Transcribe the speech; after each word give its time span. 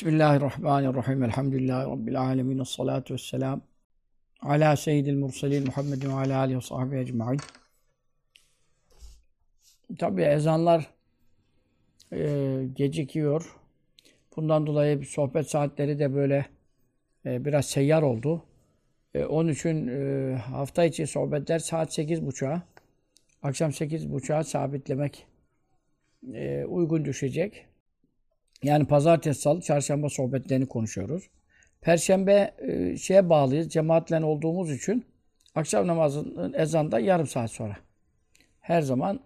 Bismillahirrahmanirrahim. 0.00 1.22
Elhamdülillahi 1.22 1.86
Rabbil 1.90 2.20
alemin. 2.20 2.62
Salatu 2.62 3.14
vesselam. 3.14 3.62
Ala 4.42 4.76
seyyidil 4.76 5.14
murselin 5.14 5.66
Muhammedin 5.66 6.08
ve 6.08 6.12
ala 6.12 6.38
alihi 6.38 6.56
ve 6.56 6.60
sahbihi 6.60 7.00
ecma'in. 7.00 7.40
Tabi 9.98 10.22
ezanlar 10.22 10.86
e, 12.12 12.18
gecikiyor. 12.72 13.56
Bundan 14.36 14.66
dolayı 14.66 15.04
sohbet 15.04 15.50
saatleri 15.50 15.98
de 15.98 16.14
böyle 16.14 16.46
e, 17.26 17.44
biraz 17.44 17.66
seyyar 17.66 18.02
oldu. 18.02 18.44
E, 19.14 19.24
onun 19.24 19.48
için 19.48 19.88
e, 19.88 20.34
hafta 20.36 20.84
içi 20.84 21.06
sohbetler 21.06 21.58
saat 21.58 21.98
8.30'a, 21.98 22.62
akşam 23.42 23.70
8.30'a 23.70 24.44
sabitlemek 24.44 25.26
e, 26.34 26.64
uygun 26.64 27.04
düşecek. 27.04 27.69
Yani 28.62 28.86
pazartesi, 28.86 29.40
salı, 29.40 29.60
çarşamba 29.60 30.08
sohbetlerini 30.08 30.66
konuşuyoruz. 30.66 31.30
Perşembe 31.80 32.54
e, 32.58 32.96
şeye 32.96 33.28
bağlıyız. 33.28 33.68
Cemaatle 33.68 34.24
olduğumuz 34.24 34.70
için 34.70 35.04
akşam 35.54 35.86
namazının 35.86 36.52
ezanda 36.52 37.00
yarım 37.00 37.26
saat 37.26 37.50
sonra. 37.50 37.76
Her 38.60 38.82
zaman 38.82 39.20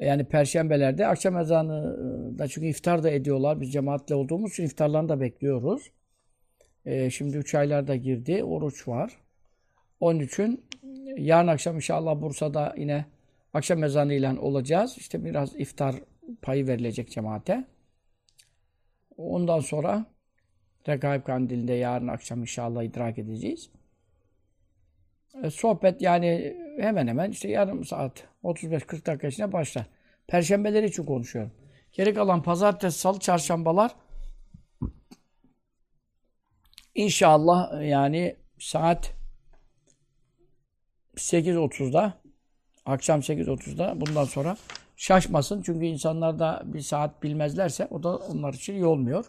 yani 0.00 0.24
perşembelerde 0.24 1.06
akşam 1.06 1.38
ezanı 1.38 1.98
da 2.38 2.48
çünkü 2.48 2.66
iftar 2.66 3.02
da 3.02 3.10
ediyorlar. 3.10 3.60
Biz 3.60 3.72
cemaatle 3.72 4.14
olduğumuz 4.14 4.52
için 4.52 4.64
iftarlarını 4.64 5.08
da 5.08 5.20
bekliyoruz. 5.20 5.90
E, 6.86 7.10
şimdi 7.10 7.36
üç 7.36 7.54
aylar 7.54 7.86
da 7.86 7.96
girdi. 7.96 8.44
Oruç 8.44 8.88
var. 8.88 9.12
Onun 10.00 10.20
için 10.20 10.64
yarın 11.16 11.48
akşam 11.48 11.76
inşallah 11.76 12.20
Bursa'da 12.20 12.74
yine 12.76 13.04
akşam 13.54 13.84
ezanı 13.84 14.14
ile 14.14 14.30
olacağız. 14.30 14.94
İşte 14.98 15.24
biraz 15.24 15.60
iftar 15.60 15.94
payı 16.42 16.66
verilecek 16.66 17.10
cemaate. 17.10 17.64
Ondan 19.16 19.60
sonra 19.60 20.06
Regaib 20.88 21.24
Kandili'nde 21.24 21.72
yarın 21.72 22.08
akşam 22.08 22.40
inşallah 22.40 22.82
idrak 22.82 23.18
edeceğiz. 23.18 23.70
E, 25.42 25.50
sohbet 25.50 26.02
yani 26.02 26.56
hemen 26.78 27.06
hemen 27.06 27.30
işte 27.30 27.48
yarım 27.48 27.84
saat 27.84 28.24
35-40 28.44 29.06
dakika 29.06 29.28
içinde 29.28 29.52
başlar. 29.52 29.86
Perşembeleri 30.26 30.86
için 30.86 31.04
konuşuyorum. 31.04 31.52
Geri 31.92 32.14
kalan 32.14 32.42
pazartesi, 32.42 32.98
salı, 32.98 33.18
çarşambalar 33.18 33.92
inşallah 36.94 37.88
yani 37.88 38.36
saat 38.58 39.12
8.30'da 41.16 42.14
akşam 42.86 43.20
8.30'da 43.20 44.00
bundan 44.00 44.24
sonra 44.24 44.56
şaşmasın. 44.96 45.62
Çünkü 45.62 45.86
insanlar 45.86 46.38
da 46.38 46.62
bir 46.64 46.80
saat 46.80 47.22
bilmezlerse 47.22 47.88
o 47.90 48.02
da 48.02 48.16
onlar 48.16 48.54
için 48.54 48.74
iyi 48.74 48.86
olmuyor. 48.86 49.26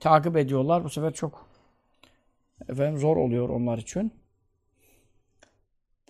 Takip 0.00 0.36
ediyorlar. 0.36 0.84
Bu 0.84 0.90
sefer 0.90 1.12
çok 1.12 1.48
efendim 2.68 2.98
zor 2.98 3.16
oluyor 3.16 3.48
onlar 3.48 3.78
için. 3.78 4.12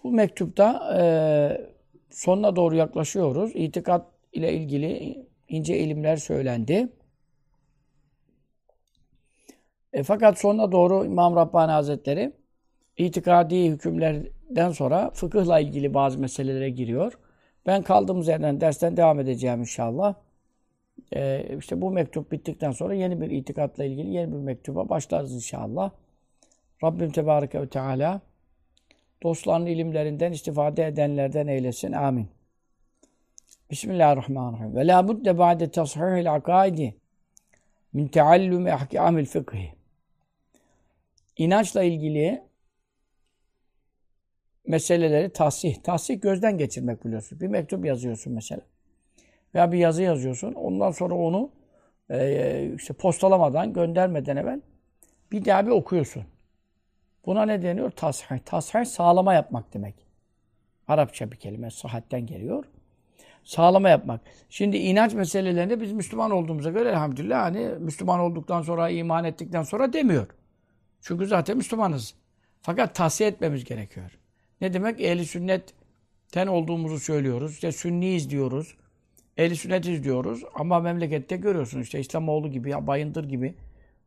Bu 0.04 0.12
mektupta 0.12 0.96
e, 0.98 1.02
sonuna 2.10 2.56
doğru 2.56 2.76
yaklaşıyoruz. 2.76 3.50
İtikat 3.54 4.06
ile 4.32 4.52
ilgili 4.52 5.18
ince 5.48 5.78
ilimler 5.78 6.16
söylendi. 6.16 6.88
E, 9.92 10.02
fakat 10.02 10.38
sonuna 10.38 10.72
doğru 10.72 11.04
İmam 11.04 11.36
Rabbani 11.36 11.72
Hazretleri 11.72 12.32
itikadi 12.96 13.70
hükümlerden 13.70 14.70
sonra 14.70 15.10
fıkıhla 15.10 15.60
ilgili 15.60 15.94
bazı 15.94 16.18
meselelere 16.18 16.70
giriyor. 16.70 17.18
Ben 17.68 17.82
kaldığımız 17.82 18.28
yerden 18.28 18.60
dersten 18.60 18.96
devam 18.96 19.20
edeceğim 19.20 19.60
inşallah. 19.60 20.14
Ee, 21.16 21.56
işte 21.58 21.80
bu 21.80 21.90
mektup 21.90 22.32
bittikten 22.32 22.70
sonra 22.70 22.94
yeni 22.94 23.20
bir 23.20 23.30
itikatla 23.30 23.84
ilgili 23.84 24.10
yeni 24.10 24.32
bir 24.32 24.36
mektuba 24.36 24.88
başlarız 24.88 25.34
inşallah. 25.34 25.90
Rabbim 26.84 27.12
Tebareke 27.12 27.60
ve 27.60 27.68
Teala 27.68 28.20
dostların 29.22 29.66
ilimlerinden 29.66 30.32
istifade 30.32 30.86
edenlerden 30.86 31.46
eylesin. 31.46 31.92
Amin. 31.92 32.28
Bismillahirrahmanirrahim. 33.70 34.76
Ve 34.76 34.86
la 34.86 35.08
budde 35.08 35.38
ba'de 35.38 35.70
tashihil 35.70 36.34
akaidi 36.34 36.96
min 37.92 38.08
teallumi 38.08 38.72
ahkamil 38.72 39.26
fıkhi. 39.26 39.72
İnançla 41.36 41.82
ilgili 41.82 42.47
meseleleri 44.68 45.32
tahsih. 45.32 45.82
Tahsih 45.82 46.20
gözden 46.20 46.58
geçirmek 46.58 47.04
biliyorsun. 47.04 47.40
Bir 47.40 47.46
mektup 47.46 47.84
yazıyorsun 47.84 48.32
mesela. 48.32 48.62
Veya 49.54 49.72
bir 49.72 49.78
yazı 49.78 50.02
yazıyorsun. 50.02 50.52
Ondan 50.52 50.90
sonra 50.90 51.14
onu 51.14 51.50
e, 52.10 52.70
işte 52.76 52.94
postalamadan, 52.94 53.72
göndermeden 53.72 54.36
evvel 54.36 54.60
bir 55.32 55.44
daha 55.44 55.66
bir 55.66 55.70
okuyorsun. 55.70 56.24
Buna 57.26 57.42
ne 57.42 57.62
deniyor? 57.62 57.90
Tasih. 57.90 58.38
Tasih 58.44 58.84
sağlama 58.84 59.34
yapmak 59.34 59.74
demek. 59.74 59.94
Arapça 60.88 61.30
bir 61.32 61.36
kelime. 61.36 61.70
Sahatten 61.70 62.26
geliyor. 62.26 62.64
Sağlama 63.44 63.88
yapmak. 63.88 64.20
Şimdi 64.50 64.76
inanç 64.76 65.14
meselelerinde 65.14 65.80
biz 65.80 65.92
Müslüman 65.92 66.30
olduğumuza 66.30 66.70
göre 66.70 66.88
elhamdülillah 66.88 67.42
hani 67.42 67.68
Müslüman 67.78 68.20
olduktan 68.20 68.62
sonra, 68.62 68.90
iman 68.90 69.24
ettikten 69.24 69.62
sonra 69.62 69.92
demiyor. 69.92 70.26
Çünkü 71.00 71.26
zaten 71.26 71.56
Müslümanız. 71.56 72.14
Fakat 72.62 72.94
tahsiye 72.94 73.30
etmemiz 73.30 73.64
gerekiyor. 73.64 74.18
Ne 74.60 74.72
demek? 74.72 75.00
Ehli 75.00 75.26
sünnetten 75.26 76.46
olduğumuzu 76.46 76.98
söylüyoruz. 76.98 77.52
İşte 77.52 77.72
sünniyiz 77.72 78.30
diyoruz. 78.30 78.76
Ehli 79.36 79.56
sünnetiz 79.56 80.04
diyoruz. 80.04 80.42
Ama 80.54 80.80
memlekette 80.80 81.36
görüyorsun 81.36 81.80
işte 81.80 82.00
İslamoğlu 82.00 82.50
gibi, 82.50 82.86
Bayındır 82.86 83.24
gibi. 83.24 83.54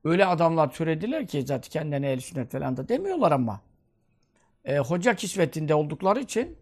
Öyle 0.04 0.26
adamlar 0.26 0.72
türediler 0.72 1.28
ki 1.28 1.42
zaten 1.42 1.70
kendilerine 1.70 2.12
ehli 2.12 2.22
sünnet 2.22 2.52
falan 2.52 2.78
da 2.78 2.88
demiyorlar 2.90 3.32
ama. 3.32 3.62
E, 4.66 4.78
hoca 4.78 5.16
kisvetinde 5.16 5.76
oldukları 5.76 6.20
için 6.20 6.58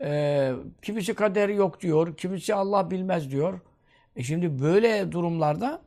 e, 0.00 0.52
kimisi 0.82 1.14
kaderi 1.14 1.54
yok 1.54 1.80
diyor, 1.80 2.16
kimisi 2.16 2.54
Allah 2.54 2.90
bilmez 2.90 3.30
diyor. 3.30 3.60
E 4.16 4.22
şimdi 4.22 4.62
böyle 4.62 5.12
durumlarda 5.12 5.82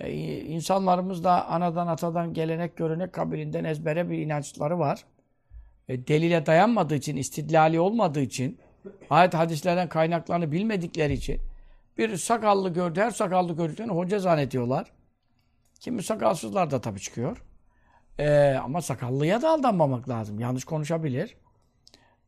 e, 0.00 0.12
insanlarımız 0.40 1.24
da 1.24 1.48
anadan 1.48 1.86
atadan 1.86 2.34
gelenek 2.34 2.76
görenek 2.76 3.12
kabilinden 3.12 3.64
ezbere 3.64 4.10
bir 4.10 4.18
inançları 4.18 4.78
var 4.78 5.04
delile 5.88 6.46
dayanmadığı 6.46 6.94
için, 6.94 7.16
istidlali 7.16 7.80
olmadığı 7.80 8.20
için, 8.20 8.60
ayet 9.10 9.34
hadislerden 9.34 9.88
kaynaklarını 9.88 10.52
bilmedikleri 10.52 11.12
için 11.12 11.40
bir 11.98 12.16
sakallı 12.16 12.72
gördü, 12.72 13.00
her 13.00 13.10
sakallı 13.10 13.56
gördüklerini 13.56 13.92
hoca 13.92 14.18
zannediyorlar. 14.18 14.92
Kimi 15.80 16.02
sakalsızlar 16.02 16.70
da 16.70 16.80
tabii 16.80 17.00
çıkıyor. 17.00 17.42
E, 18.18 18.54
ama 18.54 18.82
sakallıya 18.82 19.42
da 19.42 19.50
aldanmamak 19.50 20.08
lazım. 20.08 20.40
Yanlış 20.40 20.64
konuşabilir. 20.64 21.36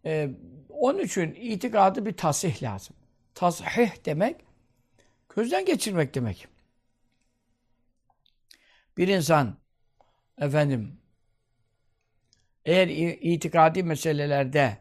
E, 0.05 0.31
onun 0.69 0.99
için 0.99 1.35
itikadı 1.35 2.07
bir 2.07 2.17
tasih 2.17 2.63
lazım. 2.63 2.97
Tasih 3.35 4.05
demek, 4.05 4.37
gözden 5.37 5.65
geçirmek 5.65 6.15
demek. 6.15 6.49
Bir 8.97 9.09
insan, 9.09 9.57
efendim, 10.39 11.00
eğer 12.65 12.89
itikadi 13.21 13.83
meselelerde 13.83 14.77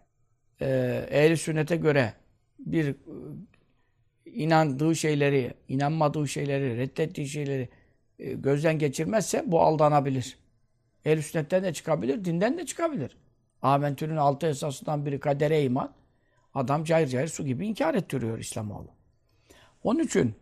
e, 0.61 0.67
ehl 1.11 1.35
sünnete 1.35 1.75
göre 1.75 2.13
bir 2.59 2.87
e, 2.89 2.95
inandığı 4.25 4.95
şeyleri, 4.95 5.53
inanmadığı 5.67 6.27
şeyleri, 6.27 6.77
reddettiği 6.77 7.27
şeyleri 7.27 7.69
e, 8.19 8.33
gözden 8.33 8.79
geçirmezse 8.79 9.43
bu 9.45 9.61
aldanabilir. 9.61 10.37
ehl 11.05 11.21
sünnetten 11.21 11.63
de 11.63 11.73
çıkabilir, 11.73 12.25
dinden 12.25 12.57
de 12.57 12.65
çıkabilir. 12.65 13.17
Amentü'nün 13.61 14.17
altı 14.17 14.47
esasından 14.47 15.05
biri 15.05 15.19
kadere 15.19 15.63
iman. 15.63 15.93
Adam 16.53 16.83
cayır 16.83 17.07
cayır 17.07 17.27
su 17.27 17.45
gibi 17.45 17.67
inkar 17.67 17.93
ettiriyor 17.93 18.39
İslamoğlu. 18.39 18.87
Onun 19.83 19.99
için 19.99 20.35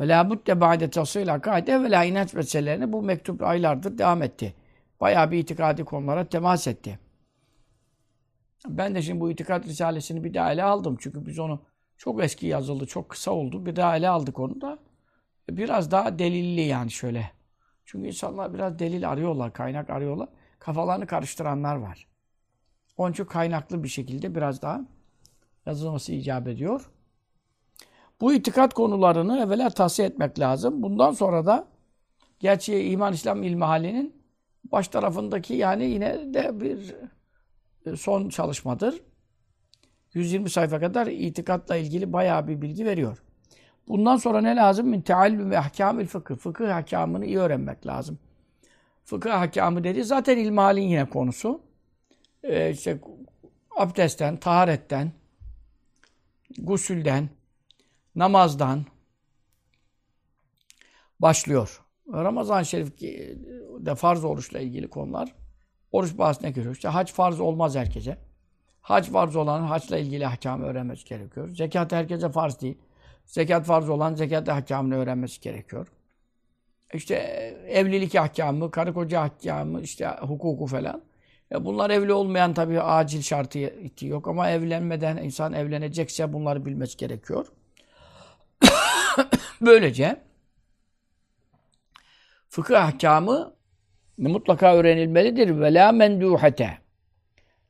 ve 0.00 0.08
la 0.08 0.30
budde 0.30 0.60
ba'de 0.60 0.90
tasıyla 0.90 1.34
akaide 1.34 1.82
ve 1.82 1.90
la 1.90 2.24
meselelerini 2.34 2.92
bu 2.92 3.02
mektup 3.02 3.42
aylardır 3.42 3.98
devam 3.98 4.22
etti 4.22 4.54
bayağı 5.00 5.30
bir 5.30 5.38
itikadi 5.38 5.84
konulara 5.84 6.28
temas 6.28 6.66
etti. 6.66 6.98
Ben 8.68 8.94
de 8.94 9.02
şimdi 9.02 9.20
bu 9.20 9.30
itikat 9.30 9.66
risalesini 9.66 10.24
bir 10.24 10.34
daha 10.34 10.52
ele 10.52 10.64
aldım. 10.64 10.96
Çünkü 11.00 11.26
biz 11.26 11.38
onu 11.38 11.62
çok 11.96 12.24
eski 12.24 12.46
yazıldı, 12.46 12.86
çok 12.86 13.08
kısa 13.08 13.30
oldu. 13.30 13.66
Bir 13.66 13.76
daha 13.76 13.96
ele 13.96 14.08
aldık 14.08 14.38
onu 14.38 14.60
da. 14.60 14.78
Biraz 15.50 15.90
daha 15.90 16.18
delilli 16.18 16.60
yani 16.60 16.90
şöyle. 16.90 17.30
Çünkü 17.84 18.06
insanlar 18.08 18.54
biraz 18.54 18.78
delil 18.78 19.10
arıyorlar, 19.10 19.52
kaynak 19.52 19.90
arıyorlar. 19.90 20.28
Kafalarını 20.58 21.06
karıştıranlar 21.06 21.76
var. 21.76 22.06
Onun 22.96 23.12
için 23.12 23.24
kaynaklı 23.24 23.82
bir 23.82 23.88
şekilde 23.88 24.34
biraz 24.34 24.62
daha 24.62 24.80
yazılması 25.66 26.12
icap 26.12 26.48
ediyor. 26.48 26.90
Bu 28.20 28.32
itikat 28.34 28.74
konularını 28.74 29.40
evvela 29.40 29.70
tahsiye 29.70 30.08
etmek 30.08 30.38
lazım. 30.38 30.82
Bundan 30.82 31.12
sonra 31.12 31.46
da 31.46 31.68
gerçi 32.40 32.82
iman 32.82 33.12
İslam 33.12 33.42
ilmihalinin 33.42 34.19
baş 34.64 34.88
tarafındaki 34.88 35.54
yani 35.54 35.84
yine 35.84 36.34
de 36.34 36.60
bir 36.60 36.94
e, 37.86 37.96
son 37.96 38.28
çalışmadır. 38.28 39.00
120 40.14 40.50
sayfa 40.50 40.80
kadar 40.80 41.06
itikatla 41.06 41.76
ilgili 41.76 42.12
bayağı 42.12 42.48
bir 42.48 42.62
bilgi 42.62 42.84
veriyor. 42.86 43.22
Bundan 43.88 44.16
sonra 44.16 44.40
ne 44.40 44.56
lazım? 44.56 44.88
Min 44.88 45.00
teallüm 45.00 45.50
ve 45.50 45.58
ahkamil 45.58 46.06
fıkıh. 46.06 46.36
Fıkıh 46.36 46.76
ahkamını 46.76 47.26
iyi 47.26 47.38
öğrenmek 47.38 47.86
lazım. 47.86 48.18
Fıkıh 49.04 49.34
ahkamı 49.34 49.84
dedi 49.84 50.04
zaten 50.04 50.38
ilmihalin 50.38 50.82
yine 50.82 51.08
konusu. 51.08 51.60
Ee, 52.42 52.70
işte 52.70 52.98
abdestten, 53.76 54.36
taharetten, 54.36 55.12
gusülden, 56.58 57.28
namazdan 58.14 58.84
başlıyor. 61.20 61.82
Ramazan-ı 62.12 62.66
Şerif 62.66 63.00
de 63.80 63.94
farz 63.94 64.24
oruçla 64.24 64.60
ilgili 64.60 64.88
konular. 64.88 65.34
Oruç 65.92 66.18
bahsine 66.18 66.50
giriyor. 66.50 66.74
İşte 66.74 66.88
hac 66.88 67.12
farz 67.12 67.40
olmaz 67.40 67.76
herkese. 67.76 68.18
Hac 68.80 69.08
farz 69.08 69.36
olan 69.36 69.62
haçla 69.62 69.98
ilgili 69.98 70.26
ahkamı 70.26 70.64
öğrenmesi 70.64 71.04
gerekiyor. 71.04 71.48
Zekat 71.48 71.92
herkese 71.92 72.28
farz 72.28 72.60
değil. 72.60 72.78
Zekat 73.26 73.66
farz 73.66 73.88
olan 73.88 74.14
zekat 74.14 74.48
ahkamını 74.48 74.96
öğrenmesi 74.96 75.40
gerekiyor. 75.40 75.88
İşte 76.94 77.14
evlilik 77.68 78.14
ahkamı, 78.14 78.70
karı 78.70 78.94
koca 78.94 79.20
ahkamı, 79.20 79.80
işte 79.80 80.16
hukuku 80.20 80.66
falan. 80.66 81.02
E 81.52 81.64
bunlar 81.64 81.90
evli 81.90 82.12
olmayan 82.12 82.54
tabii 82.54 82.80
acil 82.80 83.22
şartı 83.22 83.72
yok 84.00 84.28
ama 84.28 84.50
evlenmeden 84.50 85.16
insan 85.16 85.52
evlenecekse 85.52 86.32
bunları 86.32 86.66
bilmesi 86.66 86.96
gerekiyor. 86.96 87.46
Böylece 89.60 90.20
fıkıh 92.50 92.84
ahkamı 92.84 93.54
mutlaka 94.18 94.76
öğrenilmelidir. 94.76 95.60
Ve 95.60 95.74
la. 95.74 95.92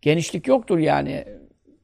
Genişlik 0.02 0.46
yoktur 0.46 0.78
yani. 0.78 1.24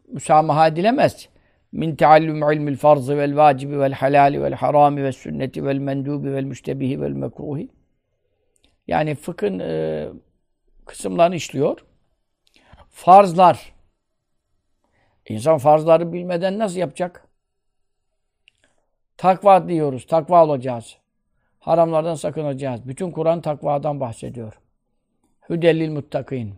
Müsamaha 0.08 0.68
edilemez. 0.68 1.28
Min 1.72 1.96
teallüm 1.96 2.52
ilmil 2.52 2.76
farzı 2.76 3.18
vel 3.18 3.36
vacibi 3.36 3.80
vel 3.80 3.92
halali 3.92 4.42
vel 4.42 4.52
harami 4.52 5.04
vel 5.04 5.12
sünneti 5.12 5.64
vel 5.64 5.78
mendubi 5.78 6.32
vel 6.32 6.44
müştebihi 6.44 7.00
vel 7.00 7.10
mekruhi. 7.10 7.68
Yani 8.86 9.14
fıkhın 9.14 9.58
e, 9.58 10.08
kısımlarını 10.86 11.36
işliyor. 11.36 11.84
Farzlar. 12.90 13.74
İnsan 15.28 15.58
farzları 15.58 16.12
bilmeden 16.12 16.58
nasıl 16.58 16.78
yapacak? 16.78 17.28
Takva 19.16 19.68
diyoruz. 19.68 20.06
Takva 20.06 20.44
olacağız. 20.44 20.98
Haramlardan 21.66 22.14
sakınacağız. 22.14 22.88
Bütün 22.88 23.10
Kur'an 23.10 23.40
takvadan 23.40 24.00
bahsediyor. 24.00 24.60
Hüdellil 25.48 25.90
muttakin. 25.90 26.54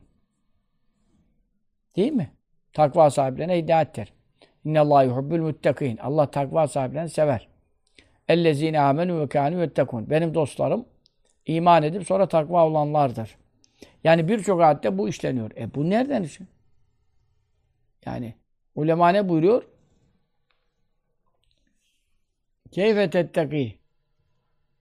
Değil 1.97 2.13
mi? 2.13 2.33
Takva 2.73 3.11
sahiplerine 3.11 3.59
hidayettir. 3.59 4.13
İnnallâhu 4.65 5.05
yuhubbül 5.05 5.41
muttakin. 5.41 5.97
Allah 5.97 6.31
takva 6.31 6.69
sahiplerini 6.69 7.09
sever. 7.09 7.49
Ellezîne 8.29 8.77
âmenû 8.77 9.21
ve 9.21 9.25
kânû 9.25 9.61
yettekûn. 9.61 10.11
Benim 10.11 10.35
dostlarım 10.35 10.87
iman 11.47 11.83
edip 11.83 12.07
sonra 12.07 12.29
takva 12.29 12.67
olanlardır. 12.67 13.37
Yani 14.05 14.29
birçok 14.29 14.61
ayette 14.61 14.99
bu 14.99 15.09
işleniyor. 15.09 15.51
E 15.57 15.75
bu 15.75 15.91
nereden 15.91 16.23
işi? 16.23 16.47
Yani 18.07 18.35
ulema 18.75 19.09
ne 19.09 19.29
buyuruyor? 19.29 19.63
Keyfe 22.71 23.11
tettekî. 23.11 23.78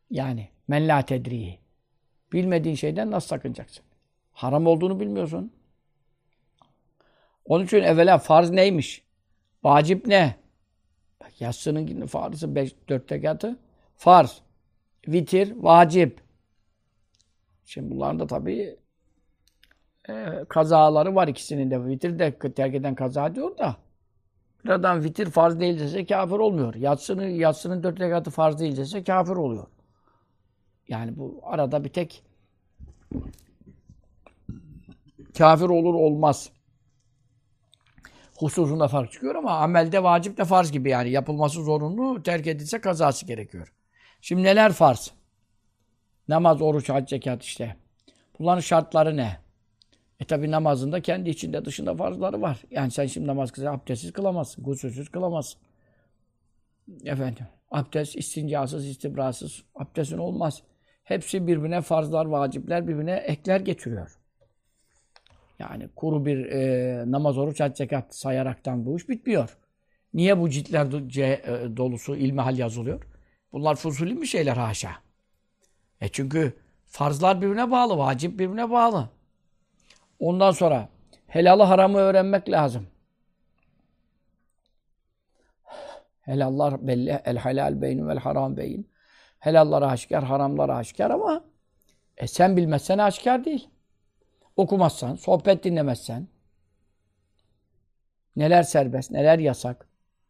Yani 0.09 0.49
men 0.67 0.87
la 0.87 1.01
tedrihi. 1.01 1.59
Bilmediğin 2.33 2.75
şeyden 2.75 3.11
nasıl 3.11 3.27
sakınacaksın? 3.27 3.85
Haram 4.31 4.67
olduğunu 4.67 4.99
bilmiyorsun. 4.99 5.51
Onun 7.45 7.65
için 7.65 7.83
evvela 7.83 8.17
farz 8.17 8.49
neymiş? 8.49 9.03
Vacip 9.63 10.07
ne? 10.07 10.35
Yatsının 11.39 12.05
farzı 12.05 12.55
5 12.55 12.75
4 12.89 13.11
rekatı 13.11 13.59
farz. 13.95 14.41
Vitir 15.07 15.55
vacip. 15.55 16.21
Şimdi 17.65 17.95
bunların 17.95 18.19
da 18.19 18.27
tabii 18.27 18.77
e, 20.09 20.45
kazaları 20.49 21.15
var 21.15 21.27
ikisinin 21.27 21.71
de. 21.71 21.85
Vitir 21.85 22.19
de 22.19 22.37
terk 22.37 22.75
eden 22.75 22.95
kaza 22.95 23.35
diyor 23.35 23.57
da. 23.57 23.75
Bir 24.65 24.69
adam 24.69 25.03
vitir 25.03 25.25
farz 25.25 25.59
değil 25.59 25.79
dese 25.79 26.05
kafir 26.05 26.35
olmuyor. 26.35 26.75
Yatsının, 26.75 27.27
yatsının 27.27 27.83
dört 27.83 27.99
rekatı 27.99 28.31
farz 28.31 28.59
değil 28.59 28.77
dese 28.77 29.03
kafir 29.03 29.35
oluyor. 29.35 29.67
Yani 30.87 31.17
bu 31.17 31.39
arada 31.43 31.83
bir 31.83 31.89
tek 31.89 32.23
kafir 35.37 35.65
olur 35.65 35.93
olmaz 35.93 36.49
hususunda 38.37 38.87
fark 38.87 39.11
çıkıyor 39.11 39.35
ama 39.35 39.51
amelde 39.51 40.03
vacip 40.03 40.37
de 40.37 40.45
farz 40.45 40.71
gibi 40.71 40.89
yani 40.89 41.09
yapılması 41.09 41.63
zorunlu, 41.63 42.23
terk 42.23 42.47
edilse 42.47 42.81
kazası 42.81 43.25
gerekiyor. 43.25 43.73
Şimdi 44.21 44.43
neler 44.43 44.71
farz? 44.71 45.11
Namaz, 46.27 46.61
oruç, 46.61 46.89
hac, 46.89 47.09
zekat 47.09 47.43
işte. 47.43 47.75
Bunların 48.39 48.61
şartları 48.61 49.17
ne? 49.17 49.37
E 50.19 50.25
tabi 50.25 50.51
namazında 50.51 51.01
kendi 51.01 51.29
içinde 51.29 51.65
dışında 51.65 51.95
farzları 51.95 52.41
var. 52.41 52.61
Yani 52.71 52.91
sen 52.91 53.05
şimdi 53.05 53.27
namaz 53.27 53.51
kılsa 53.51 53.71
abdestsiz 53.71 54.13
kılamazsın, 54.13 54.63
gusülsüz 54.63 55.09
kılamazsın. 55.09 55.61
Efendim, 57.03 57.45
abdest 57.71 58.15
istincasız, 58.15 58.87
istibrasız 58.87 59.63
abdestin 59.75 60.17
olmaz. 60.17 60.63
Hepsi 61.07 61.47
birbirine 61.47 61.81
farzlar, 61.81 62.25
vacipler 62.25 62.87
birbirine 62.87 63.15
ekler 63.15 63.59
getiriyor. 63.59 64.19
Yani 65.59 65.89
kuru 65.95 66.25
bir 66.25 66.45
e, 66.45 67.03
namaz, 67.11 67.37
oruç, 67.37 67.59
hac, 67.59 67.77
zekat 67.77 68.15
sayaraktan 68.15 68.85
bu 68.85 68.97
iş 68.97 69.09
bitmiyor. 69.09 69.57
Niye 70.13 70.39
bu 70.39 70.49
ciltler 70.49 70.85
e, 70.85 71.77
dolusu 71.77 72.15
ilmihal 72.15 72.57
yazılıyor? 72.57 73.03
Bunlar 73.51 73.75
fuzuli 73.75 74.13
mi 74.13 74.27
şeyler 74.27 74.57
haşa? 74.57 74.91
E 76.01 76.07
çünkü 76.07 76.53
farzlar 76.85 77.41
birbirine 77.41 77.71
bağlı, 77.71 77.97
vacip 77.97 78.39
birbirine 78.39 78.71
bağlı. 78.71 79.09
Ondan 80.19 80.51
sonra 80.51 80.89
helalı 81.27 81.63
haramı 81.63 81.97
öğrenmek 81.97 82.49
lazım. 82.49 82.87
Helallar 86.21 86.87
belli, 86.87 87.21
el 87.25 87.37
helal 87.37 87.81
beyin 87.81 88.07
vel 88.07 88.17
haram 88.19 88.57
beyin. 88.57 88.89
Helallar 89.39 89.81
aşikar, 89.81 90.23
haramlar 90.23 90.69
aşikar 90.69 91.11
ama 91.11 91.43
e 92.17 92.27
sen 92.27 92.57
bilmezsen 92.57 92.97
aşikar 92.97 93.45
değil 93.45 93.69
okumazsan, 94.57 95.15
sohbet 95.15 95.63
dinlemezsen, 95.63 96.27
neler 98.35 98.63
serbest, 98.63 99.11
neler 99.11 99.39
yasak, 99.39 99.87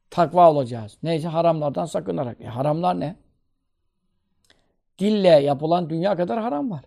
takva 0.10 0.52
olacağız. 0.52 0.98
Neyse 1.04 1.28
haramlardan 1.28 1.86
sakınarak. 1.86 2.42
E, 2.42 2.46
haramlar 2.46 3.00
ne? 3.00 3.16
Dille 5.00 5.28
yapılan 5.28 5.90
dünya 5.90 6.16
kadar 6.16 6.40
haram 6.40 6.72
var. 6.72 6.86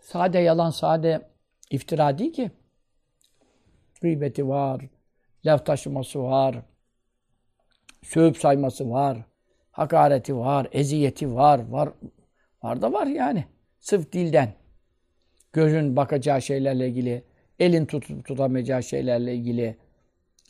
Sade 0.00 0.38
yalan, 0.38 0.70
sade 0.70 1.30
iftira 1.70 2.18
değil 2.18 2.32
ki. 2.32 2.50
Gıybeti 4.00 4.48
var, 4.48 4.84
laf 5.44 5.66
taşıması 5.66 6.22
var, 6.22 6.56
sövüp 8.02 8.36
sayması 8.36 8.90
var, 8.90 9.18
hakareti 9.70 10.36
var, 10.36 10.68
eziyeti 10.72 11.34
var, 11.34 11.68
var, 11.68 11.92
var 12.62 12.82
da 12.82 12.92
var 12.92 13.06
yani. 13.06 13.44
Sırf 13.78 14.12
dilden. 14.12 14.52
Gözün 15.52 15.96
bakacağı 15.96 16.42
şeylerle 16.42 16.88
ilgili, 16.88 17.24
elin 17.58 17.86
tutup 17.86 18.24
tutamayacağı 18.24 18.82
şeylerle 18.82 19.34
ilgili, 19.34 19.76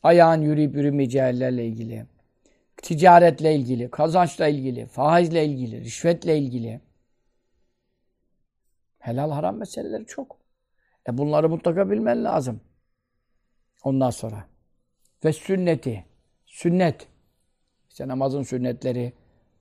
ayağın 0.03 0.43
yürüyüp 0.43 0.75
yürümeyeceğilerle 0.75 1.67
ilgili, 1.67 2.07
ticaretle 2.83 3.55
ilgili, 3.55 3.91
kazançla 3.91 4.49
ilgili, 4.49 4.87
faizle 4.87 5.47
ilgili, 5.47 5.81
rişvetle 5.81 6.39
ilgili. 6.39 6.81
Helal 8.99 9.31
haram 9.31 9.57
meseleleri 9.57 10.07
çok. 10.07 10.39
E 11.09 11.19
bunları 11.19 11.49
mutlaka 11.49 11.91
bilmen 11.91 12.25
lazım. 12.25 12.61
Ondan 13.85 14.11
sonra. 14.11 14.45
Ve 15.25 15.33
sünneti. 15.33 16.05
Sünnet. 16.47 17.09
İşte 17.97 18.09
namazın 18.09 18.43
sünnetleri, 18.43 19.13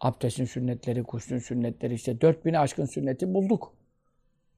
Abdestin 0.01 0.45
sünnetleri, 0.45 1.03
kuşun 1.03 1.37
sünnetleri 1.37 1.93
işte 1.93 2.21
4000 2.21 2.53
aşkın 2.53 2.85
sünneti 2.85 3.33
bulduk. 3.33 3.73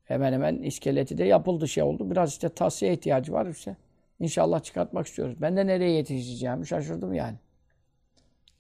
Hemen 0.04 0.34
hemen 0.34 0.56
iskeleti 0.56 1.18
de 1.18 1.24
yapıldı 1.24 1.68
şey 1.68 1.84
oldu. 1.84 2.12
Biraz 2.12 2.30
işte 2.30 2.50
tavsiye 2.50 2.94
ihtiyacı 2.94 3.34
var 3.34 3.46
işte. 3.46 3.78
İnşallah 4.20 4.64
çıkartmak 4.64 5.08
istiyoruz. 5.08 5.36
Ben 5.42 5.58
de 5.58 5.68
nereye 5.68 5.92
yetişeceğimi 5.92 6.68
şaşırdım 6.68 7.14
yani. 7.14 7.36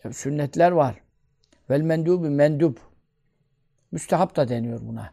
Ya, 0.03 0.13
sünnetler 0.13 0.71
var. 0.71 1.01
Vel 1.69 1.81
mendubi 1.81 2.29
mendub. 2.29 2.77
Müstehap 3.91 4.35
da 4.35 4.49
deniyor 4.49 4.79
buna. 4.81 5.11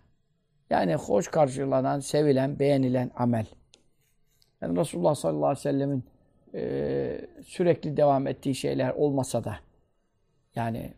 Yani 0.70 0.94
hoş 0.94 1.28
karşılanan, 1.28 2.00
sevilen, 2.00 2.58
beğenilen 2.58 3.10
amel. 3.16 3.46
Yani 4.60 4.78
Resulullah 4.78 5.14
sallallahu 5.14 5.46
aleyhi 5.46 5.58
ve 5.58 5.72
sellemin 5.72 6.04
e, 6.54 7.20
sürekli 7.44 7.96
devam 7.96 8.26
ettiği 8.26 8.54
şeyler 8.54 8.90
olmasa 8.90 9.44
da 9.44 9.56
yani 10.56 10.94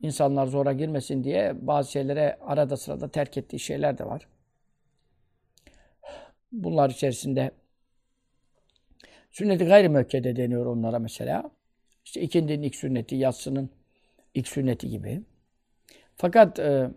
insanlar 0.00 0.46
zora 0.46 0.72
girmesin 0.72 1.24
diye 1.24 1.66
bazı 1.66 1.92
şeylere 1.92 2.38
arada 2.40 2.76
sırada 2.76 3.08
terk 3.08 3.36
ettiği 3.36 3.58
şeyler 3.58 3.98
de 3.98 4.06
var. 4.06 4.28
Bunlar 6.52 6.90
içerisinde 6.90 7.50
sünnet-i 9.30 9.64
gayri 9.64 10.36
deniyor 10.36 10.66
onlara 10.66 10.98
mesela. 10.98 11.50
İşte 12.04 12.20
ikindinin 12.20 12.62
ilk 12.62 12.76
sünneti, 12.76 13.16
yatsının 13.16 13.70
ilk 14.34 14.48
sünneti 14.48 14.88
gibi. 14.88 15.22
Fakat 16.16 16.58
e, 16.58 16.90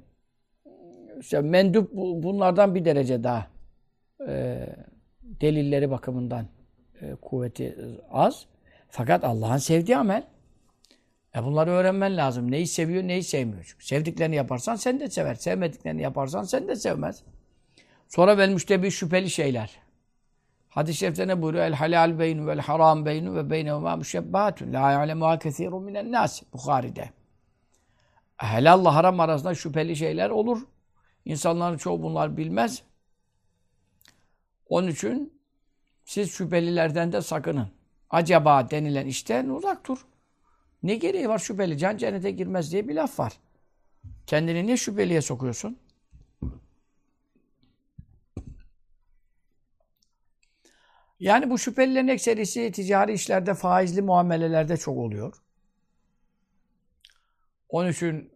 işte 1.20 1.42
mendup 1.42 1.94
bunlardan 1.94 2.76
bir 2.76 2.86
derece 2.86 3.24
daha 3.24 3.48
e, 4.28 4.66
delilleri 5.22 5.92
bakımından 5.92 6.48
e, 7.02 7.16
kuvveti 7.16 7.76
az. 8.12 8.46
Fakat 8.90 9.24
Allah'ın 9.24 9.58
sevdiği 9.58 9.98
amel. 9.98 10.24
E 11.36 11.44
bunları 11.44 11.72
öğrenmen 11.72 12.18
lazım. 12.18 12.52
Neyi 12.52 12.68
seviyor, 12.68 13.04
neyi 13.04 13.24
sevmiyor. 13.24 13.64
Çünkü 13.64 13.86
sevdiklerini 13.86 14.36
yaparsan 14.36 14.76
sen 14.76 15.00
de 15.00 15.10
sever. 15.10 15.36
Sevmediklerini 15.36 16.02
yaparsan 16.02 16.44
sen 16.44 16.68
de 16.68 16.76
sevmez. 16.76 17.24
Sonra 18.08 18.38
vel 18.38 18.50
müştebi 18.50 18.92
şüpheli 18.92 19.30
şeyler. 19.30 19.80
Hadis-i 20.70 20.98
şerifte 20.98 21.28
ne 21.28 21.42
buyuruyor? 21.42 21.66
El 21.66 21.74
halal 21.74 22.20
beynu 22.20 22.48
vel 22.48 22.60
haram 22.60 23.06
beynu 23.06 23.36
ve 23.36 23.50
beynehuma 23.50 23.96
müşebbahatun. 23.96 24.74
La 24.74 24.92
ya'lemuha 24.92 25.40
kesirun 25.40 25.84
minen 25.84 26.12
nas. 26.12 26.44
Bukhari'de. 26.54 27.10
Helalla 28.38 28.96
haram 28.96 29.20
arasında 29.20 29.56
şüpheli 29.56 29.96
şeyler 29.96 30.30
olur. 30.30 30.62
İnsanların 31.26 31.78
çoğu 31.78 32.04
bunlar 32.04 32.38
bilmez. 32.38 32.84
Onun 34.70 34.88
için 34.88 35.42
siz 36.06 36.32
şüphelilerden 36.32 37.12
de 37.12 37.22
sakının. 37.22 37.68
Acaba 38.10 38.72
denilen 38.72 39.08
işten 39.08 39.50
uzak 39.50 39.88
dur. 39.88 40.06
Ne 40.84 40.96
gereği 40.96 41.30
var 41.30 41.40
şüpheli? 41.40 41.78
Can 41.78 41.98
cennete 41.98 42.32
girmez 42.32 42.72
diye 42.72 42.88
bir 42.88 42.96
laf 42.96 43.20
var. 43.20 43.34
Kendini 44.28 44.66
niye 44.66 44.78
şüpheliye 44.78 45.22
sokuyorsun? 45.22 45.78
Yani 51.20 51.50
bu 51.50 51.58
şüphelilerin 51.58 52.08
ekserisi 52.08 52.72
ticari 52.72 53.14
işlerde, 53.14 53.54
faizli 53.54 54.02
muamelelerde 54.02 54.78
çok 54.78 54.98
oluyor. 54.98 55.34
Onun 57.70 57.92
için 57.92 58.32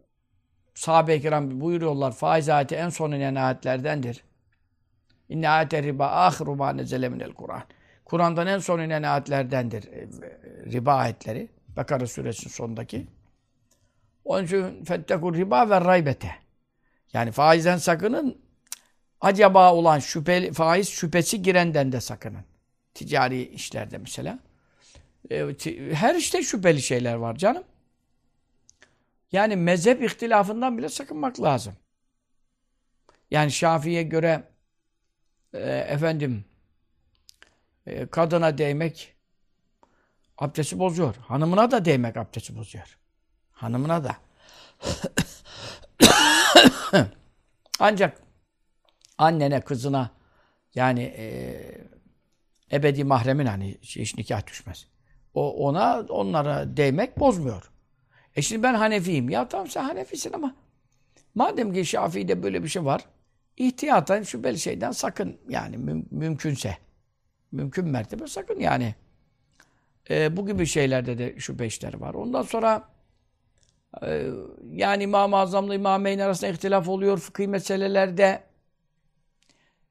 sahabe-i 0.74 1.20
kiram 1.20 1.60
buyuruyorlar, 1.60 2.12
faiz 2.12 2.48
ayeti 2.48 2.74
en 2.74 2.88
son 2.88 3.12
inen 3.12 3.34
ayetlerdendir. 3.34 4.24
İnne 5.28 5.48
ayete 5.48 5.82
riba 5.82 6.06
ahiru 6.06 6.56
ma 6.56 6.72
nezele 6.72 7.08
minel 7.08 7.32
Kur'an. 7.32 7.62
Kur'an'dan 8.04 8.46
en 8.46 8.58
son 8.58 8.80
inen 8.80 9.02
ayetlerdendir 9.02 9.84
e, 9.92 10.08
riba 10.72 10.94
ayetleri. 10.94 11.55
Bakara 11.76 12.06
suresinin 12.06 12.52
sonundaki. 12.52 13.06
Onun 14.24 14.44
için 14.44 14.84
fettekur 14.84 15.34
riba 15.34 15.70
ve 15.70 15.80
raybete. 15.80 16.34
Yani 17.12 17.32
faizden 17.32 17.76
sakının. 17.78 18.38
Acaba 19.20 19.74
olan 19.74 19.98
şüpheli, 19.98 20.52
faiz 20.52 20.88
şüphesi 20.88 21.42
girenden 21.42 21.92
de 21.92 22.00
sakının. 22.00 22.44
Ticari 22.94 23.42
işlerde 23.42 23.98
mesela. 23.98 24.38
E, 25.30 25.46
her 25.92 26.14
işte 26.14 26.42
şüpheli 26.42 26.82
şeyler 26.82 27.14
var 27.14 27.36
canım. 27.36 27.64
Yani 29.32 29.56
mezhep 29.56 30.02
ihtilafından 30.02 30.78
bile 30.78 30.88
sakınmak 30.88 31.42
lazım. 31.42 31.74
Yani 33.30 33.52
Şafii'ye 33.52 34.02
göre 34.02 34.42
e, 35.52 35.58
efendim 35.68 36.44
e, 37.86 38.06
kadına 38.06 38.58
değmek 38.58 39.15
abdesti 40.38 40.78
bozuyor. 40.78 41.14
Hanımına 41.14 41.70
da 41.70 41.84
değmek 41.84 42.16
abdesti 42.16 42.56
bozuyor. 42.56 42.98
Hanımına 43.52 44.04
da. 44.04 44.16
Ancak 47.80 48.22
annene, 49.18 49.60
kızına 49.60 50.10
yani 50.74 51.02
e, 51.02 51.26
ebedi 52.72 53.04
mahremin 53.04 53.46
hani 53.46 53.78
hiç 53.82 54.18
nikah 54.18 54.46
düşmez. 54.46 54.86
O 55.34 55.68
ona 55.68 56.00
onlara 56.08 56.76
değmek 56.76 57.20
bozmuyor. 57.20 57.70
E 58.36 58.42
şimdi 58.42 58.62
ben 58.62 58.74
Hanefiyim. 58.74 59.28
Ya 59.30 59.48
tamam 59.48 59.68
sen 59.68 59.84
Hanefisin 59.84 60.32
ama 60.32 60.54
madem 61.34 61.72
ki 61.72 61.86
Şafii'de 61.86 62.42
böyle 62.42 62.62
bir 62.62 62.68
şey 62.68 62.84
var 62.84 63.06
ihtiyatan 63.56 64.22
şüpheli 64.22 64.58
şeyden 64.58 64.90
sakın 64.90 65.40
yani 65.48 65.76
müm 65.76 66.06
mümkünse. 66.10 66.76
Mümkün 67.52 67.88
mertebe 67.88 68.26
sakın 68.26 68.60
yani. 68.60 68.94
E, 70.10 70.36
bu 70.36 70.46
gibi 70.46 70.66
şeylerde 70.66 71.18
de 71.18 71.38
şüphe 71.38 71.66
işleri 71.66 72.00
var. 72.00 72.14
Ondan 72.14 72.42
sonra 72.42 72.88
e, 74.02 74.26
yani 74.70 75.02
İmam-ı 75.02 75.36
Azam'la 75.36 75.74
İmameyn 75.74 76.18
arasında 76.18 76.50
ihtilaf 76.50 76.88
oluyor 76.88 77.18
fıkhi 77.18 77.48
meselelerde. 77.48 78.42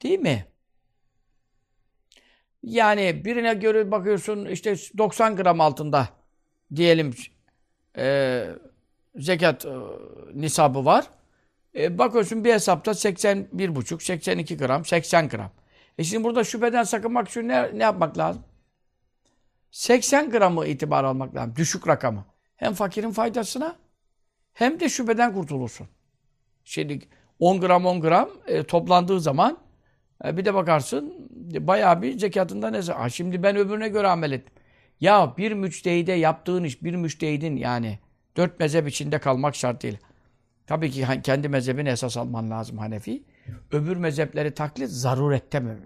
Değil 0.04 0.20
mi? 0.20 0.46
Yani 2.64 3.26
birine 3.26 3.54
göre 3.54 3.92
bakıyorsun 3.92 4.46
işte 4.46 4.76
90 4.98 5.36
gram 5.36 5.62
altında 5.62 6.10
diyelim 6.76 7.14
e, 7.98 8.46
zekat 9.16 9.66
e, 9.66 9.70
nisabı 10.34 10.86
var. 10.86 11.06
E, 11.76 11.98
bakıyorsun 11.98 12.44
bir 12.46 12.54
hesapta 12.54 12.92
81,5, 12.92 14.04
82 14.04 14.58
gram, 14.58 14.86
80 14.86 15.30
gram. 15.30 15.52
E 15.98 16.04
şimdi 16.04 16.24
burada 16.24 16.44
şüpheden 16.44 16.84
sakınmak 16.84 17.28
için 17.28 17.48
ne, 17.48 17.80
ne 17.80 17.84
yapmak 17.84 18.18
lazım? 18.18 18.44
80 19.75 20.29
gramı 20.29 20.67
itibar 20.67 21.03
almak 21.03 21.36
lazım. 21.36 21.55
Düşük 21.55 21.88
rakamı. 21.88 22.25
Hem 22.55 22.74
fakirin 22.74 23.12
faydasına 23.12 23.75
hem 24.53 24.79
de 24.79 24.89
şüpheden 24.89 25.34
kurtulursun. 25.34 25.88
Şimdi 26.63 27.00
10 27.39 27.62
gram 27.62 27.86
10 27.86 28.01
gram 28.01 28.29
e, 28.48 28.63
toplandığı 28.63 29.22
zaman 29.22 29.58
e, 30.25 30.38
bir 30.38 30.46
de 30.46 30.53
bakarsın 30.53 31.29
bayağı 31.60 32.01
bir 32.01 32.20
zekatında 32.20 32.70
ne 32.70 32.79
ha, 32.82 33.10
Şimdi 33.10 33.44
ben 33.44 33.55
öbürüne 33.55 33.89
göre 33.89 34.08
amel 34.08 34.32
ettim. 34.32 34.53
Ya 35.00 35.34
bir 35.38 35.51
müçtehide 35.51 36.12
yaptığın 36.12 36.63
iş 36.63 36.84
bir 36.84 36.96
müçtehidin 36.96 37.55
yani 37.55 38.00
dört 38.38 38.60
mezhep 38.60 38.88
içinde 38.88 39.20
kalmak 39.20 39.55
şart 39.55 39.84
değil. 39.84 39.98
Tabii 40.67 40.91
ki 40.91 41.05
kendi 41.24 41.50
mezhebini 41.50 41.89
esas 41.89 42.17
alman 42.17 42.50
lazım 42.50 42.77
Hanefi. 42.77 43.24
Öbür 43.72 43.98
mezhepleri 43.98 44.53
taklit 44.53 44.89
zarurette 44.89 45.60
mi 45.60 45.77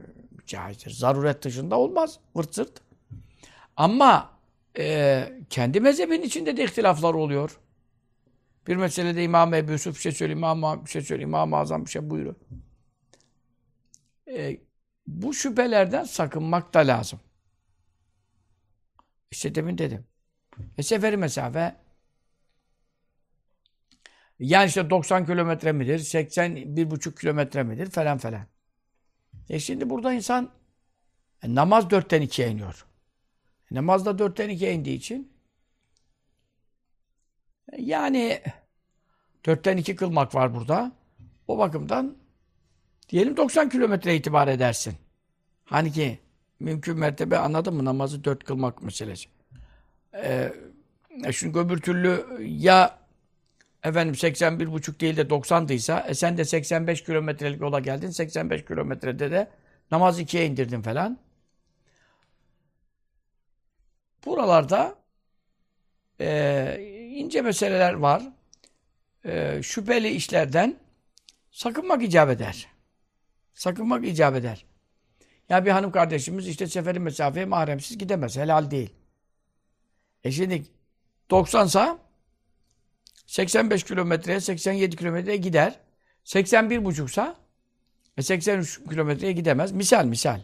caizdir? 0.47 0.91
Zaruret 0.91 1.43
dışında 1.43 1.79
olmaz. 1.79 2.19
Vırt 2.35 2.55
zırt. 2.55 2.88
Ama 3.77 4.39
e, 4.77 5.25
kendi 5.49 5.79
mezhebin 5.79 6.21
içinde 6.21 6.57
de 6.57 6.63
ihtilaflar 6.63 7.13
oluyor. 7.13 7.59
Bir 8.67 8.75
meselede 8.75 9.23
İmam 9.23 9.53
Ebu 9.53 9.71
Yusuf 9.71 9.95
bir 9.95 10.01
şey 10.01 10.11
söylüyor, 10.11 10.37
İmam 10.37 10.85
bir 10.85 10.89
şey 10.89 11.01
söylüyor, 11.01 11.29
İmam-ı 11.29 11.57
Azam 11.57 11.85
bir 11.85 11.89
şey 11.89 12.09
buyuruyor. 12.09 12.35
E, 14.27 14.57
bu 15.07 15.33
şüphelerden 15.33 16.03
sakınmak 16.03 16.73
da 16.73 16.79
lazım. 16.79 17.19
İşte 19.31 19.55
demin 19.55 19.77
dedim. 19.77 20.05
E 20.77 20.83
seferi 20.83 21.17
mesafe 21.17 21.75
yani 24.39 24.67
işte 24.67 24.89
90 24.89 25.25
kilometre 25.25 25.71
midir, 25.71 25.99
81,5 25.99 27.19
kilometre 27.19 27.63
midir 27.63 27.89
falan 27.89 28.17
falan. 28.17 28.45
E 29.49 29.59
şimdi 29.59 29.89
burada 29.89 30.13
insan 30.13 30.51
e, 31.43 31.55
namaz 31.55 31.89
dörtten 31.89 32.21
ikiye 32.21 32.47
iniyor. 32.51 32.85
E, 33.71 33.75
namaz 33.75 34.05
da 34.05 34.19
dörtten 34.19 34.49
ikiye 34.49 34.73
indiği 34.73 34.95
için 34.95 35.31
yani 37.77 38.41
dörtten 39.45 39.77
iki 39.77 39.95
kılmak 39.95 40.35
var 40.35 40.53
burada. 40.53 40.91
O 41.47 41.57
bakımdan 41.57 42.15
diyelim 43.09 43.37
90 43.37 43.69
kilometre 43.69 44.15
itibar 44.15 44.47
edersin. 44.47 44.95
Hani 45.65 45.91
ki 45.91 46.19
mümkün 46.59 46.97
mertebe 46.97 47.37
anladın 47.37 47.73
mı 47.73 47.85
namazı 47.85 48.23
dört 48.23 48.43
kılmak 48.43 48.83
meselesi. 48.83 49.29
Ee, 50.13 50.53
çünkü 51.31 51.59
öbür 51.59 51.77
türlü 51.77 52.25
ya 52.39 52.99
efendim 53.83 54.15
81 54.15 54.71
buçuk 54.71 55.01
değil 55.01 55.17
de 55.17 55.21
90'dıysa 55.21 56.07
e 56.07 56.13
sen 56.13 56.37
de 56.37 56.45
85 56.45 57.03
kilometrelik 57.03 57.61
yola 57.61 57.79
geldin. 57.79 58.09
85 58.09 58.65
kilometrede 58.65 59.31
de 59.31 59.47
namaz 59.91 60.19
ikiye 60.19 60.45
indirdin 60.45 60.81
falan. 60.81 61.17
Buralarda 64.25 64.95
e, 66.19 67.09
ince 67.15 67.41
meseleler 67.41 67.93
var. 67.93 68.23
E, 69.25 69.63
şüpheli 69.63 70.09
işlerden 70.09 70.79
sakınmak 71.51 72.03
icap 72.03 72.29
eder. 72.29 72.67
Sakınmak 73.53 74.07
icap 74.07 74.35
eder. 74.35 74.65
Ya 75.49 75.65
bir 75.65 75.71
hanım 75.71 75.91
kardeşimiz 75.91 76.47
işte 76.47 76.67
seferi 76.67 76.99
mesafeye 76.99 77.45
mahremsiz 77.45 77.97
gidemez. 77.97 78.37
Helal 78.37 78.71
değil. 78.71 78.93
E 80.23 80.31
şimdi 80.31 80.63
90 81.29 81.65
sa 81.65 81.99
85 83.25 83.83
kilometreye 83.83 84.39
87 84.41 84.95
kilometreye 84.95 85.37
gider. 85.37 85.79
81 86.23 86.85
buçuksa 86.85 87.35
e 88.17 88.21
83 88.21 88.83
kilometreye 88.89 89.31
gidemez. 89.31 89.71
Misal 89.71 90.05
misal. 90.05 90.41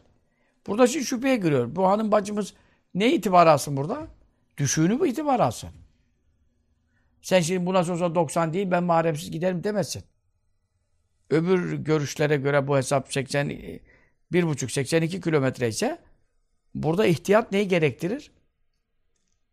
Burada 0.67 0.87
şimdi 0.87 1.05
şüpheye 1.05 1.35
giriyor. 1.35 1.75
Bu 1.75 1.87
hanım 1.87 2.11
bacımız 2.11 2.53
ne 2.95 3.13
itibar 3.13 3.47
alsın 3.47 3.77
burada? 3.77 4.07
Düşüğünü 4.57 4.95
mü 4.95 5.09
itibar 5.09 5.39
alsın? 5.39 5.69
Sen 7.21 7.39
şimdi 7.39 7.65
bu 7.65 7.73
nasıl 7.73 7.93
olsa 7.93 8.15
90 8.15 8.53
değil 8.53 8.71
ben 8.71 8.83
mahremsiz 8.83 9.31
giderim 9.31 9.63
demezsin. 9.63 10.03
Öbür 11.29 11.73
görüşlere 11.73 12.37
göre 12.37 12.67
bu 12.67 12.77
hesap 12.77 13.13
80 13.13 13.49
1,5 14.31 14.69
82 14.71 15.21
kilometre 15.21 15.67
ise 15.67 15.99
burada 16.75 17.05
ihtiyat 17.05 17.51
neyi 17.51 17.67
gerektirir? 17.67 18.31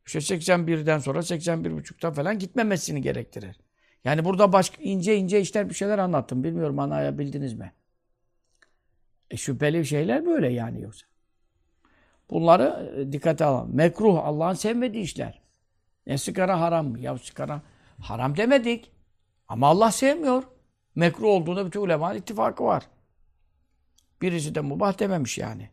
işte 0.06 0.18
81'den 0.18 0.98
sonra 0.98 1.18
81.5'ta 1.18 2.12
falan 2.12 2.38
gitmemesini 2.38 3.02
gerektirir. 3.02 3.56
Yani 4.04 4.24
burada 4.24 4.52
başka 4.52 4.82
ince 4.82 5.16
ince 5.16 5.40
işler 5.40 5.68
bir 5.68 5.74
şeyler 5.74 5.98
anlattım. 5.98 6.44
Bilmiyorum 6.44 6.78
anlayabildiniz 6.78 7.54
mi? 7.54 7.72
E 9.30 9.36
şüpheli 9.36 9.86
şeyler 9.86 10.26
böyle 10.26 10.48
yani 10.48 10.80
yoksa. 10.80 11.11
Bunları 12.30 12.92
e, 12.96 13.12
dikkate 13.12 13.44
alalım. 13.44 13.76
Mekruh, 13.76 14.18
Allah'ın 14.24 14.54
sevmediği 14.54 15.04
işler. 15.04 15.42
Ne 16.06 16.18
sigara 16.18 16.60
haram 16.60 16.86
mı? 16.86 17.00
Ya 17.00 17.18
sigara 17.18 17.62
haram 18.00 18.36
demedik. 18.36 18.92
Ama 19.48 19.66
Allah 19.68 19.90
sevmiyor. 19.90 20.42
Mekruh 20.94 21.28
olduğunda 21.28 21.66
bütün 21.66 21.80
ulemanın 21.80 22.18
ittifakı 22.18 22.64
var. 22.64 22.82
Birisi 24.22 24.54
de 24.54 24.60
mubah 24.60 24.98
dememiş 24.98 25.38
yani. 25.38 25.70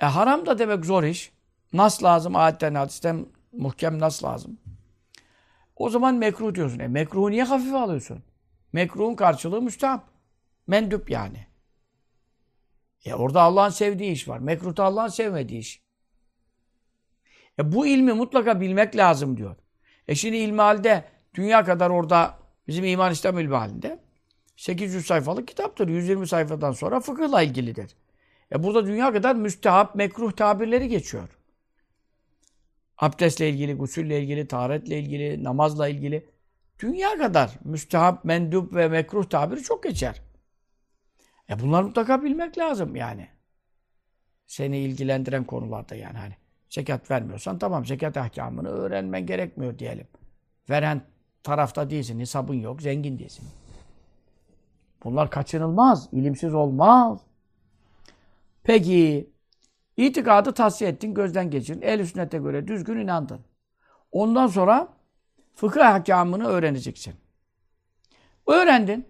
E 0.00 0.06
haram 0.06 0.46
da 0.46 0.58
demek 0.58 0.84
zor 0.84 1.02
iş. 1.02 1.32
Nas 1.72 2.02
lazım, 2.02 2.36
ayetten, 2.36 2.74
hadisten 2.74 3.26
muhkem 3.52 3.98
nas 3.98 4.24
lazım. 4.24 4.58
O 5.76 5.90
zaman 5.90 6.14
mekruh 6.14 6.54
diyorsun. 6.54 6.78
E 6.78 6.88
mekruhu 6.88 7.30
niye 7.30 7.44
hafife 7.44 7.76
alıyorsun? 7.76 8.22
Mekruhun 8.72 9.14
karşılığı 9.14 9.62
müstahap. 9.62 10.04
Mendüp 10.66 11.10
yani. 11.10 11.47
E 13.04 13.14
orada 13.14 13.42
Allah'ın 13.42 13.70
sevdiği 13.70 14.12
iş 14.12 14.28
var. 14.28 14.38
Mekruhta 14.38 14.84
Allah'ın 14.84 15.08
sevmediği 15.08 15.60
iş. 15.60 15.82
E 17.58 17.72
bu 17.72 17.86
ilmi 17.86 18.12
mutlaka 18.12 18.60
bilmek 18.60 18.96
lazım 18.96 19.36
diyor. 19.36 19.56
E 20.08 20.14
şimdi 20.14 20.36
ilmihalde 20.36 21.04
dünya 21.34 21.64
kadar 21.64 21.90
orada 21.90 22.38
bizim 22.68 22.84
iman 22.84 23.12
İslam 23.12 23.38
ilmihalinde 23.38 23.98
800 24.56 25.06
sayfalık 25.06 25.48
kitaptır. 25.48 25.88
120 25.88 26.28
sayfadan 26.28 26.72
sonra 26.72 27.00
fıkıhla 27.00 27.42
ilgilidir. 27.42 27.96
E 28.52 28.62
burada 28.62 28.86
dünya 28.86 29.12
kadar 29.12 29.34
müstehap, 29.34 29.94
mekruh 29.94 30.32
tabirleri 30.32 30.88
geçiyor. 30.88 31.28
Abdestle 32.98 33.48
ilgili, 33.48 33.74
gusülle 33.74 34.22
ilgili, 34.22 34.48
taharetle 34.48 34.98
ilgili, 34.98 35.44
namazla 35.44 35.88
ilgili. 35.88 36.26
Dünya 36.78 37.18
kadar 37.18 37.50
müstehap, 37.64 38.24
mendup 38.24 38.74
ve 38.74 38.88
mekruh 38.88 39.24
tabiri 39.24 39.62
çok 39.62 39.82
geçer. 39.82 40.22
E 41.50 41.60
bunları 41.60 41.84
mutlaka 41.84 42.22
bilmek 42.22 42.58
lazım 42.58 42.96
yani. 42.96 43.28
Seni 44.46 44.78
ilgilendiren 44.78 45.44
konularda 45.44 45.94
yani 45.94 46.18
hani. 46.18 46.34
Zekat 46.70 47.10
vermiyorsan 47.10 47.58
tamam 47.58 47.86
zekat 47.86 48.16
ahkamını 48.16 48.68
öğrenmen 48.68 49.26
gerekmiyor 49.26 49.78
diyelim. 49.78 50.06
Veren 50.70 51.02
tarafta 51.42 51.90
değilsin, 51.90 52.20
hesabın 52.20 52.54
yok, 52.54 52.82
zengin 52.82 53.18
değilsin. 53.18 53.44
Bunlar 55.04 55.30
kaçınılmaz, 55.30 56.08
ilimsiz 56.12 56.54
olmaz. 56.54 57.20
Peki, 58.62 59.30
itikadı 59.96 60.54
tavsiye 60.54 60.90
ettin, 60.90 61.14
gözden 61.14 61.50
geçirdin. 61.50 61.82
Ehl-i 61.82 62.06
sünnete 62.06 62.38
göre 62.38 62.68
düzgün 62.68 62.96
inandın. 62.96 63.40
Ondan 64.12 64.46
sonra 64.46 64.88
fıkıh 65.54 65.86
ahkamını 65.86 66.46
öğreneceksin. 66.46 67.14
Öğrendin. 68.46 69.06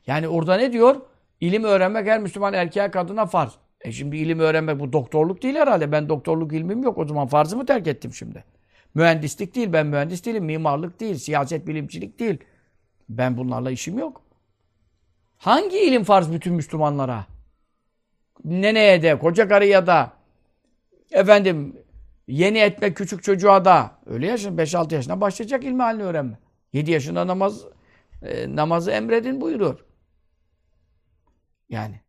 Yani 0.07 0.29
orada 0.29 0.57
ne 0.57 0.73
diyor? 0.73 0.97
İlim 1.41 1.65
öğrenmek 1.65 2.07
her 2.07 2.21
Müslüman 2.21 2.55
erkeğe 2.55 2.91
kadına 2.91 3.27
farz. 3.27 3.53
E 3.81 3.93
şimdi 3.93 4.17
ilim 4.17 4.41
öğrenmek 4.41 4.81
bu 4.81 4.93
doktorluk 4.93 5.43
değil 5.43 5.55
herhalde. 5.55 5.93
Ben 5.93 6.09
doktorluk 6.09 6.53
ilmim 6.53 6.83
yok. 6.83 6.99
O 6.99 7.05
zaman 7.05 7.27
farzı 7.27 7.57
mı 7.57 7.67
terk 7.67 7.87
ettim 7.87 8.15
şimdi? 8.15 8.45
Mühendislik 8.95 9.55
değil. 9.55 9.73
Ben 9.73 9.87
mühendis 9.87 10.25
değilim. 10.27 10.45
Mimarlık 10.45 11.01
değil. 11.01 11.15
Siyaset 11.15 11.67
bilimcilik 11.67 12.19
değil. 12.19 12.39
Ben 13.09 13.37
bunlarla 13.37 13.71
işim 13.71 13.99
yok. 13.99 14.23
Hangi 15.39 15.79
ilim 15.79 16.05
farz 16.05 16.33
bütün 16.33 16.55
Müslümanlara? 16.55 17.27
Neneye 18.45 19.03
de, 19.03 19.19
koca 19.19 19.49
karıya 19.49 19.87
da, 19.87 20.13
efendim 21.11 21.77
yeni 22.29 22.59
etmek 22.59 22.97
küçük 22.97 23.23
çocuğa 23.23 23.65
da. 23.65 23.99
Öyle 24.07 24.27
yaşın 24.27 24.57
5-6 24.57 24.95
yaşına 24.95 25.21
başlayacak 25.21 25.65
ilmi 25.65 25.83
halini 25.83 26.03
öğrenme. 26.03 26.39
7 26.73 26.91
yaşında 26.91 27.27
namaz 27.27 27.65
e, 28.23 28.57
namazı 28.57 28.91
emredin 28.91 29.41
buyuruyor. 29.41 29.85
Yani 31.69 32.01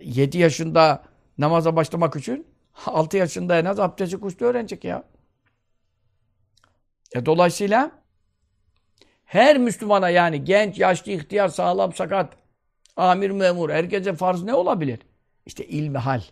7 0.00 0.38
yaşında 0.38 1.02
namaza 1.38 1.76
başlamak 1.76 2.16
için 2.16 2.46
6 2.86 3.16
yaşında 3.16 3.58
en 3.58 3.64
az 3.64 3.80
abdesti 3.80 4.20
kuşlu 4.20 4.46
öğrenecek 4.46 4.84
ya. 4.84 5.04
E 7.14 7.26
dolayısıyla 7.26 7.90
her 9.24 9.58
Müslümana 9.58 10.10
yani 10.10 10.44
genç, 10.44 10.78
yaşlı, 10.78 11.12
ihtiyar, 11.12 11.48
sağlam, 11.48 11.92
sakat, 11.92 12.36
amir, 12.96 13.30
memur, 13.30 13.70
herkese 13.70 14.14
farz 14.14 14.42
ne 14.42 14.54
olabilir? 14.54 15.00
İşte 15.46 15.66
ilmi 15.66 15.98
hal. 15.98 16.22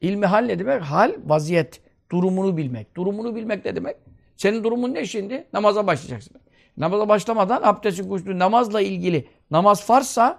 İlmi 0.00 0.26
hal 0.26 0.44
ne 0.44 0.58
demek? 0.58 0.82
Hal, 0.82 1.14
vaziyet, 1.26 1.80
durumunu 2.10 2.56
bilmek. 2.56 2.96
Durumunu 2.96 3.34
bilmek 3.34 3.64
ne 3.64 3.76
demek? 3.76 3.96
Senin 4.36 4.64
durumun 4.64 4.94
ne 4.94 5.06
şimdi? 5.06 5.46
Namaza 5.52 5.86
başlayacaksın. 5.86 6.40
Namaza 6.76 7.08
başlamadan 7.08 7.62
abdestin 7.62 8.08
kuşlu 8.08 8.38
namazla 8.38 8.80
ilgili 8.80 9.28
namaz 9.50 9.86
farsa 9.86 10.38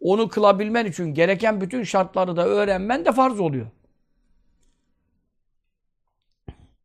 onu 0.00 0.28
kılabilmen 0.28 0.86
için 0.86 1.14
gereken 1.14 1.60
bütün 1.60 1.82
şartları 1.82 2.36
da 2.36 2.46
öğrenmen 2.46 3.04
de 3.04 3.12
farz 3.12 3.40
oluyor. 3.40 3.66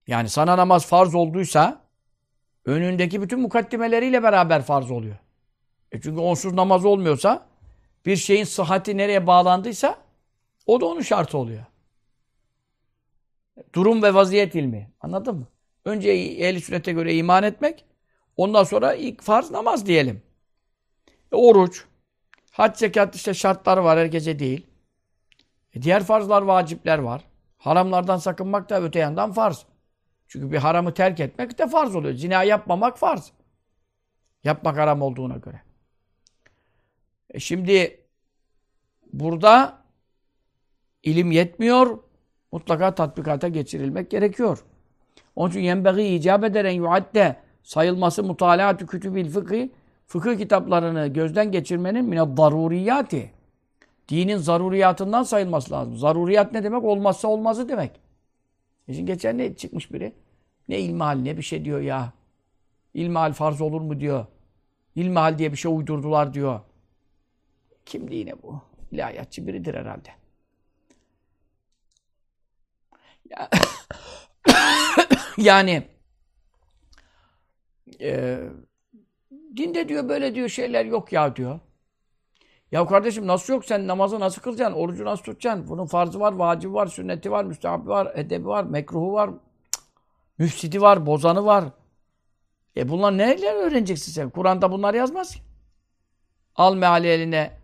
Yani 0.07 0.29
sana 0.29 0.57
namaz 0.57 0.85
farz 0.85 1.15
olduysa 1.15 1.81
önündeki 2.65 3.21
bütün 3.21 3.39
mukaddimeleriyle 3.39 4.23
beraber 4.23 4.61
farz 4.61 4.91
oluyor. 4.91 5.15
E 5.91 6.01
çünkü 6.01 6.21
onsuz 6.21 6.53
namaz 6.53 6.85
olmuyorsa 6.85 7.45
bir 8.05 8.15
şeyin 8.15 8.43
sıhhati 8.43 8.97
nereye 8.97 9.27
bağlandıysa 9.27 9.97
o 10.65 10.81
da 10.81 10.85
onun 10.85 11.01
şartı 11.01 11.37
oluyor. 11.37 11.63
Durum 13.73 14.03
ve 14.03 14.13
vaziyet 14.13 14.55
ilmi. 14.55 14.91
Anladın 15.01 15.35
mı? 15.35 15.47
Önce 15.85 16.09
ehl 16.09 16.59
sünnete 16.59 16.91
göre 16.91 17.15
iman 17.15 17.43
etmek, 17.43 17.85
ondan 18.37 18.63
sonra 18.63 18.93
ilk 18.93 19.21
farz 19.21 19.51
namaz 19.51 19.85
diyelim. 19.85 20.21
E, 21.31 21.35
oruç, 21.35 21.85
hac 22.51 22.77
zekat 22.77 23.15
işte 23.15 23.33
şartları 23.33 23.83
var 23.83 23.99
herkese 23.99 24.39
değil. 24.39 24.67
E, 25.73 25.81
diğer 25.81 26.03
farzlar, 26.03 26.41
vacipler 26.41 26.99
var. 26.99 27.23
Haramlardan 27.57 28.17
sakınmak 28.17 28.69
da 28.69 28.81
öte 28.81 28.99
yandan 28.99 29.31
farz. 29.31 29.65
Çünkü 30.27 30.51
bir 30.51 30.57
haramı 30.57 30.93
terk 30.93 31.19
etmek 31.19 31.57
de 31.57 31.67
farz 31.67 31.95
oluyor. 31.95 32.13
Zina 32.13 32.43
yapmamak 32.43 32.97
farz. 32.97 33.31
Yapmak 34.43 34.77
haram 34.77 35.01
olduğuna 35.01 35.37
göre. 35.37 35.61
E 37.29 37.39
şimdi 37.39 38.05
burada 39.13 39.81
ilim 41.03 41.31
yetmiyor. 41.31 41.99
Mutlaka 42.57 42.95
tatbikata 42.95 43.47
geçirilmek 43.47 44.11
gerekiyor. 44.11 44.63
Onun 45.35 45.49
için 45.49 45.59
yenbeği 45.59 46.19
icap 46.19 46.43
eden 46.43 46.69
yuadde 46.69 47.35
sayılması 47.63 48.23
mutalaatü 48.23 48.87
kütübil 48.87 49.29
fıkhi 49.29 49.71
fıkıh 50.07 50.37
kitaplarını 50.37 51.07
gözden 51.07 51.51
geçirmenin 51.51 52.05
mine 52.05 52.37
daruriyati 52.37 53.31
dinin 54.09 54.37
zaruriyatından 54.37 55.23
sayılması 55.23 55.71
lazım. 55.71 55.97
Zaruriyat 55.97 56.53
ne 56.53 56.63
demek? 56.63 56.83
Olmazsa 56.83 57.27
olmazı 57.27 57.69
demek. 57.69 57.91
E 58.87 58.93
şimdi 58.93 59.05
geçen 59.05 59.37
ne 59.37 59.55
çıkmış 59.55 59.93
biri? 59.93 60.13
Ne 60.69 60.79
ilmihal 60.79 61.17
ne 61.17 61.37
bir 61.37 61.43
şey 61.43 61.65
diyor 61.65 61.81
ya. 61.81 62.13
İlmihal 62.93 63.33
farz 63.33 63.61
olur 63.61 63.81
mu 63.81 63.99
diyor. 63.99 64.25
İlmihal 64.95 65.37
diye 65.37 65.51
bir 65.51 65.57
şey 65.57 65.71
uydurdular 65.75 66.33
diyor. 66.33 66.59
Kimdi 67.85 68.15
yine 68.15 68.33
bu? 68.43 68.61
İlahiyatçı 68.91 69.47
biridir 69.47 69.75
herhalde. 69.75 70.09
Ya- 70.09 70.17
yani 75.37 75.87
e, 78.01 78.39
dinde 79.57 79.89
diyor 79.89 80.09
böyle 80.09 80.35
diyor 80.35 80.49
şeyler 80.49 80.85
yok 80.85 81.13
ya 81.13 81.35
diyor. 81.35 81.59
Ya 82.71 82.85
kardeşim 82.85 83.27
nasıl 83.27 83.53
yok 83.53 83.65
sen 83.65 83.87
namazı 83.87 84.19
nasıl 84.19 84.41
kılacaksın? 84.41 84.79
Orucu 84.79 85.05
nasıl 85.05 85.23
tutacaksın? 85.23 85.67
Bunun 85.67 85.85
farzı 85.85 86.19
var, 86.19 86.33
vacibi 86.33 86.73
var, 86.73 86.87
sünneti 86.87 87.31
var, 87.31 87.45
müstehabi 87.45 87.89
var, 87.89 88.11
edebi 88.15 88.47
var, 88.47 88.63
mekruhu 88.63 89.13
var, 89.13 89.29
müfsidi 90.37 90.81
var, 90.81 91.05
bozanı 91.05 91.45
var. 91.45 91.65
E 92.77 92.89
bunlar 92.89 93.17
neler 93.17 93.55
öğreneceksin 93.55 94.11
sen? 94.11 94.29
Kur'an'da 94.29 94.71
bunlar 94.71 94.93
yazmaz 94.93 95.35
ki. 95.35 95.41
Al 96.55 96.75
meali 96.75 97.07
eline. 97.07 97.57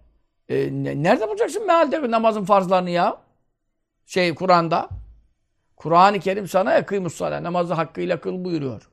E, 0.49 0.69
ne- 0.71 1.04
nerede 1.04 1.30
bulacaksın 1.30 1.67
mealde 1.67 2.12
namazın 2.12 2.45
farzlarını 2.45 2.89
ya? 2.89 3.17
Şey 4.06 4.36
Kur'an'da. 4.36 4.89
Kur'an-ı 5.75 6.19
Kerim 6.19 6.47
sana 6.47 6.77
ekîmus 6.77 7.15
salâ. 7.15 7.43
Namazı 7.43 7.73
hakkıyla 7.73 8.21
kıl 8.21 8.45
buyuruyor. 8.45 8.89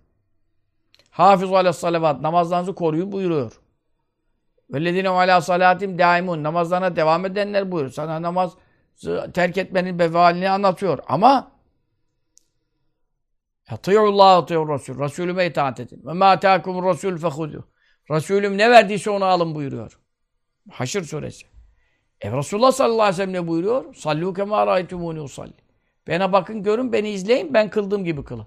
Hafız 1.11 1.53
ala 1.53 1.73
salavat. 1.73 2.21
Namazlarınızı 2.21 2.75
koruyun 2.75 3.13
buyuruyor. 3.13 3.61
Vellezine 4.71 5.09
ala 5.09 5.41
salatim 5.41 5.99
daimun. 5.99 6.43
Namazlarına 6.43 6.97
devam 6.97 7.27
edenler 7.27 7.73
buyuruyor. 7.73 7.93
Sana 7.93 8.23
namaz 8.23 8.53
terk 9.35 9.59
etmenin 9.59 9.99
bevalini 9.99 10.51
anlatıyor. 10.51 10.99
Ama 11.09 11.51
Atıyullah 13.71 14.37
atıyor 14.37 14.69
Resul. 14.69 14.99
Resulüme 14.99 15.47
itaat 15.47 15.81
edin. 15.81 16.03
Ve 16.07 16.13
ma 16.13 16.31
atâkum 16.31 16.89
Resul 16.89 17.17
fehudu. 17.17 17.69
Resulüm 18.11 18.59
ne 18.59 18.71
verdiyse 18.71 19.11
onu 19.11 19.25
alın 19.25 19.55
buyuruyor. 19.55 19.99
Haşr 20.71 21.03
suresi. 21.03 21.47
E 22.21 22.33
Resulullah 22.33 22.73
sallallahu 22.73 23.03
aleyhi 23.03 23.13
ve 23.13 23.17
sellem 23.17 23.33
ne 23.33 23.47
buyuruyor? 23.49 23.95
Sallu 23.95 24.35
kema 24.35 24.67
râitumûni 24.67 25.21
usalli. 25.21 25.55
Bana 26.11 26.33
bakın 26.33 26.63
görün, 26.63 26.93
beni 26.93 27.11
izleyin, 27.11 27.55
ben 27.55 27.71
kıldığım 27.71 28.05
gibi 28.05 28.25
kılın. 28.25 28.47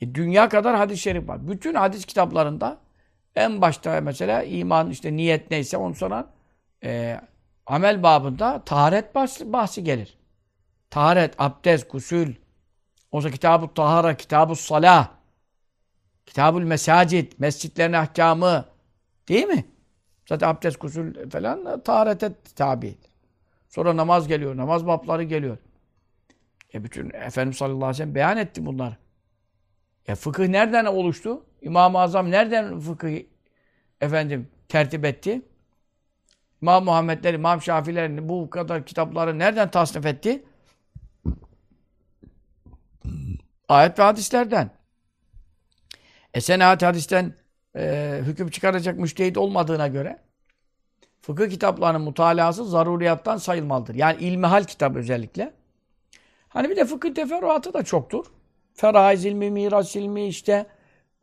E, 0.00 0.14
dünya 0.14 0.48
kadar 0.48 0.76
hadis-i 0.76 1.02
şerif 1.02 1.28
var. 1.28 1.48
Bütün 1.48 1.74
hadis 1.74 2.04
kitaplarında 2.04 2.78
en 3.36 3.60
başta 3.60 4.00
mesela 4.00 4.42
iman, 4.42 4.90
işte 4.90 5.16
niyet 5.16 5.50
neyse 5.50 5.76
onu 5.76 5.94
sonra 5.94 6.30
e, 6.84 7.20
amel 7.66 8.02
babında 8.02 8.64
taharet 8.64 9.14
bahsi, 9.14 9.52
bahsi 9.52 9.84
gelir. 9.84 10.18
Taharet, 10.90 11.34
abdest, 11.38 11.90
gusül, 11.90 12.34
Oysa 13.10 13.30
kitab-ı 13.30 13.74
tahara, 13.74 14.16
kitab-ı 14.16 14.56
salah, 14.56 15.08
kitab-ül 16.26 16.64
mesacid, 16.64 17.32
mescitlerin 17.38 17.92
ahkamı 17.92 18.64
değil 19.28 19.46
mi? 19.46 19.64
Zaten 20.28 20.48
abdest, 20.48 20.80
gusül 20.80 21.30
falan 21.30 21.80
taharete 21.80 22.32
tabi. 22.56 22.98
Sonra 23.68 23.96
namaz 23.96 24.28
geliyor, 24.28 24.56
namaz 24.56 24.86
babları 24.86 25.22
geliyor. 25.22 25.58
E 26.74 26.84
bütün 26.84 27.10
Efendimiz 27.10 27.56
sallallahu 27.56 27.76
aleyhi 27.76 27.90
ve 27.90 27.94
sellem 27.94 28.14
beyan 28.14 28.36
etti 28.36 28.66
bunları. 28.66 28.96
E 30.06 30.14
fıkıh 30.14 30.48
nereden 30.48 30.84
oluştu? 30.84 31.46
İmam-ı 31.62 31.98
Azam 31.98 32.30
nereden 32.30 32.80
fıkıh 32.80 33.22
efendim 34.00 34.48
tertip 34.68 35.04
etti? 35.04 35.42
İmam 36.62 36.84
Muhammedler, 36.84 37.34
İmam 37.34 37.62
Şafiler 37.62 38.28
bu 38.28 38.50
kadar 38.50 38.86
kitapları 38.86 39.38
nereden 39.38 39.70
tasnif 39.70 40.06
etti? 40.06 40.44
Ayet 43.68 43.98
ve 43.98 44.02
hadislerden. 44.02 44.70
E 46.34 46.40
sen 46.40 46.60
ayet 46.60 46.82
hadisten 46.82 47.34
e, 47.76 48.20
hüküm 48.22 48.50
çıkaracak 48.50 48.98
müştehit 48.98 49.38
olmadığına 49.38 49.88
göre 49.88 50.18
fıkıh 51.22 51.50
kitaplarının 51.50 52.00
mutalası 52.00 52.64
zaruriyattan 52.64 53.36
sayılmalıdır. 53.36 53.94
Yani 53.94 54.22
ilmihal 54.22 54.64
kitap 54.64 54.96
özellikle. 54.96 55.54
Hani 56.54 56.70
bir 56.70 56.76
de 56.76 56.84
fıkıh 56.84 57.14
teferruatı 57.14 57.74
da 57.74 57.82
çoktur. 57.82 58.26
Feraiz 58.74 59.24
ilmi, 59.24 59.50
miras 59.50 59.96
ilmi, 59.96 60.26
işte 60.26 60.66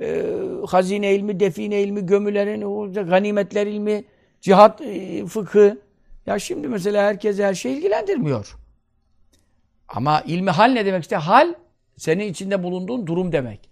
e, 0.01 0.25
hazine 0.67 1.15
ilmi, 1.15 1.39
define 1.39 1.81
ilmi, 1.81 2.05
gömülerin, 2.05 2.93
ganimetler 2.93 3.67
ilmi, 3.67 4.03
cihat 4.41 4.81
e, 4.81 5.25
fıkı. 5.25 5.81
Ya 6.25 6.39
şimdi 6.39 6.67
mesela 6.67 7.03
herkes 7.03 7.39
her 7.39 7.53
şey 7.53 7.73
ilgilendirmiyor. 7.73 8.57
Ama 9.87 10.21
ilmi 10.21 10.49
hal 10.49 10.71
ne 10.71 10.85
demek 10.85 11.01
işte? 11.01 11.15
Hal 11.15 11.53
senin 11.97 12.27
içinde 12.31 12.63
bulunduğun 12.63 13.07
durum 13.07 13.31
demek. 13.31 13.69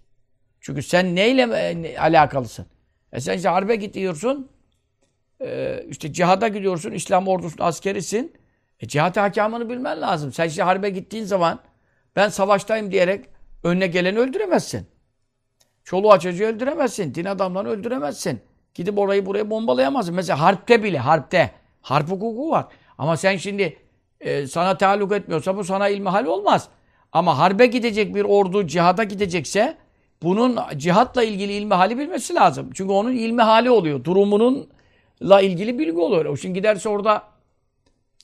Çünkü 0.60 0.82
sen 0.82 1.16
neyle 1.16 1.42
e, 1.42 1.98
alakalısın? 1.98 2.66
E 3.12 3.20
sen 3.20 3.36
işte 3.36 3.48
harbe 3.48 3.76
gidiyorsun, 3.76 4.50
e, 5.40 5.80
işte 5.88 6.12
cihada 6.12 6.48
gidiyorsun, 6.48 6.92
İslam 6.92 7.28
ordusunun 7.28 7.66
askerisin. 7.66 8.39
E 8.80 8.88
cihat 8.88 9.16
hakamını 9.16 9.68
bilmen 9.68 10.00
lazım. 10.00 10.32
Sen 10.32 10.48
işte 10.48 10.62
harbe 10.62 10.90
gittiğin 10.90 11.24
zaman 11.24 11.58
ben 12.16 12.28
savaştayım 12.28 12.90
diyerek 12.90 13.24
önüne 13.64 13.86
geleni 13.86 14.18
öldüremezsin. 14.18 14.86
Çoluğa 15.84 16.18
çocuğu 16.18 16.44
öldüremezsin. 16.44 17.14
Din 17.14 17.24
adamlarını 17.24 17.68
öldüremezsin. 17.68 18.40
Gidip 18.74 18.98
orayı 18.98 19.26
buraya 19.26 19.50
bombalayamazsın. 19.50 20.14
Mesela 20.14 20.40
harpte 20.40 20.82
bile, 20.82 20.98
harpte. 20.98 21.50
Harp 21.82 22.10
hukuku 22.10 22.50
var. 22.50 22.66
Ama 22.98 23.16
sen 23.16 23.36
şimdi 23.36 23.78
e, 24.20 24.46
sana 24.46 24.78
taalluk 24.78 25.12
etmiyorsa 25.12 25.56
bu 25.56 25.64
sana 25.64 25.88
ilmihal 25.88 26.24
olmaz. 26.24 26.68
Ama 27.12 27.38
harbe 27.38 27.66
gidecek 27.66 28.14
bir 28.14 28.24
ordu 28.24 28.66
cihada 28.66 29.04
gidecekse 29.04 29.76
bunun 30.22 30.58
cihatla 30.76 31.24
ilgili 31.24 31.52
ilmi 31.52 31.74
hali 31.74 31.98
bilmesi 31.98 32.34
lazım. 32.34 32.70
Çünkü 32.74 32.92
onun 32.92 33.12
ilmi 33.12 33.42
hali 33.42 33.70
oluyor. 33.70 34.04
Durumununla 34.04 35.40
ilgili 35.40 35.78
bilgi 35.78 35.98
oluyor. 35.98 36.24
O 36.24 36.36
şimdi 36.36 36.54
giderse 36.54 36.88
orada 36.88 37.22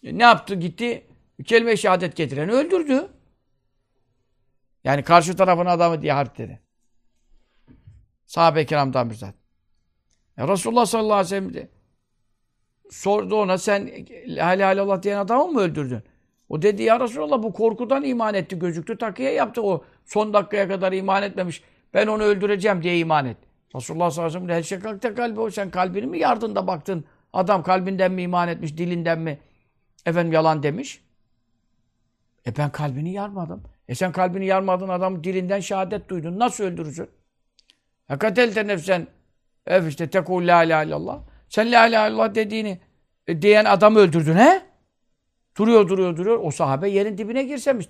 e, 0.02 0.18
ne 0.18 0.22
yaptı? 0.22 0.54
Gitti 0.54 1.06
kelime-i 1.44 1.78
şehadet 1.78 2.16
getireni 2.16 2.52
öldürdü. 2.52 3.08
Yani 4.84 5.02
karşı 5.02 5.36
tarafın 5.36 5.66
adamı 5.66 6.02
diye 6.02 6.12
harp 6.12 6.38
dedi. 6.38 6.60
Sahabe-i 8.26 8.66
kiramdan 8.66 9.10
bizzat. 9.10 9.34
Ya 10.36 10.48
Resulullah 10.48 10.86
sallallahu 10.86 11.14
aleyhi 11.14 11.26
ve 11.26 11.28
sellem 11.28 11.54
de 11.54 11.68
sordu 12.90 13.36
ona 13.36 13.58
sen 13.58 13.86
la 14.26 14.54
ilahe 14.54 14.74
illallah 14.74 15.02
diyen 15.02 15.18
adamı 15.18 15.52
mı 15.52 15.60
öldürdün? 15.60 16.02
O 16.48 16.62
dedi 16.62 16.82
ya 16.82 17.00
Resulallah 17.00 17.42
bu 17.42 17.52
korkudan 17.52 18.04
iman 18.04 18.34
etti 18.34 18.58
gözüktü 18.58 18.98
takiye 18.98 19.32
yaptı 19.32 19.62
o 19.62 19.84
son 20.04 20.32
dakikaya 20.32 20.68
kadar 20.68 20.92
iman 20.92 21.22
etmemiş. 21.22 21.62
Ben 21.94 22.06
onu 22.06 22.22
öldüreceğim 22.22 22.82
diye 22.82 22.98
iman 22.98 23.26
et. 23.26 23.36
Resulullah 23.74 24.10
sallallahu 24.10 24.44
aleyhi 24.44 24.58
ve 24.58 24.62
sellem 24.62 25.14
kalbi 25.14 25.40
o 25.40 25.50
sen 25.50 25.70
kalbini 25.70 26.06
mi 26.06 26.18
yardın 26.18 26.54
da 26.54 26.66
baktın 26.66 27.04
adam 27.32 27.62
kalbinden 27.62 28.12
mi 28.12 28.22
iman 28.22 28.48
etmiş 28.48 28.78
dilinden 28.78 29.18
mi 29.18 29.38
efendim 30.06 30.32
yalan 30.32 30.62
demiş. 30.62 31.00
E 32.46 32.56
ben 32.56 32.70
kalbini 32.70 33.12
yarmadım. 33.12 33.62
E 33.88 33.94
sen 33.94 34.12
kalbini 34.12 34.46
yarmadın 34.46 34.88
adam 34.88 35.24
dilinden 35.24 35.60
şehadet 35.60 36.08
duydun. 36.08 36.38
Nasıl 36.38 36.64
öldürürsün? 36.64 37.08
Hakatelte 38.08 38.66
nefsen 38.66 39.06
ev 39.66 39.86
işte 39.86 40.10
tekul 40.10 40.46
la 40.46 40.62
ilahe 40.64 40.86
illallah. 40.86 41.20
Sen 41.48 41.72
la 41.72 41.86
ilahe 41.86 42.10
illallah 42.10 42.34
dediğini 42.34 42.78
e, 43.26 43.42
diyen 43.42 43.64
adamı 43.64 43.98
öldürdün 43.98 44.36
he? 44.36 44.62
Duruyor 45.56 45.88
duruyor 45.88 46.16
duruyor. 46.16 46.40
O 46.42 46.50
sahabe 46.50 46.88
yerin 46.88 47.18
dibine 47.18 47.42
girsem. 47.42 47.80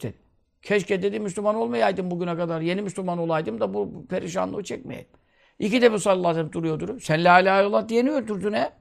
Keşke 0.62 1.02
dedi 1.02 1.20
Müslüman 1.20 1.54
olmayaydım 1.54 2.10
bugüne 2.10 2.36
kadar. 2.36 2.60
Yeni 2.60 2.82
Müslüman 2.82 3.18
olaydım 3.18 3.60
da 3.60 3.74
bu, 3.74 4.06
perişanlığı 4.08 4.64
çekmeyeydim. 4.64 5.10
İki 5.58 5.82
de 5.82 5.92
bu 5.92 5.98
sallallahu 5.98 6.28
aleyhi 6.28 6.46
ve 6.46 6.50
sellem 6.50 6.52
duruyor 6.52 6.80
duruyor. 6.80 7.00
Sen 7.00 7.24
la 7.24 7.40
ilahe 7.40 7.62
illallah 7.62 7.88
diyeni 7.88 8.10
öldürdün 8.10 8.52
he? 8.52 8.72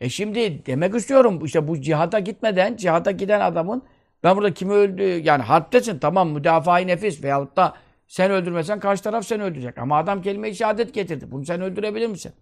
E 0.00 0.08
şimdi 0.08 0.66
demek 0.66 0.94
istiyorum 0.94 1.44
işte 1.44 1.68
bu 1.68 1.80
cihada 1.80 2.18
gitmeden, 2.18 2.76
cihada 2.76 3.10
giden 3.10 3.40
adamın 3.40 3.82
ben 4.22 4.36
burada 4.36 4.54
kimi 4.54 4.72
öldü 4.72 5.02
yani 5.02 5.42
harptesin 5.42 5.98
tamam 5.98 6.30
müdafaa-i 6.30 6.86
nefis 6.86 7.24
veyahut 7.24 7.56
da 7.56 7.74
sen 8.08 8.30
öldürmesen 8.30 8.80
karşı 8.80 9.02
taraf 9.02 9.26
seni 9.26 9.42
öldürecek. 9.42 9.78
Ama 9.78 9.98
adam 9.98 10.22
kelime-i 10.22 10.54
şehadet 10.54 10.94
getirdi. 10.94 11.30
Bunu 11.30 11.44
sen 11.44 11.60
öldürebilir 11.60 12.06
misin? 12.06 12.32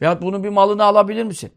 Veyahut 0.00 0.22
bunun 0.22 0.44
bir 0.44 0.48
malını 0.48 0.84
alabilir 0.84 1.24
misin? 1.24 1.52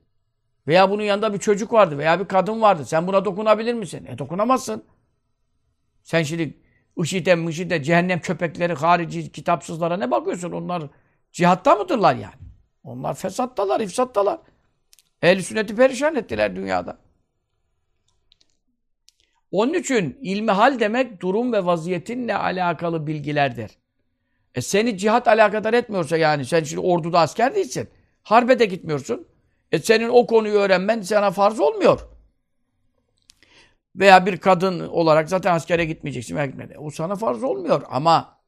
Veya 0.67 0.89
bunun 0.89 1.03
yanında 1.03 1.33
bir 1.33 1.39
çocuk 1.39 1.73
vardı 1.73 1.97
veya 1.97 2.19
bir 2.19 2.25
kadın 2.25 2.61
vardı. 2.61 2.85
Sen 2.85 3.07
buna 3.07 3.25
dokunabilir 3.25 3.73
misin? 3.73 4.05
E 4.05 4.17
dokunamazsın. 4.17 4.83
Sen 6.03 6.23
şimdi 6.23 6.57
IŞİD'e, 6.97 7.35
MIŞİD'e, 7.35 7.83
cehennem 7.83 8.19
köpekleri, 8.19 8.73
harici, 8.73 9.31
kitapsızlara 9.31 9.97
ne 9.97 10.11
bakıyorsun? 10.11 10.51
Onlar 10.51 10.83
cihatta 11.31 11.75
mıdırlar 11.75 12.15
yani? 12.15 12.50
Onlar 12.83 13.13
fesattalar, 13.13 13.79
ifsattalar. 13.79 14.39
Ehl-i 15.21 15.43
sünneti 15.43 15.75
perişan 15.75 16.15
ettiler 16.15 16.55
dünyada. 16.55 16.97
Onun 19.51 19.73
için 19.73 20.17
ilmihal 20.21 20.79
demek 20.79 21.21
durum 21.21 21.53
ve 21.53 21.65
vaziyetinle 21.65 22.35
alakalı 22.35 23.07
bilgilerdir. 23.07 23.71
E 24.55 24.61
seni 24.61 24.97
cihat 24.97 25.27
alakadar 25.27 25.73
etmiyorsa 25.73 26.17
yani 26.17 26.45
sen 26.45 26.63
şimdi 26.63 26.81
orduda 26.81 27.19
asker 27.19 27.55
değilsin. 27.55 27.89
Harbe 28.23 28.59
de 28.59 28.65
gitmiyorsun. 28.65 29.27
E 29.71 29.79
senin 29.79 30.09
o 30.09 30.25
konuyu 30.25 30.55
öğrenmen 30.55 31.01
sana 31.01 31.31
farz 31.31 31.59
olmuyor. 31.59 31.99
Veya 33.95 34.25
bir 34.25 34.37
kadın 34.37 34.87
olarak 34.87 35.29
zaten 35.29 35.53
askere 35.53 35.85
gitmeyeceksin. 35.85 36.37
O 36.77 36.89
sana 36.89 37.15
farz 37.15 37.43
olmuyor. 37.43 37.83
Ama 37.89 38.40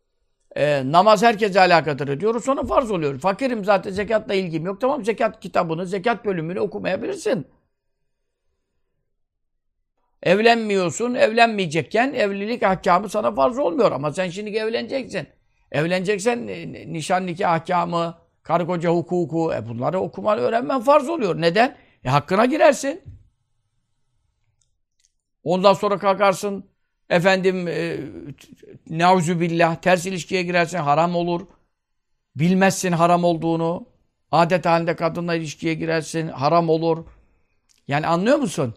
e, 0.56 0.92
namaz 0.92 1.24
herkese 1.24 1.62
alakadar 1.62 2.08
ediyor. 2.08 2.36
O 2.36 2.40
sana 2.40 2.64
farz 2.64 2.92
oluyor. 2.92 3.20
Fakirim 3.20 3.66
zaten 3.66 3.92
zekatla 3.92 4.34
ilgim 4.34 4.66
yok. 4.66 4.82
Tamam 4.82 5.06
zekat 5.06 5.40
kitabını, 5.40 5.86
zekat 5.86 6.26
bölümünü 6.26 6.60
okumayabilirsin. 6.60 7.48
Evlenmiyorsun, 10.24 11.14
evlenmeyecekken 11.14 12.14
evlilik 12.14 12.64
ahkamı 12.64 13.10
sana 13.10 13.32
farz 13.36 13.60
olmuyor. 13.60 13.92
Ama 13.92 14.14
sen 14.14 14.30
şimdi 14.30 14.58
evleneceksin. 14.58 15.28
Evleneceksen 15.72 16.48
e, 16.48 16.94
nişan 16.94 17.28
nikah 17.28 17.52
ahkamı, 17.52 18.18
karı 18.44 18.66
koca 18.66 18.90
hukuku, 18.90 19.54
e 19.54 19.68
bunları 19.68 20.00
okuman, 20.00 20.40
öğrenmen 20.40 20.82
farz 20.82 21.10
oluyor. 21.10 21.42
Neden? 21.42 21.78
E 22.04 22.10
hakkına 22.10 22.46
girersin. 22.46 23.02
Ondan 25.44 25.74
sonra 25.74 25.98
kalkarsın, 25.98 26.73
efendim, 27.10 27.68
e, 27.68 27.98
billah, 29.40 29.76
ters 29.76 30.06
ilişkiye 30.06 30.44
girersin, 30.44 30.78
haram 30.78 31.16
olur. 31.16 31.48
Bilmezsin 32.36 32.92
haram 32.92 33.24
olduğunu. 33.24 33.88
Adet 34.32 34.66
halinde 34.66 34.96
kadınla 34.96 35.36
ilişkiye 35.36 35.74
girersin, 35.74 36.28
haram 36.28 36.70
olur. 36.70 37.06
Yani 37.88 38.08
anlıyor 38.08 38.38
musun? 38.38 38.76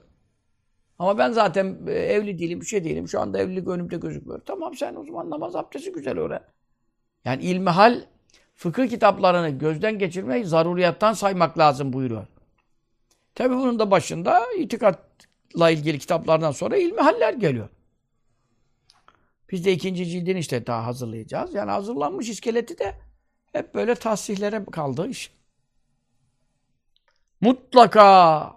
Ama 0.98 1.18
ben 1.18 1.32
zaten 1.32 1.78
e, 1.86 1.92
evli 1.92 2.38
değilim, 2.38 2.60
bir 2.60 2.66
şey 2.66 2.84
değilim. 2.84 3.08
Şu 3.08 3.20
anda 3.20 3.38
evlilik 3.38 3.68
önümde 3.68 3.96
gözükmüyor. 3.96 4.40
Tamam 4.46 4.74
sen 4.74 4.94
o 4.94 5.04
zaman 5.04 5.30
namaz 5.30 5.56
abdesti 5.56 5.92
güzel 5.92 6.18
öğren. 6.18 6.42
Yani 7.24 7.42
ilmihal 7.42 8.00
fıkıh 8.54 8.88
kitaplarını 8.88 9.58
gözden 9.58 9.98
geçirmeyi 9.98 10.44
zaruriyattan 10.44 11.12
saymak 11.12 11.58
lazım 11.58 11.92
buyuruyor. 11.92 12.26
Tabi 13.34 13.54
bunun 13.54 13.78
da 13.78 13.90
başında 13.90 14.52
itikatla 14.58 15.70
ilgili 15.70 15.98
kitaplardan 15.98 16.50
sonra 16.52 16.76
ilmihaller 16.76 17.32
geliyor. 17.32 17.68
Biz 19.50 19.64
de 19.64 19.72
ikinci 19.72 20.06
cildini 20.06 20.38
işte 20.38 20.66
daha 20.66 20.86
hazırlayacağız. 20.86 21.54
Yani 21.54 21.70
hazırlanmış 21.70 22.28
iskeleti 22.28 22.78
de 22.78 22.94
hep 23.52 23.74
böyle 23.74 23.94
tahsihlere 23.94 24.64
kaldı 24.64 25.08
iş. 25.08 25.30
Mutlaka 27.40 28.56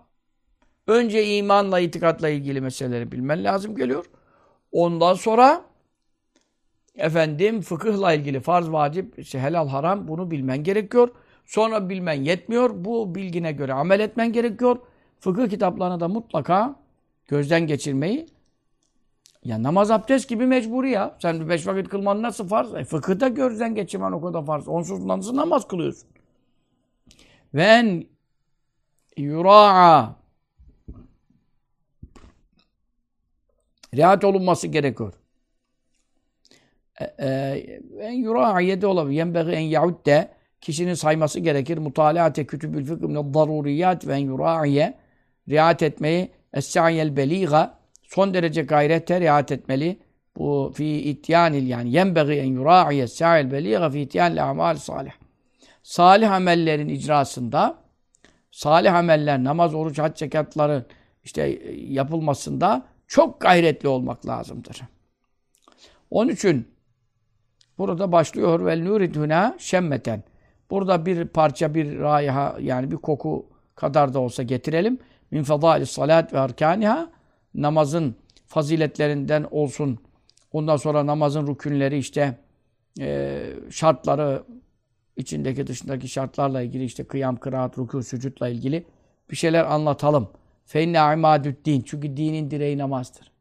önce 0.88 1.38
imanla, 1.38 1.80
itikatla 1.80 2.30
ilgili 2.30 2.62
meseleleri 2.62 3.12
bilmen 3.12 3.44
lazım 3.44 3.76
geliyor. 3.76 4.06
Ondan 4.72 5.14
sonra 5.14 5.62
efendim 6.96 7.62
fıkıhla 7.62 8.14
ilgili 8.14 8.40
farz, 8.40 8.72
vacip, 8.72 9.20
işte 9.20 9.40
helal, 9.40 9.68
haram 9.68 10.08
bunu 10.08 10.32
bilmen 10.32 10.64
gerekiyor. 10.64 11.10
Sonra 11.46 11.90
bilmen 11.90 12.14
yetmiyor. 12.24 12.72
Bu 12.76 13.16
bilgine 13.16 13.52
göre 13.52 13.74
amel 13.74 14.00
etmen 14.00 14.34
gerekiyor. 14.34 14.78
Fıkıh 15.20 15.50
kitaplarını 15.50 16.00
da 16.00 16.08
mutlaka 16.08 16.76
gözden 17.28 17.68
geçirmeyi 17.68 18.28
ya 19.50 19.64
namaz 19.64 19.92
abdest 19.92 20.30
gibi 20.30 20.46
mecburi 20.46 20.92
ya. 20.92 21.18
Sen 21.22 21.50
beş 21.50 21.68
vakit 21.68 21.90
kılman 21.90 22.22
nasıl 22.22 22.48
farz? 22.48 22.76
E, 22.76 22.84
fıkıhta 22.84 23.28
gözden 23.28 23.76
geçirmen 23.76 24.12
o 24.12 24.22
kadar 24.22 24.46
farz. 24.46 24.68
Onsuz 24.68 25.06
nasıl 25.06 25.36
namaz 25.36 25.68
kılıyorsun? 25.68 26.10
Ven 27.54 28.04
yura'a 29.18 30.16
riayet 33.96 34.24
olunması 34.24 34.68
gerekiyor. 34.68 35.14
E, 37.00 37.06
e, 37.06 37.30
en 38.00 38.12
yura'a 38.12 38.62
yedi 38.62 38.86
olabilir. 38.86 39.18
Yenbeği 39.18 39.46
en 39.46 39.60
yaudde 39.60 40.32
kişinin 40.62 40.94
sayması 40.94 41.40
gerekir. 41.40 41.78
Mutalaate 41.78 42.46
kütübül 42.46 42.86
fıkh 42.86 43.02
min 43.02 43.34
daruriyat 43.34 44.08
ve 44.08 44.14
en 44.14 44.18
yura'iye 44.26 44.98
riayet 45.50 45.84
etmeyi 45.84 46.32
es-sa'yel 46.54 47.18
beliga 47.18 47.79
son 48.10 48.34
derece 48.34 48.62
gayrete 48.62 49.22
riayet 49.22 49.52
etmeli. 49.52 50.00
Bu 50.38 50.72
fi 50.76 50.86
ityanil 50.86 51.68
yani 51.68 51.92
yenbeği 51.92 52.40
en 52.40 52.46
yura'iye 52.46 53.04
es-sa'yel 53.04 53.52
beliga 53.52 53.90
fi 53.90 54.00
ityanil 54.00 54.44
amal 54.50 54.76
salih. 54.76 55.12
Salih 55.84 56.32
amellerin 56.32 56.88
icrasında 56.88 57.78
salih 58.52 58.96
ameller, 58.96 59.44
namaz, 59.44 59.76
oruç, 59.76 60.00
hac, 60.00 60.20
zekatların 60.20 60.86
işte 61.24 61.60
yapılmasında 61.76 62.86
çok 63.08 63.42
gayretli 63.42 63.88
olmak 63.88 64.26
lazımdır. 64.26 64.82
Onun 66.12 66.32
için 66.32 66.68
burada 67.78 68.12
başlıyor 68.12 68.66
ve 68.66 68.86
nuriduna 68.86 69.56
şemmeten. 69.60 70.24
Burada 70.72 71.06
bir 71.06 71.28
parça 71.28 71.76
bir 71.76 72.00
raiha 72.00 72.58
yani 72.62 72.92
bir 72.92 72.98
koku 72.98 73.50
kadar 73.76 74.14
da 74.14 74.20
olsa 74.20 74.44
getirelim. 74.44 75.00
Min 75.32 75.44
fadaili 75.44 75.86
salat 75.86 76.34
ve 76.34 76.40
arkaniha 76.40 77.10
namazın 77.54 78.16
faziletlerinden 78.48 79.48
olsun. 79.52 80.00
Ondan 80.52 80.78
sonra 80.78 81.06
namazın 81.06 81.48
rükünleri 81.48 81.98
işte 81.98 82.38
e, 83.00 83.42
şartları 83.70 84.44
içindeki 85.18 85.68
dışındaki 85.68 86.08
şartlarla 86.08 86.62
ilgili 86.62 86.84
işte 86.84 87.04
kıyam, 87.04 87.36
kıraat, 87.36 87.78
rükû, 87.78 88.04
sücutla 88.04 88.50
ilgili 88.50 88.86
bir 89.32 89.36
şeyler 89.36 89.64
anlatalım. 89.64 90.30
Feinne 90.66 91.14
imadü'd-din. 91.14 91.82
Çünkü 91.82 92.18
dinin 92.18 92.52
direği 92.52 92.78
namazdır. 92.78 93.32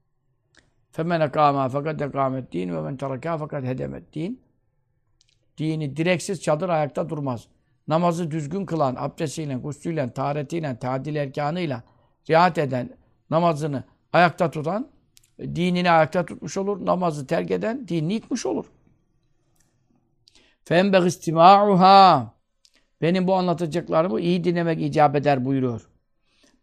Ekâmâ 0.99 1.69
fakat 1.69 2.03
ekâmet 2.03 2.53
din 2.53 2.77
ve 2.77 2.81
men 2.81 2.97
terekâ 2.97 3.39
fakat 3.39 3.65
hedemet 3.65 4.15
din. 4.15 4.41
Dini 5.59 5.97
direksiz 5.97 6.43
çadır 6.43 6.69
ayakta 6.69 7.09
durmaz. 7.09 7.49
Namazı 7.89 8.31
düzgün 8.31 8.67
kılan, 8.67 8.97
abdestiyle, 8.99 9.55
guslüyle, 9.55 10.13
taharetiyle, 10.13 10.79
tadil 10.79 11.17
erkanıyla 11.17 11.83
riayet 12.31 12.59
eden, 12.59 12.91
namazını 13.31 13.85
ayakta 14.13 14.51
tutan, 14.51 14.89
dinini 15.41 15.91
ayakta 15.91 16.27
tutmuş 16.27 16.57
olur. 16.57 16.87
Namazı 16.87 17.27
terk 17.27 17.51
eden, 17.51 17.89
dinini 17.89 18.15
yıkmış 18.15 18.47
olur. 18.47 18.67
Fembeg 20.65 21.07
istima'uha. 21.07 22.35
Benim 23.03 23.27
bu 23.27 23.35
anlatacaklarımı 23.35 24.21
iyi 24.21 24.45
dinlemek 24.45 24.83
icap 24.83 25.17
eder 25.17 25.45
buyuruyor. 25.45 25.89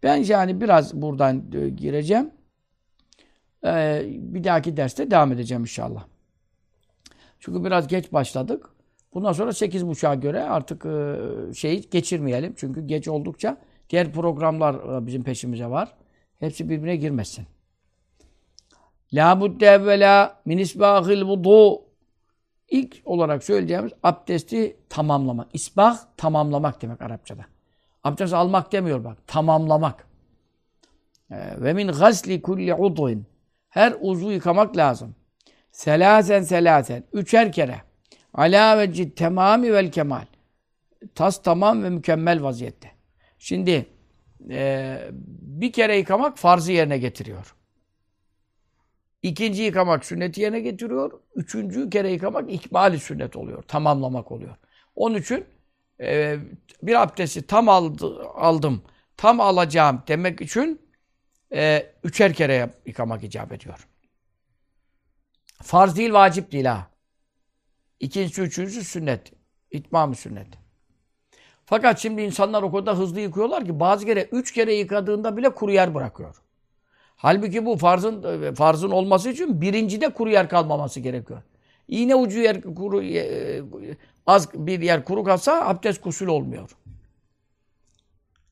Ben 0.03 0.15
yani 0.15 0.61
biraz 0.61 1.01
buradan 1.01 1.43
e, 1.53 1.69
gireceğim. 1.69 2.31
Ee, 3.65 4.03
bir 4.07 4.43
dahaki 4.43 4.77
derste 4.77 5.11
devam 5.11 5.31
edeceğim 5.31 5.61
inşallah. 5.61 6.05
Çünkü 7.39 7.63
biraz 7.63 7.87
geç 7.87 8.13
başladık. 8.13 8.69
Bundan 9.13 9.33
sonra 9.33 9.49
8.30'a 9.49 10.15
göre 10.15 10.43
artık 10.43 10.85
e, 10.85 11.15
şeyi 11.53 11.89
geçirmeyelim. 11.89 12.53
Çünkü 12.57 12.87
geç 12.87 13.07
oldukça 13.07 13.57
diğer 13.89 14.13
programlar 14.13 15.01
e, 15.01 15.05
bizim 15.05 15.23
peşimize 15.23 15.65
var. 15.65 15.93
Hepsi 16.39 16.69
birbirine 16.69 16.95
girmesin. 16.95 17.47
La 19.13 19.41
budde 19.41 19.65
evvela 19.65 20.41
min 20.45 20.57
isbahil 20.57 21.21
vudu 21.21 21.85
İlk 22.69 23.01
olarak 23.05 23.43
söyleyeceğimiz 23.43 23.91
abdesti 24.03 24.77
tamamlamak. 24.89 25.47
İsbah 25.53 25.97
tamamlamak 26.17 26.81
demek 26.81 27.01
Arapçada. 27.01 27.45
Abdest 28.03 28.33
almak 28.33 28.71
demiyor 28.71 29.03
bak. 29.03 29.27
Tamamlamak. 29.27 30.07
Ee, 31.31 31.61
ve 31.61 31.73
min 31.73 31.87
gasli 31.87 32.41
kulli 32.41 32.73
udvin. 32.73 33.25
Her 33.69 33.95
uzvu 34.01 34.31
yıkamak 34.31 34.77
lazım. 34.77 35.15
Selasen 35.71 36.41
selasen. 36.41 37.03
Üçer 37.13 37.51
kere. 37.51 37.81
Ala 38.33 38.77
vecid 38.77 39.17
temami 39.17 39.73
vel 39.73 39.91
kemal. 39.91 40.25
Tas 41.15 41.41
tamam 41.43 41.83
ve 41.83 41.89
mükemmel 41.89 42.43
vaziyette. 42.43 42.91
Şimdi 43.39 43.85
e, 44.49 44.99
bir 45.41 45.71
kere 45.71 45.97
yıkamak 45.97 46.37
farzı 46.37 46.71
yerine 46.71 46.97
getiriyor. 46.97 47.55
İkinci 49.23 49.61
yıkamak 49.61 50.05
sünneti 50.05 50.41
yerine 50.41 50.59
getiriyor. 50.59 51.11
Üçüncü 51.35 51.89
kere 51.89 52.11
yıkamak 52.11 52.51
ikmali 52.51 52.99
sünnet 52.99 53.35
oluyor. 53.35 53.63
Tamamlamak 53.63 54.31
oluyor. 54.31 54.55
Onun 54.95 55.17
için 55.17 55.45
e, 56.01 56.37
bir 56.81 57.01
abdesti 57.01 57.47
tam 57.47 57.69
aldı, 57.69 58.23
aldım, 58.23 58.83
tam 59.17 59.41
alacağım 59.41 60.03
demek 60.07 60.41
için 60.41 60.81
e, 61.53 61.93
üçer 62.03 62.33
kere 62.33 62.69
yıkamak 62.85 63.23
icap 63.23 63.51
ediyor. 63.51 63.87
Farz 65.63 65.97
değil, 65.97 66.13
vacip 66.13 66.51
değil 66.51 66.65
ha. 66.65 66.91
İkincisi, 67.99 68.41
üçüncüsü 68.41 68.83
sünnet. 68.83 69.33
İtmam 69.71 70.15
sünnet. 70.15 70.47
Fakat 71.65 71.99
şimdi 71.99 72.21
insanlar 72.21 72.63
o 72.63 72.71
kadar 72.71 72.97
hızlı 72.97 73.19
yıkıyorlar 73.19 73.65
ki 73.65 73.79
bazı 73.79 74.05
kere 74.05 74.23
üç 74.31 74.51
kere 74.51 74.73
yıkadığında 74.73 75.37
bile 75.37 75.49
kuru 75.49 75.71
yer 75.71 75.95
bırakıyor. 75.95 76.35
Halbuki 77.15 77.65
bu 77.65 77.77
farzın 77.77 78.43
e, 78.43 78.55
farzın 78.55 78.91
olması 78.91 79.29
için 79.29 79.61
birincide 79.61 80.09
kuru 80.09 80.29
yer 80.29 80.49
kalmaması 80.49 80.99
gerekiyor. 80.99 81.41
İğne 81.87 82.15
ucu 82.15 82.39
yer 82.39 82.61
kuru 82.61 83.03
e, 83.03 83.61
az 84.27 84.53
bir 84.53 84.81
yer 84.81 85.05
kuru 85.05 85.23
kalsa 85.23 85.67
abdest 85.67 86.03
gusül 86.03 86.27
olmuyor. 86.27 86.69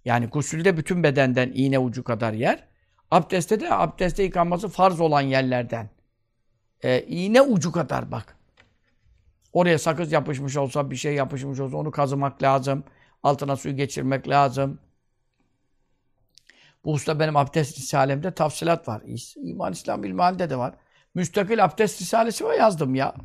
Yani 0.05 0.27
gusülde 0.27 0.77
bütün 0.77 1.03
bedenden 1.03 1.51
iğne 1.53 1.79
ucu 1.79 2.03
kadar 2.03 2.33
yer. 2.33 2.67
Abdestte 3.11 3.59
de 3.59 3.73
abdestte 3.73 4.23
yıkanması 4.23 4.67
farz 4.67 5.01
olan 5.01 5.21
yerlerden. 5.21 5.89
E, 6.83 7.01
iğne 7.01 7.41
ucu 7.41 7.71
kadar 7.71 8.11
bak. 8.11 8.37
Oraya 9.53 9.79
sakız 9.79 10.11
yapışmış 10.11 10.57
olsa, 10.57 10.91
bir 10.91 10.95
şey 10.95 11.13
yapışmış 11.13 11.59
olsa 11.59 11.77
onu 11.77 11.91
kazımak 11.91 12.43
lazım. 12.43 12.83
Altına 13.23 13.55
suyu 13.55 13.75
geçirmek 13.75 14.29
lazım. 14.29 14.79
Bu 16.85 16.91
usta 16.91 17.19
benim 17.19 17.37
abdest 17.37 17.77
risalemde 17.77 18.31
tafsilat 18.31 18.87
var. 18.87 19.01
İman 19.35 19.73
İslam 19.73 20.03
ilmihalinde 20.03 20.49
de 20.49 20.57
var. 20.57 20.75
Müstakil 21.15 21.63
abdest 21.63 22.01
risalesi 22.01 22.45
var 22.45 22.53
yazdım 22.53 22.95
ya. 22.95 23.15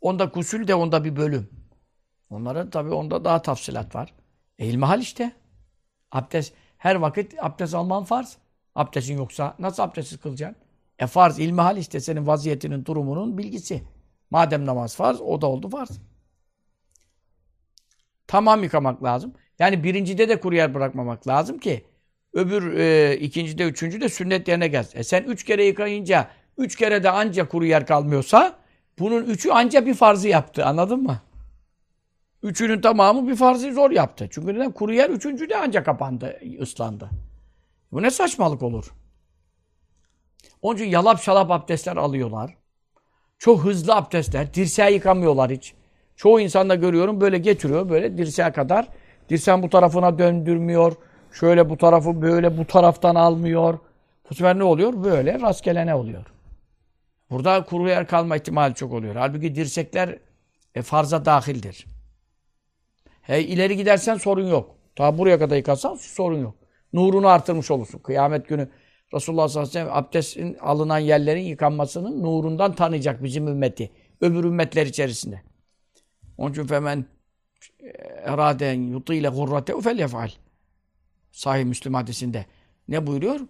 Onda 0.00 0.24
gusül 0.24 0.68
de 0.68 0.74
onda 0.74 1.04
bir 1.04 1.16
bölüm. 1.16 1.50
Onların 2.30 2.70
tabii 2.70 2.90
onda 2.90 3.24
daha 3.24 3.42
tafsilat 3.42 3.94
var. 3.94 4.14
E 4.58 4.66
ilmihal 4.66 5.00
işte. 5.00 5.32
Abdest, 6.12 6.54
her 6.78 6.94
vakit 6.94 7.34
abdest 7.44 7.74
alman 7.74 8.04
farz. 8.04 8.38
Abdestin 8.74 9.16
yoksa 9.16 9.54
nasıl 9.58 9.82
abdestsiz 9.82 10.20
kılacaksın? 10.20 10.62
E 10.98 11.06
farz, 11.06 11.38
ilmihal 11.38 11.76
işte 11.76 12.00
senin 12.00 12.26
vaziyetinin, 12.26 12.84
durumunun 12.84 13.38
bilgisi. 13.38 13.82
Madem 14.30 14.66
namaz 14.66 14.96
farz, 14.96 15.20
o 15.20 15.40
da 15.40 15.46
oldu 15.46 15.68
farz. 15.68 16.00
Tamam 18.28 18.62
yıkamak 18.62 19.04
lazım. 19.04 19.32
Yani 19.58 19.84
birincide 19.84 20.28
de 20.28 20.40
kuru 20.40 20.54
yer 20.54 20.74
bırakmamak 20.74 21.28
lazım 21.28 21.58
ki 21.58 21.84
öbür 22.32 22.78
e, 22.78 23.16
ikincide, 23.16 23.64
üçüncüde 23.64 24.08
sünnet 24.08 24.48
yerine 24.48 24.68
gelsin. 24.68 24.98
E 24.98 25.04
sen 25.04 25.22
üç 25.22 25.44
kere 25.44 25.64
yıkayınca, 25.64 26.28
üç 26.58 26.76
kere 26.76 27.02
de 27.02 27.10
anca 27.10 27.48
kuru 27.48 27.64
yer 27.66 27.86
kalmıyorsa 27.86 28.58
bunun 28.98 29.24
üçü 29.24 29.50
anca 29.50 29.86
bir 29.86 29.94
farzı 29.94 30.28
yaptı. 30.28 30.64
Anladın 30.64 31.02
mı? 31.02 31.20
Üçünün 32.42 32.80
tamamı 32.80 33.28
bir 33.28 33.36
farzı 33.36 33.72
zor 33.72 33.90
yaptı. 33.90 34.28
Çünkü 34.30 34.54
neden? 34.54 34.72
Kuru 34.72 34.92
yer 34.92 35.10
üçüncü 35.10 35.48
de 35.48 35.56
anca 35.56 35.82
kapandı, 35.82 36.40
ıslandı. 36.60 37.10
Bu 37.92 38.02
ne 38.02 38.10
saçmalık 38.10 38.62
olur? 38.62 38.92
Onun 40.62 40.76
için 40.76 40.86
yalap 40.86 41.22
şalap 41.22 41.50
abdestler 41.50 41.96
alıyorlar. 41.96 42.56
Çok 43.38 43.64
hızlı 43.64 43.94
abdestler. 43.94 44.54
Dirseği 44.54 44.94
yıkamıyorlar 44.94 45.50
hiç. 45.50 45.74
Çoğu 46.18 46.40
insanda 46.40 46.74
görüyorum 46.74 47.20
böyle 47.20 47.38
getiriyor 47.38 47.88
böyle 47.88 48.18
dirseğe 48.18 48.52
kadar. 48.52 48.88
Dirseğin 49.28 49.62
bu 49.62 49.70
tarafına 49.70 50.18
döndürmüyor. 50.18 50.92
Şöyle 51.32 51.70
bu 51.70 51.76
tarafı 51.76 52.22
böyle 52.22 52.58
bu 52.58 52.64
taraftan 52.64 53.14
almıyor. 53.14 53.78
Bu 54.30 54.34
sefer 54.34 54.58
ne 54.58 54.64
oluyor? 54.64 55.04
Böyle 55.04 55.40
rastgele 55.40 55.86
ne 55.86 55.94
oluyor? 55.94 56.26
Burada 57.30 57.64
kuru 57.64 57.88
yer 57.88 58.06
kalma 58.06 58.36
ihtimali 58.36 58.74
çok 58.74 58.92
oluyor. 58.92 59.16
Halbuki 59.16 59.54
dirsekler 59.54 60.18
e, 60.74 60.82
farza 60.82 61.24
dahildir. 61.24 61.86
He, 63.22 63.42
ileri 63.42 63.76
gidersen 63.76 64.16
sorun 64.16 64.46
yok. 64.46 64.74
Ta 64.96 65.18
buraya 65.18 65.38
kadar 65.38 65.56
yıkarsan 65.56 65.94
sorun 65.94 66.42
yok. 66.42 66.54
Nurunu 66.92 67.28
artırmış 67.28 67.70
olursun. 67.70 67.98
Kıyamet 67.98 68.48
günü 68.48 68.68
Resulullah 69.14 69.48
sallallahu 69.48 69.70
aleyhi 69.70 69.86
ve 69.86 69.90
sellem 69.90 70.04
abdestin 70.04 70.56
alınan 70.60 70.98
yerlerin 70.98 71.44
yıkanmasının 71.44 72.22
nurundan 72.22 72.74
tanıyacak 72.74 73.22
bizim 73.22 73.48
ümmeti. 73.48 73.90
Öbür 74.20 74.44
ümmetler 74.44 74.86
içerisinde. 74.86 75.42
Onun 76.38 76.52
için 76.52 76.66
femen 76.66 77.04
eraden 78.22 78.74
yutile 78.74 79.28
gurrate 79.28 79.80
fel 79.80 79.98
yefal. 79.98 80.30
Sahih 81.32 81.64
Müslüm 81.64 81.94
hadisinde. 81.94 82.46
Ne 82.88 83.06
buyuruyor? 83.06 83.40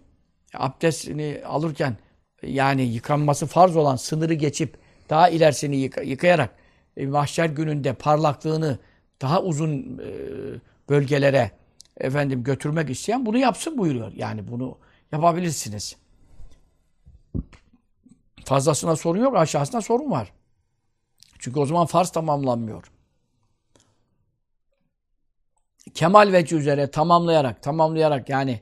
Abdestini 0.53 1.41
alırken 1.45 1.97
yani 2.43 2.81
yıkanması 2.81 3.45
farz 3.45 3.75
olan 3.75 3.95
sınırı 3.95 4.33
geçip 4.33 4.77
daha 5.09 5.29
ilerisini 5.29 5.77
yıka, 5.77 6.01
yıkayarak 6.01 6.55
e, 6.97 7.07
mahşer 7.07 7.45
gününde 7.45 7.93
parlaklığını 7.93 8.79
daha 9.21 9.41
uzun 9.43 9.99
e, 10.03 10.09
bölgelere 10.89 11.51
efendim 11.97 12.43
götürmek 12.43 12.89
isteyen 12.89 13.25
bunu 13.25 13.37
yapsın 13.37 13.77
buyuruyor. 13.77 14.11
Yani 14.15 14.47
bunu 14.47 14.77
yapabilirsiniz. 15.11 15.95
Fazlasına 18.45 18.95
sorun 18.95 19.19
yok, 19.19 19.35
aşağısında 19.35 19.81
sorun 19.81 20.11
var. 20.11 20.31
Çünkü 21.39 21.59
o 21.59 21.65
zaman 21.65 21.85
farz 21.85 22.09
tamamlanmıyor. 22.09 22.91
Kemal 25.93 26.31
veci 26.31 26.55
üzere 26.55 26.91
tamamlayarak, 26.91 27.63
tamamlayarak 27.63 28.29
yani 28.29 28.61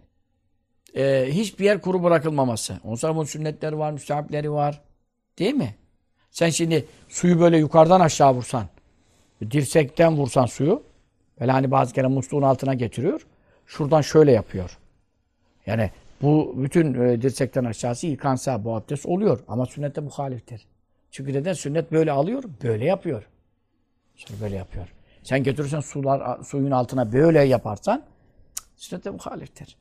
e, 0.96 1.28
hiçbir 1.30 1.66
yer 1.66 1.82
kuru 1.82 2.04
bırakılmaması. 2.04 2.80
Ondan 2.84 2.96
sonra 2.96 3.16
bunun 3.16 3.26
sünnetleri 3.26 3.78
var, 3.78 3.92
müstehapleri 3.92 4.52
var. 4.52 4.82
Değil 5.40 5.54
mi? 5.54 5.76
Sen 6.32 6.50
şimdi 6.50 6.86
suyu 7.10 7.40
böyle 7.40 7.58
yukarıdan 7.58 8.00
aşağı 8.00 8.34
vursan, 8.34 8.66
dirsekten 9.52 10.18
vursan 10.18 10.46
suyu, 10.46 10.84
böyle 11.40 11.52
hani 11.52 11.72
bazı 11.72 11.94
kere 11.94 12.08
musluğun 12.08 12.42
altına 12.42 12.74
getiriyor. 12.74 13.28
Şuradan 13.66 14.02
şöyle 14.02 14.32
yapıyor. 14.32 14.78
Yani 15.66 15.92
bu 16.22 16.54
bütün 16.58 16.94
e, 16.94 17.22
dirsekten 17.22 17.63
aşağısı 17.63 18.08
yıkansa 18.08 18.63
bu 18.63 18.76
abdest 18.76 19.06
oluyor. 19.06 19.40
Ama 19.48 19.66
sünnette 19.66 20.02
muhaliftir. 20.02 20.68
Çünkü 21.18 21.34
neden? 21.34 21.54
Sünnet 21.54 21.92
böyle 21.92 22.12
alıyor, 22.12 22.44
böyle 22.64 22.86
yapıyor. 22.86 23.28
Sonra 24.16 24.42
böyle 24.42 24.56
yapıyor. 24.56 24.88
Sen 25.24 25.44
götürürsen 25.44 25.80
sular, 25.80 26.44
suyun 26.44 26.72
altına 26.72 27.14
böyle 27.14 27.44
yaparsan 27.44 28.04
sünnette 28.76 29.10
muhaliftir. 29.10 29.78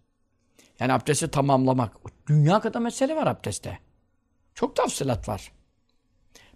Yani 0.80 0.92
abdesti 0.92 1.30
tamamlamak. 1.30 1.92
Dünya 2.26 2.60
kadar 2.60 2.80
mesele 2.80 3.16
var 3.16 3.26
abdestte. 3.26 3.78
Çok 4.54 4.76
tafsilat 4.76 5.28
var. 5.28 5.52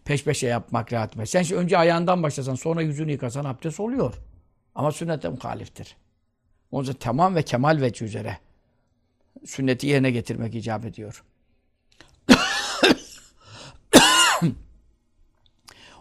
Peş 0.04 0.24
peşe 0.24 0.46
yapmak 0.46 0.92
rahat 0.92 1.10
etmek. 1.10 1.28
Sen 1.28 1.52
önce 1.52 1.78
ayağından 1.78 2.22
başlasan 2.22 2.54
sonra 2.54 2.82
yüzünü 2.82 3.12
yıkasan 3.12 3.44
abdest 3.44 3.80
oluyor. 3.80 4.14
Ama 4.74 4.92
sünnete 4.92 5.28
muhaliftir. 5.28 5.96
Onun 6.70 6.84
için 6.84 6.98
tamam 7.00 7.34
ve 7.34 7.42
kemal 7.42 7.80
veci 7.80 8.04
üzere 8.04 8.38
sünneti 9.44 9.86
yerine 9.86 10.10
getirmek 10.10 10.54
icap 10.54 10.84
ediyor. 10.84 11.24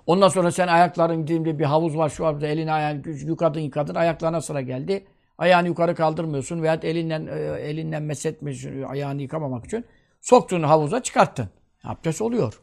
Ondan 0.10 0.28
sonra 0.30 0.52
sen 0.52 0.68
ayakların 0.68 1.18
gittiğinde 1.18 1.60
bir 1.60 1.66
havuz 1.66 1.98
var 1.98 2.10
şu 2.10 2.26
anda 2.26 2.48
elini 2.48 2.72
ayağını 2.72 3.10
yıkadın 3.10 3.60
yıkadın 3.60 3.96
ayaklarına 3.96 4.42
sıra 4.42 4.62
geldi. 4.62 5.08
Ayağını 5.38 5.68
yukarı 5.68 5.96
kaldırmıyorsun 5.96 6.62
veya 6.62 6.80
elinden 6.84 7.28
e, 7.28 7.40
elinden 7.62 8.04
mesetmiyorsun 8.04 8.82
ayağını 8.82 9.22
yıkamamak 9.22 9.66
için 9.66 9.86
soktun 10.22 10.64
havuza 10.64 11.04
çıkarttın. 11.04 11.50
Abdest 11.84 12.22
oluyor. 12.22 12.62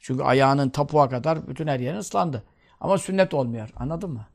Çünkü 0.00 0.22
ayağının 0.22 0.70
tapuğa 0.70 1.08
kadar 1.08 1.48
bütün 1.48 1.66
her 1.66 1.80
yerin 1.80 1.98
ıslandı. 1.98 2.42
Ama 2.80 2.98
sünnet 2.98 3.34
olmuyor. 3.34 3.70
Anladın 3.76 4.10
mı? 4.10 4.26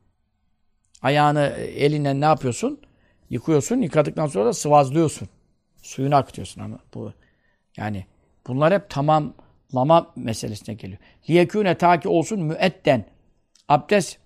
Ayağını 1.02 1.40
elinden 1.58 2.20
ne 2.20 2.24
yapıyorsun? 2.24 2.80
Yıkıyorsun. 3.30 3.76
Yıkadıktan 3.76 4.26
sonra 4.26 4.46
da 4.46 4.52
sıvazlıyorsun. 4.52 5.28
Suyunu 5.82 6.16
akıtıyorsun. 6.16 6.60
Ama 6.60 6.78
bu 6.94 7.12
yani 7.76 8.06
bunlar 8.46 8.74
hep 8.74 8.90
tamamlama 9.72 10.12
meselesine 10.16 10.74
geliyor. 10.74 10.98
Liyekûne 11.30 11.78
ta 11.78 12.00
ki 12.00 12.08
olsun 12.08 12.42
müetten. 12.42 13.04
Abdest 13.68 14.18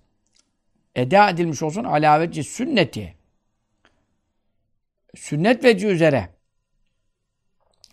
eda 0.95 1.29
edilmiş 1.29 1.63
olsun 1.63 1.83
alaveci 1.83 2.43
sünneti. 2.43 3.15
Sünnet 5.15 5.63
veci 5.63 5.87
üzere 5.87 6.29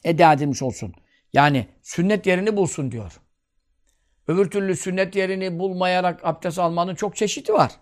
eda 0.04 0.32
edilmiş 0.32 0.62
olsun. 0.62 0.94
Yani 1.32 1.66
sünnet 1.82 2.26
yerini 2.26 2.56
bulsun 2.56 2.92
diyor. 2.92 3.20
Öbür 4.28 4.50
türlü 4.50 4.76
sünnet 4.76 5.16
yerini 5.16 5.58
bulmayarak 5.58 6.24
abdest 6.24 6.58
almanın 6.58 6.94
çok 6.94 7.16
çeşidi 7.16 7.52
var. 7.52 7.72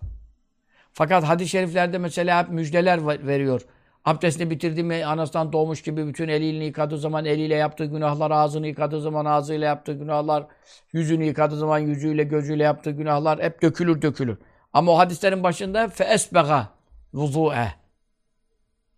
Fakat 0.93 1.23
hadis-i 1.23 1.49
şeriflerde 1.49 1.97
mesela 1.97 2.43
hep 2.43 2.49
müjdeler 2.49 3.27
veriyor. 3.27 3.61
Abdestini 4.05 4.49
bitirdi 4.49 4.83
mi 4.83 5.05
anasından 5.05 5.53
doğmuş 5.53 5.81
gibi 5.81 6.07
bütün 6.07 6.27
eliyle 6.27 6.65
yıkadığı 6.65 6.97
zaman 6.97 7.25
eliyle 7.25 7.55
yaptığı 7.55 7.85
günahlar, 7.85 8.31
ağzını 8.31 8.67
yıkadığı 8.67 9.01
zaman 9.01 9.25
ağzıyla 9.25 9.67
yaptığı 9.67 9.93
günahlar, 9.93 10.45
yüzünü 10.93 11.25
yıkadığı 11.25 11.57
zaman 11.57 11.79
yüzüyle, 11.79 12.23
gözüyle 12.23 12.63
yaptığı 12.63 12.91
günahlar 12.91 13.43
hep 13.43 13.61
dökülür 13.61 14.01
dökülür. 14.01 14.37
Ama 14.73 14.91
o 14.91 14.97
hadislerin 14.97 15.43
başında 15.43 15.87
fe 15.87 16.03
esbega 16.03 16.67
vudu'e. 17.13 17.73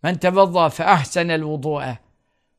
Men 0.04 0.18
tevazza 0.18 0.70
fe 0.70 0.86
ahsenel 0.86 1.44
vudu'e. 1.44 1.98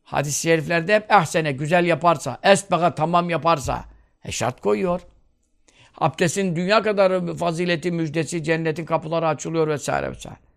Hadis-i 0.03 0.41
şeriflerde 0.41 0.95
hep 0.95 1.13
ahsene, 1.13 1.53
güzel 1.53 1.85
yaparsa, 1.85 2.39
esbega 2.43 2.95
tamam 2.95 3.31
yaparsa. 3.31 3.85
E 4.25 4.33
şart 4.33 4.61
koyuyor. 4.61 5.01
Abdestin 5.99 6.57
dünya 6.57 6.83
kadar 6.83 7.37
fazileti, 7.37 7.93
müjdesi, 7.93 8.45
cennetin 8.45 8.85
kapıları 8.85 9.29
açılıyor 9.29 9.69
vesaire 9.69 10.11
vesaire. 10.11 10.52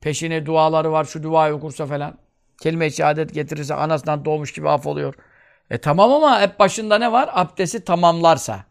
Peşine 0.00 0.46
duaları 0.46 0.92
var, 0.92 1.04
şu 1.04 1.22
duayı 1.22 1.54
okursa 1.54 1.86
falan. 1.86 2.18
Kelime-i 2.60 2.92
şehadet 2.92 3.34
getirirse 3.34 3.74
anasından 3.74 4.24
doğmuş 4.24 4.52
gibi 4.52 4.68
af 4.68 4.86
oluyor. 4.86 5.14
E 5.70 5.78
tamam 5.78 6.12
ama 6.12 6.40
hep 6.40 6.58
başında 6.58 6.98
ne 6.98 7.12
var? 7.12 7.30
Abdesti 7.32 7.84
tamamlarsa. 7.84 8.64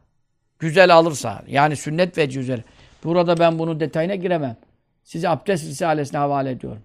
Güzel 0.59 0.95
alırsa. 0.95 1.43
Yani 1.47 1.75
sünnet 1.75 2.17
ve 2.17 2.25
güzel. 2.25 2.63
Burada 3.03 3.39
ben 3.39 3.59
bunun 3.59 3.79
detayına 3.79 4.15
giremem. 4.15 4.57
Size 5.03 5.29
abdest 5.29 5.65
risalesine 5.65 6.19
havale 6.19 6.51
ediyorum. 6.51 6.83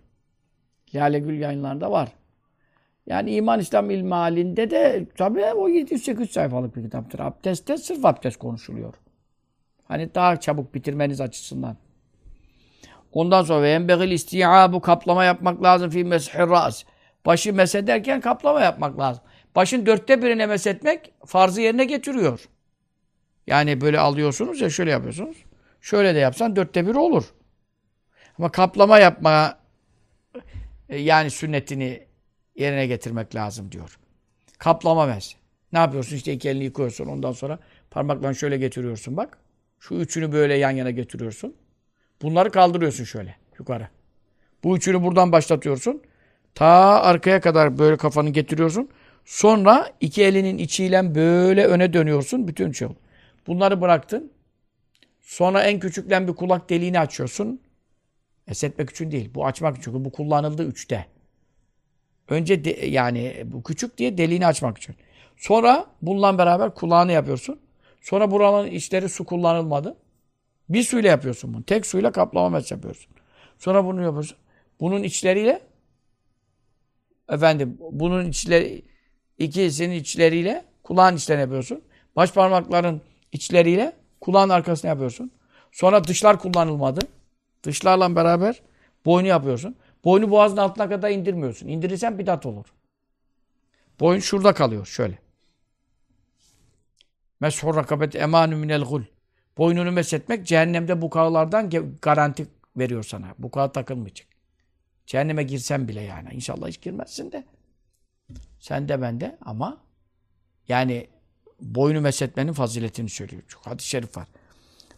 Lale 0.95 1.19
Gül 1.19 1.41
yayınlarında 1.41 1.91
var. 1.91 2.09
Yani 3.07 3.35
iman 3.35 3.61
İslam 3.61 3.91
ilmi 3.91 4.15
halinde 4.15 4.71
de 4.71 5.07
tabii 5.17 5.45
o 5.45 5.69
708 5.69 6.31
sayfalık 6.31 6.77
bir 6.77 6.83
kitaptır. 6.83 7.19
Abdestte 7.19 7.77
sırf 7.77 8.05
abdest 8.05 8.37
konuşuluyor. 8.37 8.95
Hani 9.85 10.15
daha 10.15 10.41
çabuk 10.41 10.75
bitirmeniz 10.75 11.21
açısından. 11.21 11.77
Ondan 13.13 13.43
sonra 13.43 13.69
enbegil 13.69 14.73
bu 14.73 14.81
kaplama 14.81 15.25
yapmak 15.25 15.63
lazım 15.63 15.91
fi 15.91 16.05
meshir 16.05 16.39
ras. 16.39 16.85
Başı 17.27 17.53
mesederken 17.53 18.21
kaplama 18.21 18.61
yapmak 18.61 18.99
lazım. 18.99 19.25
Başın 19.57 19.87
dörtte 19.87 20.23
birine 20.23 20.47
mesetmek 20.47 21.13
farzı 21.27 21.61
yerine 21.61 21.85
getiriyor. 21.85 22.49
Yani 23.47 23.81
böyle 23.81 23.99
alıyorsunuz 23.99 24.61
ya 24.61 24.71
şöyle 24.71 24.91
yapıyorsunuz. 24.91 25.37
Şöyle 25.81 26.15
de 26.15 26.19
yapsan 26.19 26.57
dörtte 26.57 26.87
bir 26.87 26.95
olur. 26.95 27.25
Ama 28.39 28.49
kaplama 28.49 28.99
yapma 28.99 29.59
e, 30.89 30.99
yani 30.99 31.31
sünnetini 31.31 32.07
yerine 32.57 32.87
getirmek 32.87 33.35
lazım 33.35 33.73
diyor. 33.73 33.99
Kaplama 34.59 35.07
mes. 35.07 35.37
Ne 35.73 35.79
yapıyorsun? 35.79 36.17
İşte 36.17 36.33
iki 36.33 36.49
elini 36.49 36.65
yıkıyorsun. 36.65 37.07
Ondan 37.07 37.33
sonra 37.33 37.59
parmakla 37.91 38.35
şöyle 38.35 38.59
getiriyorsun 38.59 39.17
bak. 39.17 39.39
Şu 39.79 39.95
üçünü 39.95 40.33
böyle 40.33 40.55
yan 40.55 40.71
yana 40.71 40.91
getiriyorsun. 40.91 41.55
Bunları 42.23 42.51
kaldırıyorsun 42.51 43.05
şöyle 43.05 43.37
yukarı. 43.59 43.89
Bu 44.65 44.77
üçünü 44.77 45.03
buradan 45.03 45.33
başlatıyorsun. 45.33 46.03
Ta 46.55 46.67
arkaya 47.03 47.41
kadar 47.41 47.79
böyle 47.79 47.97
kafanı 47.97 48.31
getiriyorsun. 48.31 48.89
Sonra 49.25 49.93
iki 50.01 50.25
elinin 50.25 50.59
içiyle 50.59 51.15
böyle 51.15 51.67
öne 51.67 51.93
dönüyorsun. 51.93 52.49
Bütün 52.49 52.73
şey. 52.73 52.89
Bunları 53.47 53.81
bıraktın. 53.81 54.33
Sonra 55.21 55.63
en 55.63 55.81
küçüklen 55.81 56.29
bir 56.29 56.33
kulak 56.33 56.71
deliğini 56.71 57.01
açıyorsun. 57.01 57.61
Esetmek 58.49 58.91
için 58.91 59.11
değil. 59.11 59.31
Bu 59.35 59.47
açmak 59.47 59.79
için. 59.79 60.05
Bu 60.05 60.13
kullanıldı 60.13 60.65
üçte. 60.65 61.07
Önce 62.29 62.65
de, 62.65 62.87
yani 62.87 63.43
bu 63.45 63.63
küçük 63.63 63.99
diye 63.99 64.19
deliğini 64.19 64.47
açmak 64.47 64.79
için. 64.79 64.95
Sonra 65.37 65.87
bununla 66.03 66.39
beraber 66.39 66.75
kulağını 66.75 67.13
yapıyorsun. 67.13 67.61
Sonra 68.01 68.31
buranın 68.31 68.67
içleri 68.67 69.09
su 69.09 69.25
kullanılmadı. 69.25 69.97
Bir 70.73 70.83
suyla 70.83 71.11
yapıyorsun 71.11 71.55
bunu. 71.55 71.63
Tek 71.63 71.87
suyla 71.87 72.13
kaplama 72.13 72.49
mes 72.49 72.71
yapıyorsun. 72.71 73.13
Sonra 73.59 73.85
bunu 73.85 74.03
yapıyorsun. 74.03 74.37
Bunun 74.81 75.03
içleriyle 75.03 75.63
efendim 77.29 77.79
bunun 77.81 78.29
içleri 78.29 78.83
ikisinin 79.39 79.95
içleriyle 79.95 80.65
kulağın 80.83 81.17
içlerini 81.17 81.41
yapıyorsun. 81.41 81.83
Baş 82.17 82.33
parmakların 82.33 83.03
içleriyle 83.33 83.93
kulağın 84.21 84.49
arkasını 84.49 84.89
yapıyorsun. 84.89 85.31
Sonra 85.73 86.05
dışlar 86.05 86.39
kullanılmadı. 86.39 87.01
Dışlarla 87.63 88.17
beraber 88.17 88.63
boynu 89.05 89.27
yapıyorsun. 89.27 89.77
Boynu 90.05 90.31
boğazın 90.31 90.57
altına 90.57 90.89
kadar 90.89 91.11
indirmiyorsun. 91.11 91.69
İndirirsen 91.69 92.19
bidat 92.19 92.47
olur. 92.47 92.67
Boyun 94.01 94.21
şurada 94.21 94.55
kalıyor 94.55 94.87
şöyle. 94.87 95.19
Meshur 97.41 97.77
rakabet 97.77 98.17
emanü 98.17 98.55
minel 98.55 98.83
gul. 98.83 99.03
Boynunu 99.59 99.93
meshetmek 99.93 100.47
cehennemde 100.47 101.03
bukağılardan 101.03 101.71
garanti 102.03 102.47
veriyor 102.77 103.03
sana. 103.03 103.35
Bukağa 103.39 103.73
takılmayacak. 103.73 104.27
Cehenneme 105.07 105.43
girsen 105.43 105.89
bile 105.89 106.01
yani. 106.01 106.29
İnşallah 106.33 106.69
hiç 106.69 106.81
girmezsin 106.81 107.33
de. 107.33 107.45
Sen 108.61 108.89
de 108.89 109.03
ben 109.03 109.21
de 109.21 109.39
ama 109.45 109.81
yani 110.69 111.07
boynu 111.61 112.01
meshetmenin 112.01 112.53
faziletini 112.53 113.09
söylüyor. 113.09 113.43
Çok 113.49 113.67
hadis-i 113.67 113.89
şerif 113.89 114.17
var. 114.17 114.29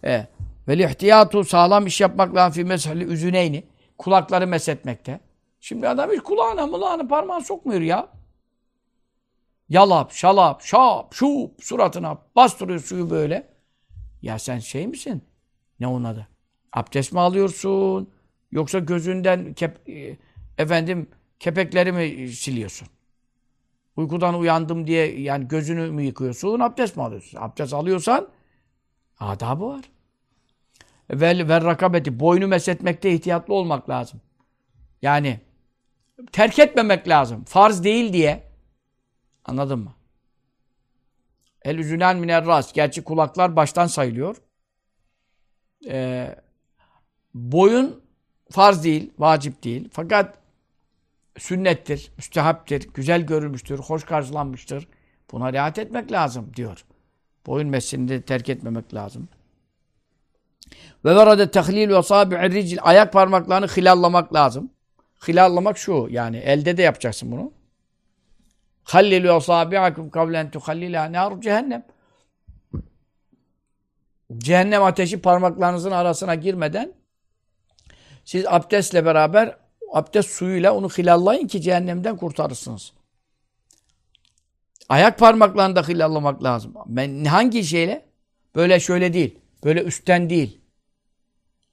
Evet. 0.02 0.28
Vel 0.68 0.78
ihtiyatu 0.78 1.44
sağlam 1.44 1.86
iş 1.86 2.00
yapmak 2.00 2.34
lazım 2.34 2.52
fi 2.52 2.64
meshali 2.64 3.04
üzüneyni. 3.04 3.64
Kulakları 3.98 4.46
meshetmekte. 4.46 5.20
Şimdi 5.60 5.88
adam 5.88 6.10
hiç 6.10 6.20
kulağına 6.20 6.66
mulağına 6.66 7.06
parmağını 7.06 7.44
sokmuyor 7.44 7.80
ya. 7.80 8.08
Yalap, 9.68 10.12
şalap, 10.12 10.62
şap, 10.62 11.14
şup 11.14 11.64
suratına 11.64 12.18
bastırıyor 12.36 12.80
suyu 12.80 13.10
böyle. 13.10 13.53
Ya 14.24 14.38
sen 14.38 14.58
şey 14.58 14.86
misin? 14.86 15.22
Ne 15.80 15.86
onun 15.86 16.04
adı? 16.04 16.28
Abdest 16.72 17.12
mi 17.12 17.20
alıyorsun? 17.20 18.10
Yoksa 18.52 18.78
gözünden 18.78 19.54
kep, 19.54 19.88
e, 19.88 20.16
efendim 20.58 21.10
kepekleri 21.40 21.92
mi 21.92 22.28
siliyorsun? 22.28 22.88
Uykudan 23.96 24.38
uyandım 24.38 24.86
diye 24.86 25.20
yani 25.20 25.48
gözünü 25.48 25.90
mü 25.90 26.02
yıkıyorsun? 26.02 26.60
Abdest 26.60 26.96
mi 26.96 27.02
alıyorsun? 27.02 27.38
Abdest 27.40 27.74
alıyorsan 27.74 28.28
adabı 29.20 29.66
var. 29.68 29.84
Vel, 31.10 31.48
ver 31.48 31.64
rakabeti. 31.64 32.20
Boynu 32.20 32.48
mesetmekte 32.48 33.12
ihtiyatlı 33.12 33.54
olmak 33.54 33.90
lazım. 33.90 34.20
Yani 35.02 35.40
terk 36.32 36.58
etmemek 36.58 37.08
lazım. 37.08 37.44
Farz 37.44 37.84
değil 37.84 38.12
diye. 38.12 38.42
Anladın 39.44 39.78
mı? 39.78 39.93
El 41.64 41.78
üzünen 41.78 42.16
miner 42.16 42.46
ras. 42.46 42.72
Gerçi 42.72 43.04
kulaklar 43.04 43.56
baştan 43.56 43.86
sayılıyor. 43.86 44.36
Ee, 45.88 46.36
boyun 47.34 48.02
farz 48.50 48.84
değil, 48.84 49.10
vacip 49.18 49.64
değil. 49.64 49.88
Fakat 49.92 50.38
sünnettir, 51.38 52.12
müstehaptir, 52.16 52.88
güzel 52.94 53.20
görülmüştür, 53.20 53.78
hoş 53.78 54.04
karşılanmıştır. 54.04 54.88
Buna 55.32 55.52
riayet 55.52 55.78
etmek 55.78 56.12
lazım 56.12 56.50
diyor. 56.56 56.84
Boyun 57.46 57.68
mesleğini 57.68 58.08
de 58.08 58.22
terk 58.22 58.48
etmemek 58.48 58.94
lazım. 58.94 59.28
Ve 61.04 61.16
verade 61.16 61.50
tehlil 61.50 61.88
ve 61.88 62.02
sabi'ir 62.02 62.52
ricil. 62.52 62.78
Ayak 62.82 63.12
parmaklarını 63.12 63.66
hilallamak 63.66 64.34
lazım. 64.34 64.70
Hilallamak 65.28 65.78
şu 65.78 66.08
yani 66.10 66.36
elde 66.36 66.76
de 66.76 66.82
yapacaksın 66.82 67.32
bunu. 67.32 67.52
Hallilu 68.84 69.32
asabi'akum 69.32 70.10
kavlen 70.10 70.50
tuhallila 70.50 71.12
nar 71.12 71.40
cehennem. 71.40 71.86
Cehennem 74.38 74.82
ateşi 74.82 75.20
parmaklarınızın 75.20 75.90
arasına 75.90 76.34
girmeden 76.34 76.92
siz 78.24 78.46
abdestle 78.46 79.04
beraber 79.04 79.56
abdest 79.92 80.30
suyuyla 80.30 80.74
onu 80.74 80.88
hilallayın 80.88 81.46
ki 81.46 81.60
cehennemden 81.60 82.16
kurtarırsınız. 82.16 82.92
Ayak 84.88 85.18
parmaklarını 85.18 85.76
da 85.76 85.88
hilallamak 85.88 86.44
lazım. 86.44 86.74
Ben 86.86 87.24
hangi 87.24 87.64
şeyle? 87.64 88.04
Böyle 88.54 88.80
şöyle 88.80 89.12
değil. 89.12 89.38
Böyle 89.64 89.82
üstten 89.82 90.30
değil. 90.30 90.60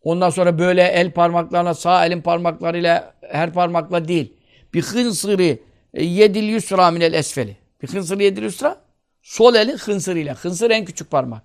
Ondan 0.04 0.30
sonra 0.30 0.60
böyle 0.60 0.84
el 0.84 1.12
parmaklarına 1.12 1.74
sağ 1.74 2.06
elin 2.06 2.22
parmaklarıyla 2.22 3.14
her 3.22 3.54
parmakla 3.54 4.08
değil. 4.08 4.34
Bir 4.74 4.82
hınsırı 4.82 5.60
yedil 5.94 6.44
yusra 6.44 6.92
minel 6.92 7.14
esfeli. 7.14 7.58
Bir 7.82 7.88
hınsırı 7.88 8.24
yedil 8.24 8.44
yusra 8.44 8.82
sol 9.22 9.56
elin 9.56 9.78
hınsırıyla. 9.78 10.36
Hınsır 10.36 10.72
en 10.72 10.86
küçük 10.86 11.12
parmak. 11.12 11.44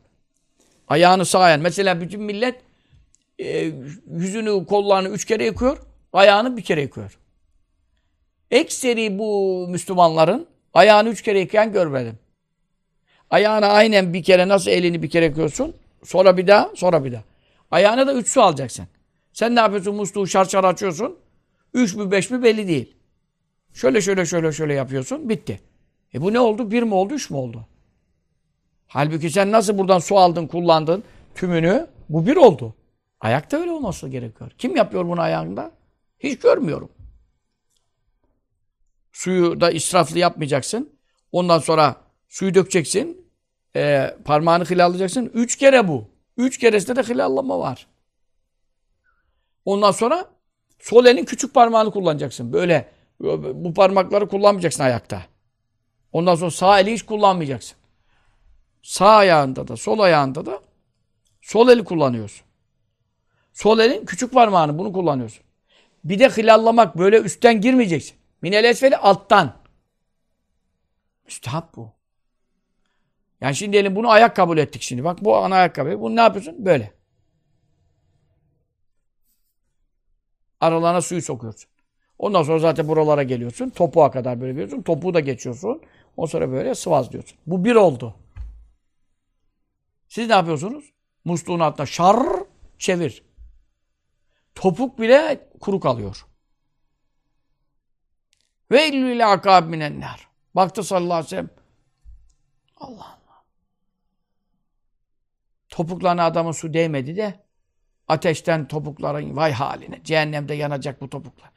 Ayağını 0.89 1.25
sağ 1.25 1.39
ayağın. 1.39 1.63
Mesela 1.63 2.01
bütün 2.01 2.23
millet 2.23 2.61
e, 3.39 3.73
yüzünü, 4.11 4.67
kollarını 4.67 5.09
üç 5.09 5.25
kere 5.25 5.45
yıkıyor. 5.45 5.79
Ayağını 6.13 6.57
bir 6.57 6.63
kere 6.63 6.83
yıkıyor. 6.83 7.19
Ekseri 8.51 9.19
bu 9.19 9.67
Müslümanların 9.69 10.47
ayağını 10.75 11.09
üç 11.09 11.23
kere 11.23 11.41
yıkayan 11.41 11.73
görmedim. 11.73 12.19
Ayağını 13.31 13.67
aynen 13.67 14.15
bir 14.15 14.23
kere 14.23 14.49
nasıl 14.49 14.71
elini 14.71 15.03
bir 15.03 15.11
kere 15.11 15.25
yıkıyorsun? 15.25 15.77
Sonra 16.05 16.37
bir 16.37 16.47
daha, 16.47 16.71
sonra 16.75 17.05
bir 17.05 17.13
daha. 17.13 17.23
Ayağına 17.71 18.07
da 18.07 18.15
üç 18.15 18.29
su 18.29 18.43
alacaksın. 18.43 18.87
Sen 19.33 19.55
ne 19.55 19.61
yapıyorsun? 19.61 19.95
Musluğu 19.95 20.27
şarçar 20.27 20.65
açıyorsun. 20.65 21.19
Üç 21.75 21.95
mü 21.95 22.11
beş 22.11 22.31
mi 22.31 22.43
belli 22.43 22.69
değil. 22.69 22.97
Şöyle 23.77 24.01
şöyle 24.01 24.27
şöyle 24.27 24.53
şöyle 24.53 24.75
yapıyorsun. 24.75 25.29
Bitti. 25.29 25.61
E 26.15 26.21
bu 26.21 26.33
ne 26.33 26.41
oldu? 26.41 26.71
Bir 26.71 26.83
mi 26.83 26.95
oldu? 26.95 27.15
Üç 27.15 27.31
mü 27.31 27.37
oldu? 27.37 27.67
Halbuki 28.87 29.31
sen 29.31 29.53
nasıl 29.53 29.79
buradan 29.79 29.99
su 29.99 30.19
aldın, 30.19 30.47
kullandın 30.47 31.05
tümünü? 31.35 31.87
Bu 32.09 32.27
bir 32.27 32.37
oldu. 32.37 32.75
Ayakta 33.21 33.57
öyle 33.57 33.71
olması 33.71 34.09
gerekiyor. 34.09 34.53
Kim 34.59 34.77
yapıyor 34.77 35.09
bunu 35.09 35.21
ayağında? 35.21 35.71
Hiç 36.19 36.41
görmüyorum. 36.41 36.91
Suyu 39.13 39.61
da 39.61 39.71
israflı 39.71 40.19
yapmayacaksın. 40.19 40.93
Ondan 41.33 41.59
sonra 41.59 41.97
suyu 42.29 42.55
dökeceksin. 42.55 43.31
E, 43.77 44.15
parmağını 44.25 44.65
hilalayacaksın. 44.65 45.31
Üç 45.35 45.57
kere 45.57 45.89
bu. 45.89 46.05
Üç 46.37 46.59
keresinde 46.59 46.97
de 46.97 47.03
hilallama 47.03 47.59
var. 47.59 47.87
Ondan 49.65 49.91
sonra 49.91 50.31
sol 50.79 51.07
elin 51.07 51.25
küçük 51.25 51.55
parmağını 51.55 51.91
kullanacaksın. 51.91 52.53
Böyle 52.53 52.96
bu 53.21 53.75
parmakları 53.75 54.29
kullanmayacaksın 54.29 54.83
ayakta. 54.83 55.23
Ondan 56.13 56.35
sonra 56.35 56.51
sağ 56.51 56.81
eli 56.81 56.93
hiç 56.93 57.03
kullanmayacaksın. 57.03 57.77
Sağ 58.83 59.11
ayağında 59.11 59.69
da 59.69 59.77
sol 59.77 59.99
ayağında 59.99 60.47
da 60.47 60.61
sol 61.43 61.69
eli 61.69 61.85
kullanıyorsun. 61.85 62.47
Sol 63.53 63.79
elin 63.79 64.05
küçük 64.05 64.33
parmağını 64.33 64.79
bunu 64.79 64.93
kullanıyorsun. 64.93 65.45
Bir 66.05 66.19
de 66.19 66.29
hilallamak 66.29 66.99
böyle 66.99 67.21
üstten 67.21 67.61
girmeyeceksin. 67.61 68.17
Minel 68.43 68.65
esfeli 68.65 68.97
alttan. 68.97 69.57
Müstehap 71.25 71.77
bu. 71.77 71.93
Yani 73.41 73.57
şimdi 73.57 73.73
diyelim 73.73 73.97
bunu 73.97 74.11
ayak 74.11 74.37
kabul 74.37 74.59
ettik 74.59 74.83
şimdi. 74.83 75.05
Bak 75.05 75.25
bu 75.25 75.37
ana 75.37 75.55
ayakkabı. 75.55 76.01
Bunu 76.01 76.17
ne 76.17 76.21
yapıyorsun? 76.21 76.65
Böyle. 76.65 76.93
Aralarına 80.61 81.01
suyu 81.01 81.23
sokuyorsun. 81.23 81.71
Ondan 82.19 82.43
sonra 82.43 82.59
zaten 82.59 82.89
buralara 82.89 83.23
geliyorsun. 83.23 83.71
Topuğa 83.71 84.11
kadar 84.11 84.41
böyle 84.41 84.53
geliyorsun. 84.53 84.83
Topuğu 84.83 85.15
da 85.15 85.21
geçiyorsun. 85.21 85.83
Ondan 86.17 86.31
sonra 86.31 86.51
böyle 86.51 86.75
sıvazlıyorsun. 86.75 87.39
Bu 87.47 87.65
bir 87.65 87.75
oldu. 87.75 88.15
Siz 90.09 90.29
ne 90.29 90.35
yapıyorsunuz? 90.35 90.93
Musluğun 91.25 91.61
altına 91.61 91.87
şar 91.87 92.17
çevir. 92.79 93.23
Topuk 94.55 94.99
bile 94.99 95.49
kuru 95.61 95.81
kalıyor. 95.81 96.27
Ve 98.71 98.89
illüyle 98.89 99.27
akab 99.27 99.69
minenler. 99.69 100.27
Baktı 100.55 100.83
sallallahu 100.83 101.15
aleyhi 101.15 101.27
ve 101.27 101.29
sellem. 101.29 101.51
Allah 102.77 103.07
Allah. 103.07 103.45
Topuklarına 105.69 106.25
adamın 106.25 106.53
su 106.53 106.75
değmedi 106.75 107.17
de 107.17 107.41
ateşten 108.09 108.69
topukların 108.69 109.37
vay 109.37 109.53
haline. 109.53 110.05
Cehennemde 110.05 110.55
yanacak 110.55 111.01
bu 111.01 111.11
topuklar. 111.11 111.56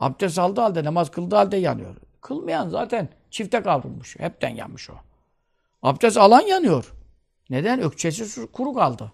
Abdest 0.00 0.38
aldı 0.38 0.60
halde, 0.60 0.84
namaz 0.84 1.10
kıldı 1.10 1.36
halde 1.36 1.56
yanıyor. 1.56 1.96
Kılmayan 2.20 2.68
zaten 2.68 3.08
çifte 3.30 3.62
kavrulmuş. 3.62 4.16
Hepten 4.18 4.48
yanmış 4.48 4.90
o. 4.90 4.94
Abdest 5.82 6.16
alan 6.16 6.40
yanıyor. 6.40 6.92
Neden? 7.50 7.80
Ökçesi 7.80 8.46
kuru 8.52 8.74
kaldı. 8.74 9.12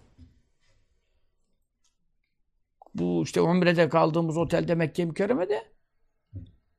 Bu 2.95 3.23
işte 3.23 3.41
Umre'de 3.41 3.89
kaldığımız 3.89 4.37
otelde 4.37 4.75
Mekke 4.75 5.05
mükerremede 5.05 5.65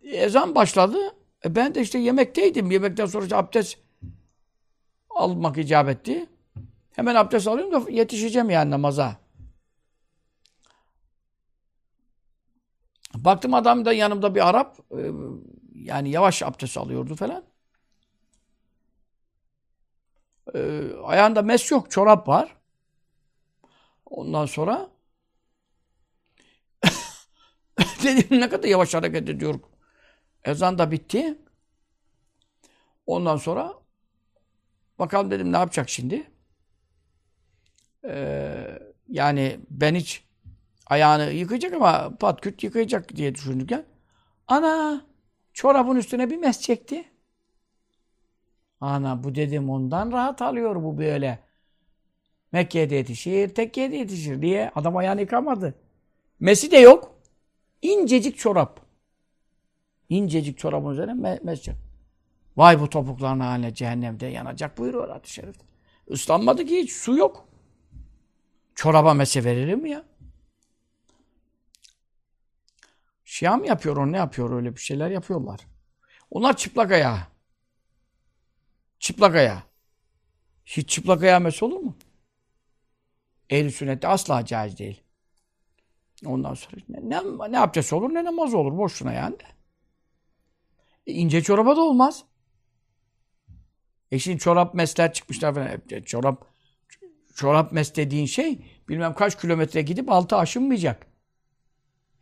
Ezan 0.03 0.55
başladı. 0.55 0.99
E 1.45 1.55
ben 1.55 1.75
de 1.75 1.81
işte 1.81 1.99
yemekteydim. 1.99 2.71
Yemekten 2.71 3.07
sonra 3.07 3.25
işte 3.25 3.37
abdest 3.37 3.79
almak 5.11 5.59
icap 5.59 5.89
etti. 5.89 6.27
Hemen 6.93 7.15
abdest 7.15 7.49
alayım 7.49 7.73
da 7.73 7.91
yetişeceğim 7.91 8.51
yani 8.51 8.71
namaza. 8.71 9.17
Baktım 13.25 13.55
adam 13.55 13.85
da 13.85 13.93
yanımda 13.93 14.35
bir 14.35 14.49
Arap. 14.49 14.79
e, 14.99 15.01
Yani 15.75 16.11
yavaş 16.11 16.43
abdest 16.43 16.79
alıyordu 16.79 17.15
falan. 17.17 17.45
E, 20.55 20.61
ayağında 21.05 21.43
mes 21.43 21.71
yok, 21.71 21.91
çorap 21.91 22.29
var. 22.29 22.57
Ondan 24.07 24.47
sonra 24.47 24.91
dedim 28.03 28.41
ne 28.41 28.49
kadar 28.49 28.69
yavaş 28.69 28.95
hareket 28.95 29.29
ediyor. 29.29 29.61
Ezan 30.45 30.79
da 30.79 30.91
bitti. 30.91 31.39
Ondan 33.07 33.37
sonra 33.37 33.75
bakalım 34.99 35.31
dedim 35.31 35.53
ne 35.53 35.57
yapacak 35.57 35.89
şimdi? 35.89 36.31
Ee, 38.05 38.79
yani 39.09 39.61
ben 39.71 39.95
hiç 39.95 40.25
ayağını 40.89 41.31
yıkayacak 41.33 41.75
ama 41.75 42.17
pat 42.21 42.41
küt 42.41 42.65
yıkayacak 42.65 43.17
diye 43.17 43.35
düşünürken 43.35 43.85
ana 44.47 45.05
çorabın 45.53 45.97
üstüne 45.97 46.31
bir 46.31 46.37
mes 46.37 46.61
çekti. 46.61 47.05
Ana 48.81 49.25
bu 49.25 49.35
dedim 49.35 49.71
ondan 49.71 50.13
rahat 50.13 50.43
alıyor 50.43 50.83
bu 50.83 50.99
böyle. 50.99 51.39
Mekke'de 52.53 52.95
yetişir, 52.95 53.49
Tekke'de 53.49 53.97
yetişir 53.97 54.43
diye 54.43 54.71
adam 54.75 54.97
ayağını 54.97 55.21
yıkamadı. 55.21 55.75
Mesi 56.41 56.71
de 56.71 56.77
yok. 56.77 57.15
İncecik 57.83 58.39
çorap. 58.39 58.81
İncecik 60.09 60.59
çorabın 60.59 60.93
üzerine 60.93 61.15
me 61.15 61.41
mes 61.43 61.63
çek. 61.63 61.75
Vay 62.57 62.81
bu 62.81 62.91
topukların 62.91 63.41
haline 63.41 63.75
cehennemde 63.75 64.27
yanacak 64.27 64.79
buyuruyor 64.79 65.09
hadis-i 65.09 65.35
şerifte. 65.35 65.65
Islanmadı 66.07 66.65
ki 66.65 66.79
hiç 66.79 66.93
su 66.93 67.17
yok. 67.17 67.49
Çoraba 68.75 69.15
mese 69.15 69.45
verilir 69.45 69.75
mi 69.75 69.91
ya? 69.91 70.05
Şia 73.39 73.57
mı 73.57 73.67
yapıyor 73.67 73.97
onu 73.97 74.13
ne 74.13 74.17
yapıyor 74.17 74.51
öyle 74.51 74.77
bir 74.77 74.81
şeyler 74.81 75.11
yapıyorlar. 75.11 75.61
Onlar 76.31 76.57
çıplak 76.57 76.93
ayağı. 76.93 77.19
Çıplak 78.99 79.35
ayağı. 79.35 79.63
Hiç 80.67 80.89
çıplak 80.89 81.23
ayağı 81.23 81.41
mese 81.41 81.65
olur 81.65 81.81
mu? 81.81 81.97
Ehl-i 83.51 83.73
sünnette 83.73 84.09
asla 84.09 84.45
caiz 84.45 84.79
değil. 84.79 85.03
Ondan 86.27 86.55
sonra 86.55 86.77
ne, 86.89 87.11
ne, 87.11 87.53
ne 87.53 87.61
abdest 87.61 87.93
olur 87.93 88.15
ne 88.15 88.25
namaz 88.25 88.55
olur 88.55 88.79
boşuna 88.79 89.13
yani. 89.13 89.37
E, 91.07 91.13
ince 91.13 91.43
çoraba 91.43 91.77
da 91.77 91.81
olmaz. 91.81 92.25
E 94.11 94.19
şimdi 94.19 94.39
çorap 94.39 94.75
mesler 94.75 95.13
çıkmışlar 95.13 95.55
falan. 95.55 95.69
E, 95.91 96.05
Çorap 96.05 96.47
çorap 97.35 97.73
mes 97.73 97.97
dediğin 97.97 98.27
şey 98.27 98.59
bilmem 98.89 99.15
kaç 99.15 99.41
kilometre 99.41 99.83
gidip 99.83 100.11
altı 100.11 100.37
aşınmayacak. 100.37 101.08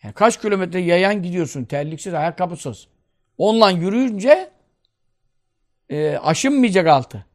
Yani 0.06 0.14
kaç 0.14 0.40
kilometre 0.40 0.80
yayan 0.80 1.22
gidiyorsun 1.22 1.64
terliksiz, 1.64 2.14
ayakkabısız. 2.14 2.88
Onunla 3.38 3.70
yürüyünce 3.70 4.50
e, 5.88 6.16
aşınmayacak 6.16 6.86
altı. 6.86 7.26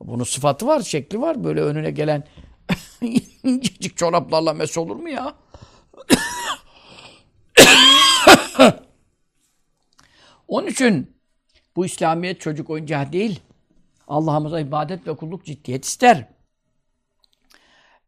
Bunun 0.00 0.24
sıfatı 0.24 0.66
var, 0.66 0.80
şekli 0.80 1.20
var. 1.20 1.44
Böyle 1.44 1.60
önüne 1.62 1.90
gelen 1.90 2.24
incecik 3.44 3.96
çoraplarla 3.96 4.52
mes 4.52 4.78
olur 4.78 4.96
mu 4.96 5.08
ya? 5.08 5.34
Onun 10.48 10.66
için 10.66 11.16
bu 11.76 11.86
İslamiyet 11.86 12.40
çocuk 12.40 12.70
oyuncağı 12.70 13.12
değil. 13.12 13.40
Allah'ımıza 14.08 14.60
ibadet 14.60 15.06
ve 15.06 15.16
kulluk 15.16 15.44
ciddiyet 15.44 15.84
ister. 15.84 16.28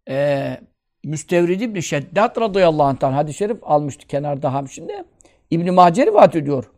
Ee, 0.08 0.60
Müstevrid 1.04 1.60
İbni 1.60 1.82
Şeddat 1.82 2.40
radıyallahu 2.40 2.82
anh'tan 2.82 3.12
hadis-i 3.12 3.38
şerif 3.38 3.58
almıştı 3.62 4.06
kenarda 4.06 4.52
hamşinde. 4.52 5.04
İbn-i 5.50 5.70
Mace 5.70 6.06
rivayet 6.06 6.36
ediyor. 6.36 6.70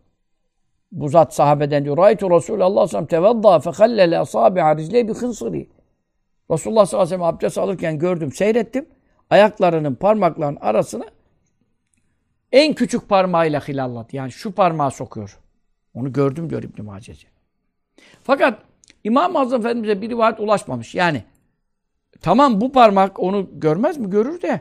Bu 0.93 1.09
zat 1.09 1.35
sahabeden 1.35 1.85
diyor. 1.85 1.97
Raytu 1.97 2.31
Resulullah 2.31 2.87
sallallahu 2.87 3.07
tevadda 3.07 3.61
fekallele 3.61 4.19
asabi'a 4.19 4.77
rizle 4.77 5.09
bi 5.09 5.15
hınsırî. 5.15 5.69
Resulullah 6.51 6.87
sallallahu 6.87 7.07
aleyhi 7.07 7.21
ve 7.21 7.25
sellem 7.25 7.35
abdest 7.35 7.59
alırken 7.59 7.99
gördüm, 7.99 8.33
seyrettim. 8.33 8.87
Ayaklarının 9.31 9.95
parmaklarının 9.95 10.59
arasına 10.61 11.05
en 12.53 12.75
küçük 12.75 13.09
parmağıyla 13.09 13.61
hilalladı. 13.61 14.17
Yani 14.17 14.33
şu 14.33 14.53
parmağı 14.53 14.91
sokuyor. 14.91 15.39
Onu 15.95 16.13
gördüm 16.13 16.51
diyor 16.51 16.63
İbn-i. 16.63 17.15
Fakat 18.23 18.59
İmam-ı 19.05 19.39
Azam 19.39 19.61
Efendimiz'e 19.61 20.03
bir 20.03 20.11
rivayet 20.11 20.41
ulaşmamış. 20.41 20.95
Yani 20.95 21.25
tamam 22.21 22.61
bu 22.61 22.73
parmak 22.73 23.21
onu 23.21 23.49
görmez 23.53 23.99
mi? 23.99 24.11
Görür 24.11 24.43
de 24.43 24.61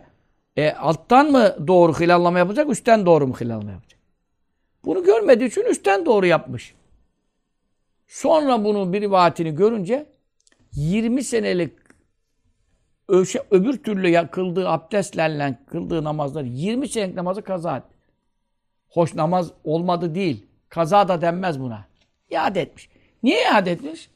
e, 0.56 0.72
alttan 0.72 1.32
mı 1.32 1.68
doğru 1.68 2.00
hilallama 2.00 2.40
yapacak, 2.40 2.70
üstten 2.70 3.06
doğru 3.06 3.28
mu 3.28 3.36
hilallama 3.42 3.72
yapacak? 3.72 4.00
Bunu 4.86 5.04
görmediği 5.04 5.50
için 5.50 5.62
üstten 5.62 6.06
doğru 6.06 6.26
yapmış. 6.26 6.76
Sonra 8.08 8.64
bunun 8.64 8.94
bir 8.94 9.02
rivayetini 9.02 9.56
görünce 9.56 10.06
20 10.74 11.24
senelik 11.24 11.74
öbür 13.52 13.84
türlü 13.84 14.10
ya, 14.10 14.32
kıldığı 14.32 14.70
abdestlerle 14.70 15.60
kıldığı 15.68 16.04
namazları 16.04 16.48
20 16.48 16.88
senelik 16.88 17.16
namazı 17.16 17.42
kaza 17.42 17.78
etti. 17.78 17.96
Hoş 18.90 19.16
namaz 19.16 19.52
olmadı 19.64 20.16
değil. 20.16 20.46
Kaza 20.70 21.08
da 21.08 21.22
denmez 21.22 21.60
buna. 21.60 21.86
İade 22.30 22.62
etmiş. 22.62 22.90
Niye 23.24 23.44
iade 23.44 23.72
etmiş? 23.72 24.10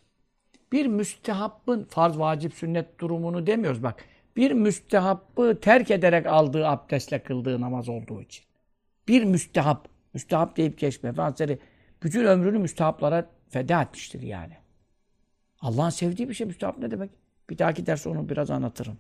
Bir 0.76 0.86
müstehabbın 0.86 1.84
farz, 1.84 2.19
vacip, 2.19 2.53
sünnet 2.53 2.99
durumunu 2.99 3.47
demiyoruz 3.47 3.84
bak. 3.84 4.05
Bir 4.36 4.51
müstehabbı 4.51 5.59
terk 5.61 5.91
ederek 5.91 6.26
aldığı 6.26 6.67
abdestle 6.67 7.23
kıldığı 7.23 7.61
namaz 7.61 7.89
olduğu 7.89 8.21
için. 8.21 8.45
Bir 9.07 9.23
müstehap. 9.23 9.88
Müstehap 10.13 10.57
deyip 10.57 10.78
geçme. 10.80 11.09
Efendimiz 11.09 11.59
bütün 12.03 12.26
ömrünü 12.26 12.57
müstehaplara 12.57 13.30
feda 13.49 13.82
etmiştir 13.82 14.21
yani. 14.21 14.53
Allah'ın 15.61 15.89
sevdiği 15.89 16.30
bir 16.30 16.34
şey 16.34 16.47
müstehap 16.47 16.78
ne 16.78 16.91
demek? 16.91 17.11
Bir 17.49 17.57
dahaki 17.57 17.86
ders 17.86 18.07
onu 18.07 18.30
biraz 18.30 18.51
anlatırım. 18.51 18.97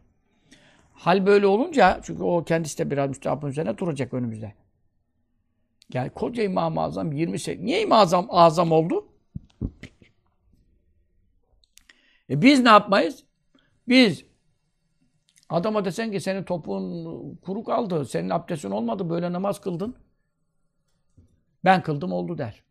Hal 0.93 1.25
böyle 1.25 1.47
olunca, 1.47 1.99
çünkü 2.03 2.23
o 2.23 2.43
kendisi 2.43 2.77
de 2.77 2.91
biraz 2.91 3.09
müstehapın 3.09 3.47
üzerine 3.47 3.77
duracak 3.77 4.13
önümüzde. 4.13 4.53
Yani 5.93 6.09
koca 6.09 6.43
İmam-ı 6.43 6.81
Azam 6.81 7.11
20 7.11 7.39
sene. 7.39 7.65
Niye 7.65 7.81
İmam-ı 7.81 8.01
Azam, 8.01 8.27
Azam 8.29 8.71
oldu? 8.71 9.07
E 12.29 12.41
biz 12.41 12.63
ne 12.63 12.69
yapmayız? 12.69 13.23
Biz 13.87 14.25
adama 15.49 15.85
desen 15.85 16.11
ki 16.11 16.19
senin 16.19 16.43
topuğun 16.43 17.35
kuru 17.35 17.63
kaldı, 17.63 18.05
senin 18.05 18.29
abdestin 18.29 18.71
olmadı, 18.71 19.09
böyle 19.09 19.33
namaz 19.33 19.61
kıldın. 19.61 19.95
Ben 21.65 21.83
kıldım 21.83 22.11
oldu 22.11 22.37
der. 22.37 22.63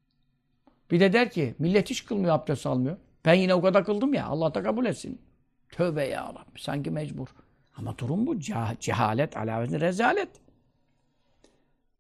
Bir 0.91 1.01
de 1.01 1.13
der 1.13 1.31
ki 1.31 1.55
millet 1.59 1.91
hiç 1.91 2.05
kılmıyor, 2.05 2.35
abdest 2.35 2.67
almıyor. 2.67 2.97
Ben 3.25 3.35
yine 3.35 3.55
o 3.55 3.63
kadar 3.63 3.85
kıldım 3.85 4.15
ya, 4.15 4.27
Allah 4.27 4.55
da 4.55 4.63
kabul 4.63 4.87
etsin. 4.87 5.21
Tövbe 5.69 6.05
ya 6.05 6.29
Rabbi, 6.29 6.61
sanki 6.61 6.91
mecbur. 6.91 7.29
Ama 7.77 7.99
durum 7.99 8.27
bu. 8.27 8.39
Cehalet, 8.81 9.37
alavetli 9.37 9.81
rezalet. 9.81 10.29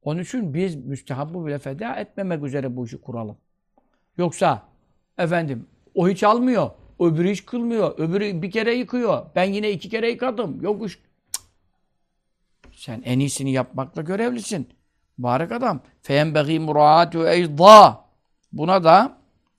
Onun 0.02 0.22
için 0.22 0.55
biz 0.55 0.76
müstehabbu 0.76 1.46
bile 1.46 1.59
feda 1.59 1.94
etmemek 1.94 2.44
üzere 2.44 2.76
bu 2.76 2.86
işi 2.86 3.00
kuralım. 3.00 3.36
Yoksa 4.16 4.62
efendim 5.18 5.66
o 5.94 6.09
hiç 6.09 6.24
almıyor, 6.24 6.70
öbürü 6.99 7.32
hiç 7.32 7.45
kılmıyor, 7.45 7.99
öbürü 7.99 8.41
bir 8.41 8.51
kere 8.51 8.73
yıkıyor. 8.73 9.25
Ben 9.36 9.43
yine 9.43 9.71
iki 9.71 9.89
kere 9.89 10.09
yıkadım. 10.09 10.61
Yok 10.61 10.86
iş. 10.88 10.99
Sen 12.71 13.01
en 13.05 13.19
iyisini 13.19 13.51
yapmakla 13.51 14.01
görevlisin. 14.01 14.69
Mübarek 15.17 15.51
adam. 15.51 15.82
فَيَنْبَغِي 16.03 16.65
مُرَعَاتُ 16.65 17.30
eyda. 17.30 18.05
Buna 18.53 18.84
da 18.84 19.17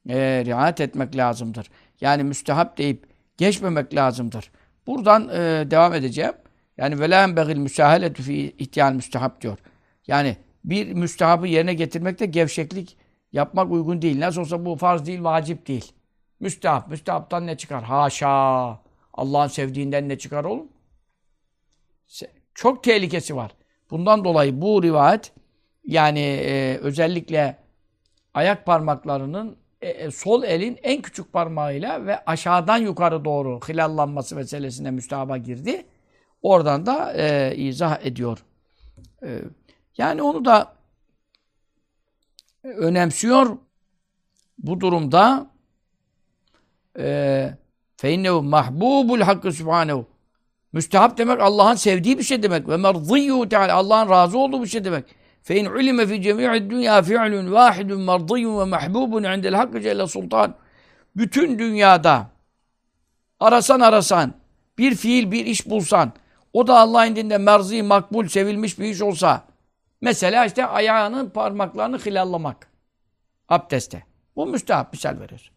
e, 0.08 0.42
riayet 0.46 0.80
etmek 0.80 1.16
lazımdır. 1.16 1.70
Yani 2.00 2.24
müstehap 2.24 2.78
deyip 2.78 3.06
geçmemek 3.36 3.94
lazımdır. 3.94 4.50
Buradan 4.86 5.28
e, 5.28 5.70
devam 5.70 5.94
edeceğim. 5.94 6.32
Yani 6.76 6.94
وَلَا 6.94 7.34
يَنْبَغِي 7.34 7.52
الْمُسَاهَلَةُ 7.52 8.14
فِي 8.14 8.52
اِhtiyal 8.56 8.94
müstehap 8.94 9.40
diyor. 9.40 9.58
Yani 10.06 10.36
bir 10.64 10.92
müstehabı 10.92 11.46
yerine 11.46 11.74
getirmekte 11.74 12.26
gevşeklik 12.26 12.96
yapmak 13.32 13.70
uygun 13.70 14.02
değil. 14.02 14.20
Nasıl 14.20 14.40
olsa 14.40 14.64
bu 14.64 14.76
farz 14.76 15.06
değil, 15.06 15.24
vacip 15.24 15.68
değil. 15.68 15.92
Müstehap. 16.39 16.87
Müstehaptan 16.87 17.47
ne 17.47 17.57
çıkar? 17.57 17.83
Haşa. 17.83 18.79
Allah'ın 19.13 19.47
sevdiğinden 19.47 20.09
ne 20.09 20.17
çıkar 20.17 20.43
oğlum? 20.43 20.67
Çok 22.53 22.83
tehlikesi 22.83 23.35
var. 23.35 23.51
Bundan 23.91 24.23
dolayı 24.25 24.61
bu 24.61 24.83
rivayet 24.83 25.31
yani 25.85 26.19
e, 26.19 26.77
özellikle 26.77 27.57
ayak 28.33 28.65
parmaklarının 28.65 29.57
e, 29.81 29.89
e, 29.89 30.11
sol 30.11 30.43
elin 30.43 30.79
en 30.83 31.01
küçük 31.01 31.33
parmağıyla 31.33 32.05
ve 32.05 32.25
aşağıdan 32.25 32.77
yukarı 32.77 33.25
doğru 33.25 33.59
hilallanması 33.67 34.35
meselesine 34.35 34.91
müstahaba 34.91 35.37
girdi. 35.37 35.85
Oradan 36.41 36.85
da 36.85 37.13
e, 37.13 37.55
izah 37.55 38.05
ediyor. 38.05 38.45
E, 39.23 39.41
yani 39.97 40.21
onu 40.21 40.45
da 40.45 40.75
önemsiyor. 42.63 43.57
Bu 44.57 44.81
durumda 44.81 45.51
feinnehu 47.97 48.43
mahbubul 48.43 49.21
hakkı 49.21 49.51
subhanehu 49.51 50.05
Müstehap 50.75 51.17
demek 51.17 51.41
Allah'ın 51.41 51.75
sevdiği 51.75 52.17
bir 52.17 52.23
şey 52.23 52.43
demek. 52.43 52.69
Ve 52.69 52.77
merdiyyu 52.77 53.49
teala 53.49 53.73
Allah'ın 53.73 54.09
razı 54.09 54.37
olduğu 54.37 54.61
bir 54.63 54.67
şey 54.67 54.83
demek. 54.83 55.05
Fe 55.43 55.59
in 55.59 55.65
ulime 55.65 56.07
fi 56.07 56.21
cemi'id 56.21 56.71
dünya 56.71 57.01
fi'lun 57.01 57.51
vahidun 57.51 58.01
merdiyyun 58.01 58.59
ve 58.59 58.63
mahbubun 58.63 59.23
indel 59.23 59.53
hakkı 59.53 59.81
celle 59.81 60.07
sultan. 60.07 60.55
Bütün 61.15 61.59
dünyada 61.59 62.27
arasan 63.39 63.79
arasan 63.79 64.33
bir 64.77 64.95
fiil 64.95 65.31
bir 65.31 65.45
iş 65.45 65.69
bulsan 65.69 66.13
o 66.53 66.67
da 66.67 66.79
Allah'ın 66.79 67.11
indinde 67.11 67.37
merzi, 67.37 67.83
makbul, 67.83 68.27
sevilmiş 68.27 68.79
bir 68.79 68.85
iş 68.85 69.01
olsa 69.01 69.43
mesela 70.01 70.45
işte 70.45 70.65
ayağının 70.65 71.29
parmaklarını 71.29 71.97
hilallamak 71.97 72.67
abdeste. 73.49 74.03
Bu 74.35 74.45
müstehap 74.45 74.93
misal 74.93 75.19
veriyoruz. 75.19 75.54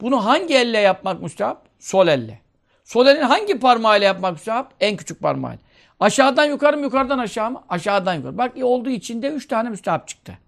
Bunu 0.00 0.24
hangi 0.24 0.54
elle 0.54 0.78
yapmak 0.78 1.22
müstehap? 1.22 1.68
Sol 1.78 2.08
elle. 2.08 2.40
Sol 2.84 3.06
elin 3.06 3.22
hangi 3.22 3.58
parmağıyla 3.58 4.06
yapmak 4.06 4.32
müstehap? 4.32 4.74
En 4.80 4.96
küçük 4.96 5.20
parmağıyla. 5.20 5.62
Aşağıdan 6.00 6.44
yukarı 6.44 6.76
mı 6.76 6.82
yukarıdan 6.82 7.18
aşağı 7.18 7.50
mı? 7.50 7.64
Aşağıdan 7.68 8.14
yukarı. 8.14 8.38
Bak 8.38 8.56
olduğu 8.62 8.90
içinde 8.90 9.28
üç 9.28 9.48
tane 9.48 9.68
müstehap 9.68 10.08
çıktı. 10.08 10.38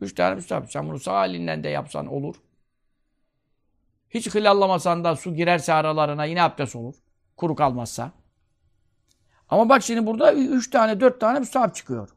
Üç 0.00 0.14
tane 0.14 0.34
müstehap. 0.34 0.72
Sen 0.72 0.88
bunu 0.88 0.98
sağ 0.98 1.26
elinden 1.26 1.64
de 1.64 1.68
yapsan 1.68 2.06
olur. 2.06 2.34
Hiç 4.10 4.34
hilallamasan 4.34 5.04
da 5.04 5.16
su 5.16 5.34
girerse 5.34 5.72
aralarına 5.72 6.24
yine 6.24 6.42
abdest 6.42 6.76
olur. 6.76 6.94
Kuru 7.36 7.54
kalmazsa. 7.54 8.12
Ama 9.48 9.68
bak 9.68 9.82
şimdi 9.82 10.06
burada 10.06 10.32
üç 10.32 10.70
tane, 10.70 11.00
dört 11.00 11.20
tane 11.20 11.38
müstahap 11.38 11.74
çıkıyor. 11.74 12.08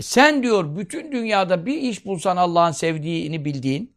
Sen 0.00 0.42
diyor 0.42 0.76
bütün 0.76 1.12
dünyada 1.12 1.66
bir 1.66 1.74
iş 1.74 2.06
bulsan 2.06 2.36
Allah'ın 2.36 2.72
sevdiğini 2.72 3.44
bildiğin, 3.44 3.92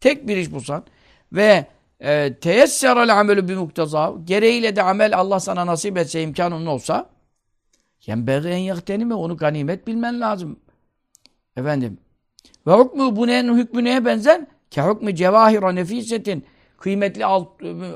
tek 0.00 0.28
bir 0.28 0.36
iş 0.36 0.52
bulsan 0.52 0.84
ve 1.32 1.66
e, 2.00 2.34
teyesserel 2.34 3.20
amelü 3.20 3.48
bir 3.48 3.56
muktaza 3.56 4.14
gereğiyle 4.24 4.76
de 4.76 4.82
amel 4.82 5.18
Allah 5.18 5.40
sana 5.40 5.66
nasip 5.66 5.98
etse 5.98 6.22
imkanın 6.22 6.66
olsa 6.66 7.10
yenbeği 8.06 8.40
en 8.46 8.56
yahteni 8.56 9.04
mi 9.04 9.14
onu 9.14 9.36
ganimet 9.36 9.86
bilmen 9.86 10.20
lazım. 10.20 10.60
Efendim 11.56 11.98
ve 12.66 12.72
hükmü 12.72 13.16
bu 13.16 13.26
neyin 13.26 13.56
hükmü 13.56 13.84
neye 13.84 14.04
benzer? 14.04 14.46
Ke 14.70 14.82
hükmü 14.82 15.14
cevahira 15.14 15.72
nefisetin 15.72 16.44
kıymetli 16.78 17.24
alt, 17.24 17.48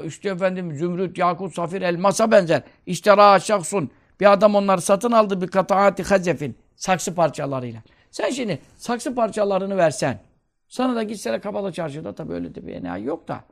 işte 0.07 0.29
efendim 0.29 0.77
zümrüt, 0.77 1.19
yakut, 1.19 1.55
safir, 1.55 1.83
elmasa 1.83 2.31
benzer. 2.31 2.63
İştera 2.87 3.41
şahsun. 3.41 3.91
Bir 4.21 4.33
adam 4.33 4.55
onları 4.55 4.81
satın 4.81 5.13
aldı 5.13 5.41
bir 5.41 5.49
kataati 5.49 6.03
hazefin. 6.03 6.57
Saksı 6.81 7.15
parçalarıyla. 7.15 7.83
Sen 8.11 8.31
şimdi 8.31 8.59
saksı 8.77 9.15
parçalarını 9.15 9.77
versen, 9.77 10.21
sana 10.69 10.97
da 10.97 11.03
gitsene 11.03 11.41
kapalı 11.41 11.73
çarşıda 11.73 12.15
tabii 12.15 12.33
öyle 12.33 12.55
de 12.55 12.67
bir 12.67 12.75
enayi 12.75 13.05
yok 13.05 13.29
da. 13.29 13.45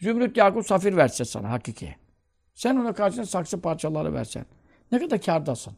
Zümrüt, 0.00 0.36
yakut, 0.36 0.66
safir 0.66 0.96
verse 0.96 1.24
sana 1.24 1.50
hakiki. 1.50 1.96
Sen 2.54 2.76
ona 2.76 2.92
karşına 2.92 3.26
saksı 3.26 3.60
parçaları 3.60 4.14
versen. 4.14 4.46
Ne 4.92 4.98
kadar 4.98 5.20
kârdasın. 5.20 5.72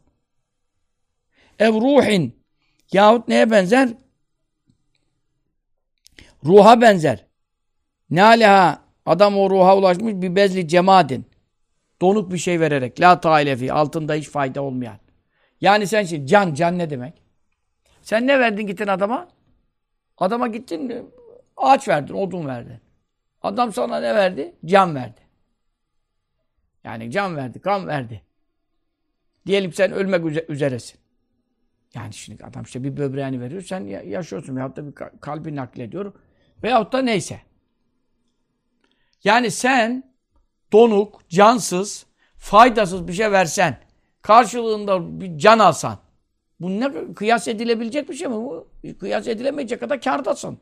Ev 1.58 1.72
ruhin. 1.72 2.36
Yahut 2.92 3.28
neye 3.28 3.50
benzer? 3.50 3.88
Ruha 6.44 6.80
benzer. 6.80 7.26
Ne 8.10 8.22
aleha 8.22 8.82
adam 9.06 9.38
o 9.38 9.50
ruha 9.50 9.76
ulaşmış 9.76 10.14
bir 10.14 10.36
bezli 10.36 10.68
cemadin. 10.68 11.26
Donuk 12.00 12.32
bir 12.32 12.38
şey 12.38 12.60
vererek. 12.60 13.00
La 13.00 13.20
tailefi. 13.20 13.72
Altında 13.72 14.14
hiç 14.14 14.28
fayda 14.28 14.62
olmayan. 14.62 15.03
Yani 15.64 15.86
sen 15.86 16.04
şimdi 16.04 16.26
can, 16.26 16.54
can 16.54 16.78
ne 16.78 16.90
demek? 16.90 17.22
Sen 18.02 18.26
ne 18.26 18.40
verdin 18.40 18.66
gittin 18.66 18.86
adama? 18.86 19.28
Adama 20.18 20.46
gittin 20.46 21.10
ağaç 21.56 21.88
verdin, 21.88 22.14
odun 22.14 22.46
verdin. 22.46 22.80
Adam 23.42 23.72
sana 23.72 24.00
ne 24.00 24.14
verdi? 24.14 24.54
Can 24.64 24.94
verdi. 24.94 25.20
Yani 26.84 27.10
can 27.10 27.36
verdi, 27.36 27.60
kan 27.60 27.86
verdi. 27.86 28.22
Diyelim 29.46 29.72
sen 29.72 29.92
ölmek 29.92 30.50
üzeresin. 30.50 31.00
Yani 31.94 32.12
şimdi 32.12 32.44
adam 32.44 32.62
işte 32.62 32.84
bir 32.84 32.96
böbreğini 32.96 33.40
veriyor, 33.40 33.62
sen 33.62 33.80
yaşıyorsun 33.86 34.56
veyahut 34.56 34.76
da 34.76 34.86
bir 34.86 34.94
kalbi 35.20 35.56
naklediyor 35.56 36.12
veyahut 36.62 36.92
da 36.92 37.02
neyse. 37.02 37.40
Yani 39.24 39.50
sen 39.50 40.14
donuk, 40.72 41.28
cansız, 41.28 42.06
faydasız 42.36 43.08
bir 43.08 43.12
şey 43.12 43.32
versen, 43.32 43.83
karşılığında 44.24 45.20
bir 45.20 45.38
can 45.38 45.58
alsan, 45.58 45.98
bu 46.60 46.80
ne 46.80 47.14
kıyas 47.14 47.48
edilebilecek 47.48 48.08
bir 48.08 48.14
şey 48.14 48.28
mi 48.28 48.34
bu? 48.34 48.68
Kıyas 49.00 49.28
edilemeyecek 49.28 49.80
kadar 49.80 50.00
kârdasın. 50.00 50.58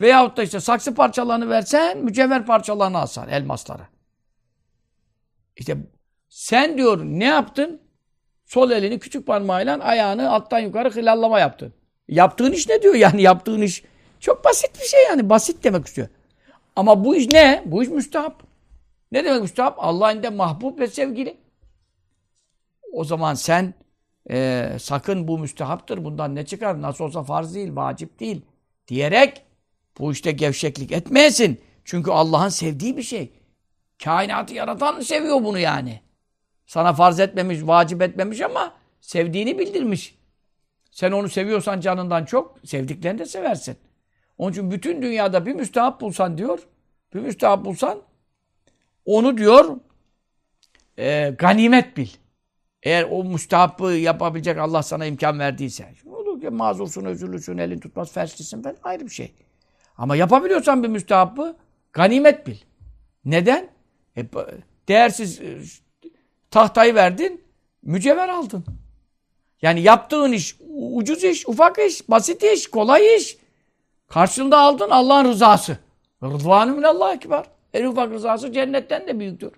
Veyahut 0.00 0.36
da 0.36 0.42
işte 0.42 0.60
saksı 0.60 0.94
parçalarını 0.94 1.48
versen, 1.48 1.98
mücevher 1.98 2.46
parçalarını 2.46 2.98
alsan, 2.98 3.28
elmasları. 3.28 3.82
İşte 5.56 5.76
sen 6.28 6.78
diyor 6.78 7.04
ne 7.04 7.24
yaptın? 7.24 7.80
Sol 8.46 8.70
elini 8.70 8.98
küçük 8.98 9.26
parmağıyla 9.26 9.78
ayağını 9.78 10.30
alttan 10.30 10.58
yukarı 10.58 10.90
hilallama 10.90 11.40
yaptın. 11.40 11.72
Yaptığın 12.08 12.52
iş 12.52 12.68
ne 12.68 12.82
diyor 12.82 12.94
yani 13.06 13.22
yaptığın 13.22 13.62
iş? 13.62 13.84
Çok 14.20 14.44
basit 14.44 14.80
bir 14.80 14.86
şey 14.86 15.04
yani. 15.04 15.30
Basit 15.30 15.64
demek 15.64 15.86
istiyor. 15.86 16.08
Ama 16.76 17.04
bu 17.04 17.16
iş 17.16 17.28
ne? 17.32 17.62
Bu 17.66 17.82
iş 17.82 17.88
müstahap. 17.88 18.42
Ne 19.12 19.24
demek 19.24 19.42
müstahap? 19.42 19.74
Allah'ın 19.78 20.22
de 20.22 20.30
mahbub 20.30 20.78
ve 20.78 20.86
sevgili. 20.86 21.36
O 22.92 23.04
zaman 23.04 23.34
sen 23.34 23.74
e, 24.30 24.68
sakın 24.80 25.28
bu 25.28 25.38
müstehaptır, 25.38 26.04
bundan 26.04 26.34
ne 26.34 26.46
çıkar? 26.46 26.82
Nasıl 26.82 27.04
olsa 27.04 27.22
farz 27.22 27.54
değil, 27.54 27.76
vacip 27.76 28.20
değil 28.20 28.42
diyerek 28.88 29.42
bu 29.98 30.12
işte 30.12 30.32
gevşeklik 30.32 30.92
etmeyesin. 30.92 31.60
Çünkü 31.84 32.10
Allah'ın 32.10 32.48
sevdiği 32.48 32.96
bir 32.96 33.02
şey. 33.02 33.32
Kainatı 34.04 34.54
yaratan 34.54 35.00
seviyor 35.00 35.44
bunu 35.44 35.58
yani. 35.58 36.00
Sana 36.66 36.92
farz 36.92 37.20
etmemiş, 37.20 37.58
vacip 37.62 38.02
etmemiş 38.02 38.40
ama 38.40 38.74
sevdiğini 39.00 39.58
bildirmiş. 39.58 40.18
Sen 40.90 41.12
onu 41.12 41.28
seviyorsan 41.28 41.80
canından 41.80 42.24
çok, 42.24 42.58
sevdiklerini 42.64 43.18
de 43.18 43.26
seversin. 43.26 43.76
Onun 44.38 44.52
için 44.52 44.70
bütün 44.70 45.02
dünyada 45.02 45.46
bir 45.46 45.54
müstahap 45.54 46.00
bulsan 46.00 46.38
diyor, 46.38 46.58
bir 47.14 47.20
müstahap 47.20 47.64
bulsan 47.64 48.02
onu 49.04 49.38
diyor 49.38 49.76
e, 50.98 51.34
ganimet 51.38 51.96
bil. 51.96 52.08
Eğer 52.82 53.06
o 53.10 53.24
müstahabı 53.24 53.92
yapabilecek 53.92 54.58
Allah 54.58 54.82
sana 54.82 55.06
imkan 55.06 55.38
verdiyse. 55.38 55.94
Olur 56.06 56.40
ki 56.40 56.50
mazursun, 56.50 57.04
özürlüsün, 57.04 57.58
elin 57.58 57.80
tutmaz, 57.80 58.12
felçlisin 58.12 58.62
falan 58.62 58.76
ayrı 58.82 59.04
bir 59.04 59.10
şey. 59.10 59.34
Ama 59.98 60.16
yapabiliyorsan 60.16 60.82
bir 60.82 60.88
müstahabı 60.88 61.56
ganimet 61.92 62.46
bil. 62.46 62.56
Neden? 63.24 63.68
E, 64.16 64.26
değersiz 64.88 65.40
e, 65.40 65.58
tahtayı 66.50 66.94
verdin, 66.94 67.44
mücevher 67.82 68.28
aldın. 68.28 68.64
Yani 69.62 69.80
yaptığın 69.80 70.32
iş 70.32 70.56
ucuz 70.92 71.24
iş, 71.24 71.48
ufak 71.48 71.78
iş, 71.78 72.10
basit 72.10 72.42
iş, 72.42 72.70
kolay 72.70 73.16
iş. 73.16 73.36
Karşılığında 74.08 74.58
aldın 74.58 74.90
Allah'ın 74.90 75.24
rızası. 75.24 75.78
Rıdvanı 76.22 76.72
minallah 76.72 77.14
ekber. 77.14 77.44
En 77.74 77.84
ufak 77.86 78.10
rızası 78.10 78.52
cennetten 78.52 79.06
de 79.06 79.18
büyüktür. 79.18 79.52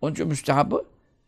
Onun 0.00 0.12
için 0.12 0.28
müstehabı 0.28 0.84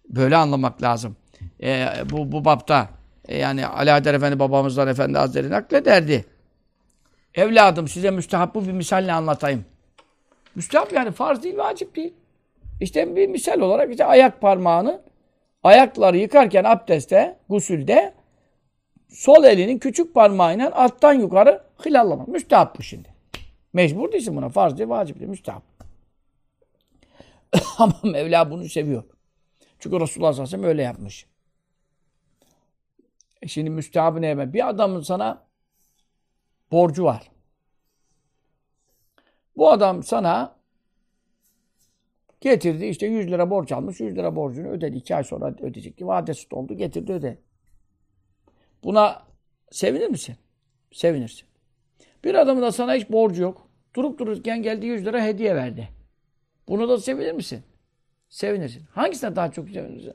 böyle 0.09 0.37
anlamak 0.37 0.83
lazım. 0.83 1.17
E, 1.63 1.87
bu, 2.11 2.33
bu 2.33 2.45
bapta 2.45 2.89
e, 3.29 3.39
yani 3.39 3.67
Adar 3.67 4.15
Efendi 4.15 4.39
babamızdan 4.39 4.89
Efendi 4.89 5.19
Hazretleri 5.19 5.51
naklederdi. 5.51 6.25
Evladım 7.35 7.89
size 7.89 8.11
müstehabı 8.11 8.67
bir 8.67 8.73
misalle 8.73 9.13
anlatayım. 9.13 9.65
Müstehap 10.55 10.93
yani 10.93 11.11
farz 11.11 11.43
değil, 11.43 11.57
vacip 11.57 11.97
değil. 11.97 12.15
İşte 12.81 13.17
bir 13.17 13.29
misal 13.29 13.61
olarak 13.61 13.91
işte 13.91 14.05
ayak 14.05 14.41
parmağını 14.41 15.03
ayakları 15.63 16.17
yıkarken 16.17 16.65
abdestte, 16.65 17.39
gusülde 17.49 18.15
sol 19.09 19.45
elinin 19.45 19.79
küçük 19.79 20.15
parmağıyla 20.15 20.73
alttan 20.73 21.13
yukarı 21.13 21.63
hilallamak. 21.87 22.29
Müstehap 22.29 22.79
bu 22.79 22.83
şimdi. 22.83 23.09
Mecbur 23.73 24.13
değilsin 24.13 24.37
buna. 24.37 24.49
Farz 24.49 24.79
değil, 24.79 24.89
vacip 24.89 25.19
değil. 25.19 25.31
Müstehap. 25.31 25.63
Ama 27.79 27.95
Mevla 28.05 28.51
bunu 28.51 28.69
seviyor. 28.69 29.03
Çünkü 29.87 30.01
Resulullah 30.01 30.33
sallallahu 30.33 30.57
aleyhi 30.57 30.69
öyle 30.69 30.83
yapmış. 30.83 31.27
E 33.43 33.49
şimdi 33.49 33.71
müstehabı 33.71 34.23
ne 34.23 34.53
Bir 34.53 34.69
adamın 34.69 35.01
sana 35.01 35.47
borcu 36.73 37.05
var. 37.05 37.31
Bu 39.57 39.71
adam 39.71 40.03
sana 40.03 40.57
getirdi 42.41 42.87
işte 42.87 43.07
100 43.07 43.31
lira 43.31 43.51
borç 43.51 43.73
almış. 43.73 44.01
100 44.01 44.17
lira 44.17 44.37
borcunu 44.37 44.69
ödedi. 44.69 44.97
2 44.97 45.17
ay 45.17 45.25
sonra 45.25 45.55
ödeyecek. 45.61 46.03
Vadesi 46.03 46.51
doldu. 46.51 46.75
Getirdi 46.75 47.13
öde. 47.13 47.39
Buna 48.85 49.23
sevinir 49.71 50.09
misin? 50.09 50.37
Sevinirsin. 50.93 51.49
Bir 52.25 52.35
adamın 52.35 52.63
da 52.63 52.73
sana 52.73 52.95
hiç 52.95 53.11
borcu 53.11 53.43
yok. 53.43 53.69
Durup 53.95 54.19
dururken 54.19 54.63
geldi 54.63 54.87
100 54.87 55.07
lira 55.07 55.25
hediye 55.25 55.55
verdi. 55.55 55.89
Buna 56.69 56.89
da 56.89 56.99
sevinir 56.99 57.33
misin? 57.33 57.63
Sevinirsin. 58.29 58.83
Hangisine 58.91 59.37
daha 59.37 59.53
çok 59.53 59.69
sevinirsin? 59.69 60.15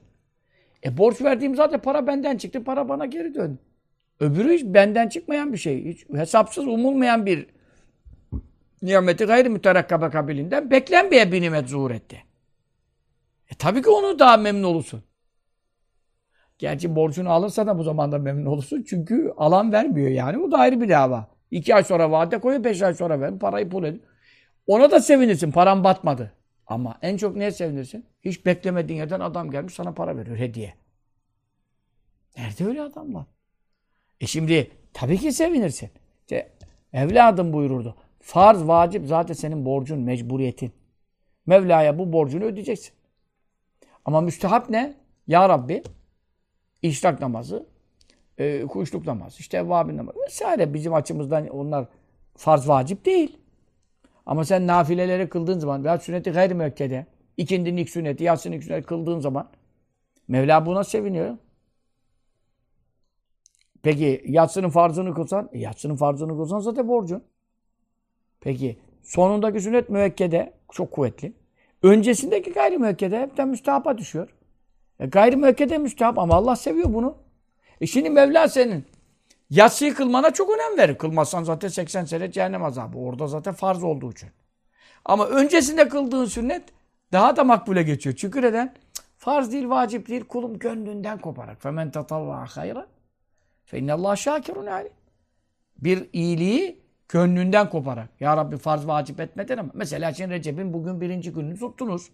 E 0.86 0.98
borç 0.98 1.22
verdiğim 1.22 1.56
zaten 1.56 1.82
para 1.82 2.08
benden 2.08 2.38
çıktı. 2.38 2.64
Para 2.64 2.90
bana 2.90 3.06
geri 3.06 3.36
döndü. 3.36 3.60
Öbürü 4.20 4.54
hiç 4.54 4.64
benden 4.64 5.10
çıkmayan 5.10 5.54
bir 5.54 5.58
şey. 5.58 5.86
Hiç 5.86 6.10
hesapsız 6.10 6.68
umulmayan 6.68 7.26
bir 7.26 7.48
nimeti 8.82 9.26
gayri 9.26 9.50
müterakkabe 9.50 10.10
kabilinden 10.10 10.72
beklenmeyen 10.72 11.32
bir 11.32 11.42
nimet 11.42 11.70
zuhur 11.70 11.92
etti. 11.92 12.24
E 13.52 13.56
tabii 13.56 13.82
ki 13.82 13.90
onu 13.90 14.20
daha 14.20 14.38
memnun 14.38 14.64
olursun. 14.64 15.04
Gerçi 16.58 16.96
borcunu 16.96 17.30
alırsa 17.30 17.68
da 17.68 17.78
bu 17.78 17.84
zamanda 17.84 18.18
memnun 18.18 18.46
olursun. 18.46 18.86
Çünkü 18.90 19.34
alan 19.38 19.72
vermiyor 19.72 20.10
yani. 20.10 20.40
Bu 20.40 20.52
da 20.52 20.58
ayrı 20.58 20.82
bir 20.82 20.90
dava. 20.90 21.28
İki 21.52 21.76
ay 21.76 21.84
sonra 21.84 22.12
vade 22.12 22.40
koyuyor, 22.40 22.64
beş 22.64 22.82
ay 22.82 22.94
sonra 22.94 23.22
ver. 23.22 23.40
Parayı 23.40 23.70
pul 23.70 23.84
ediyor. 23.84 24.04
Ona 24.68 24.92
da 24.92 25.00
sevinirsin. 25.00 25.52
Param 25.52 25.84
batmadı. 25.84 26.32
Ama 26.72 26.98
en 27.02 27.18
çok 27.18 27.36
neye 27.36 27.52
sevinirsin? 27.52 28.06
Hiç 28.22 28.46
beklemediğin 28.46 29.00
yerden 29.00 29.20
adam 29.20 29.52
gelmiş 29.52 29.74
sana 29.74 29.94
para 29.94 30.18
veriyor 30.18 30.38
hediye. 30.38 30.74
Nerede 32.38 32.66
öyle 32.66 32.82
adamlar? 32.82 33.26
E 34.22 34.28
şimdi 34.28 34.72
tabii 34.94 35.18
ki 35.18 35.32
sevinirsin. 35.32 35.90
İşte 36.22 36.52
evladım 36.94 37.54
buyururdu. 37.54 37.96
Farz, 38.20 38.68
vacip 38.68 39.08
zaten 39.08 39.34
senin 39.34 39.66
borcun, 39.66 40.00
mecburiyetin. 40.00 40.72
Mevla'ya 41.46 42.00
bu 42.00 42.14
borcunu 42.14 42.44
ödeyeceksin. 42.44 42.94
Ama 44.06 44.22
müstehap 44.22 44.70
ne? 44.70 44.98
Ya 45.28 45.50
Rabbi 45.50 45.84
işrak 46.82 47.22
namazı, 47.22 47.68
e, 48.38 48.66
kuşluk 48.66 49.06
namazı, 49.06 49.40
işte 49.40 49.58
evvabin 49.58 49.98
namazı 49.98 50.20
vesaire. 50.20 50.74
Bizim 50.74 50.94
açımızdan 50.94 51.48
onlar 51.48 51.88
farz 52.36 52.68
vacip 52.68 53.06
değil. 53.06 53.41
Ama 54.32 54.46
sen 54.46 54.68
nafileleri 54.68 55.30
kıldığın 55.30 55.60
zaman 55.60 55.84
veya 55.84 55.98
sünneti 55.98 56.32
gayri 56.32 56.54
müekkede, 56.54 57.06
ikindinin 57.38 57.78
ilk 57.78 57.90
sünneti, 57.90 58.24
yatsının 58.24 58.56
ilk 58.56 58.64
sünneti 58.64 58.86
kıldığın 58.86 59.20
zaman 59.20 59.50
Mevla 60.28 60.66
buna 60.66 60.84
seviniyor. 60.84 61.38
Peki 63.84 64.24
yatsının 64.26 64.70
farzını 64.70 65.14
kılsan, 65.14 65.50
e, 65.54 65.60
yatsının 65.60 65.96
farzını 65.96 66.38
kılsan 66.38 66.60
zaten 66.60 66.88
borcun. 66.88 67.24
Peki 68.42 68.80
sonundaki 69.04 69.62
sünnet 69.62 69.90
müekkede 69.90 70.54
çok 70.72 70.92
kuvvetli. 70.92 71.34
Öncesindeki 71.84 72.52
gayri 72.52 72.78
müekkede 72.78 73.22
hepten 73.22 73.48
müstehapa 73.48 73.98
düşüyor. 73.98 74.30
E, 75.00 75.06
gayri 75.06 75.36
müekkede 75.36 75.78
müstehap 75.78 76.20
ama 76.20 76.36
Allah 76.36 76.56
seviyor 76.56 76.94
bunu. 76.94 77.18
E 77.82 77.88
şimdi 77.88 78.10
Mevla 78.10 78.48
senin 78.48 78.86
yatsıyı 79.52 79.94
kılmana 79.94 80.32
çok 80.32 80.50
önem 80.50 80.78
verir. 80.78 80.98
Kılmazsan 80.98 81.44
zaten 81.44 81.68
80 81.68 82.06
sene 82.06 82.32
cehennem 82.32 82.64
azabı. 82.64 82.98
Orada 82.98 83.28
zaten 83.28 83.54
farz 83.54 83.84
olduğu 83.84 84.12
için. 84.12 84.30
Ama 85.06 85.26
öncesinde 85.26 85.90
kıldığın 85.90 86.26
sünnet 86.26 86.70
daha 87.12 87.36
da 87.36 87.44
makbule 87.44 87.84
geçiyor. 87.84 88.16
Çünkü 88.16 88.42
neden? 88.42 88.76
Farz 89.18 89.52
değil, 89.52 89.70
vacip 89.70 90.08
değil. 90.08 90.24
Kulum 90.24 90.60
gönlünden 90.60 91.18
koparak. 91.18 91.62
Femen 91.62 91.92
tatavva 91.92 92.46
hayra. 92.46 92.88
Fe 93.66 93.80
innallah 93.80 94.16
şakirun 94.16 94.66
alim. 94.66 94.92
Bir 95.78 96.10
iyiliği 96.14 96.82
gönlünden 97.10 97.70
koparak. 97.70 98.10
Ya 98.20 98.38
Rabbi 98.38 98.58
farz 98.58 98.88
vacip 98.88 99.20
etmeden 99.20 99.58
ama. 99.58 99.70
Mesela 99.74 100.14
şimdi 100.14 100.34
Recep'in 100.34 100.74
bugün 100.74 101.02
birinci 101.02 101.34
gününü 101.34 101.60
tuttunuz. 101.60 102.12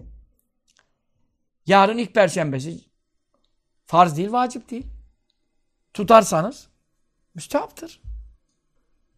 Yarın 1.65 1.97
ilk 1.97 2.13
perşembesi 2.13 2.79
farz 3.85 4.17
değil, 4.17 4.31
vacip 4.31 4.69
değil. 4.69 4.87
Tutarsanız 5.93 6.69
müstehaptır. 7.37 8.01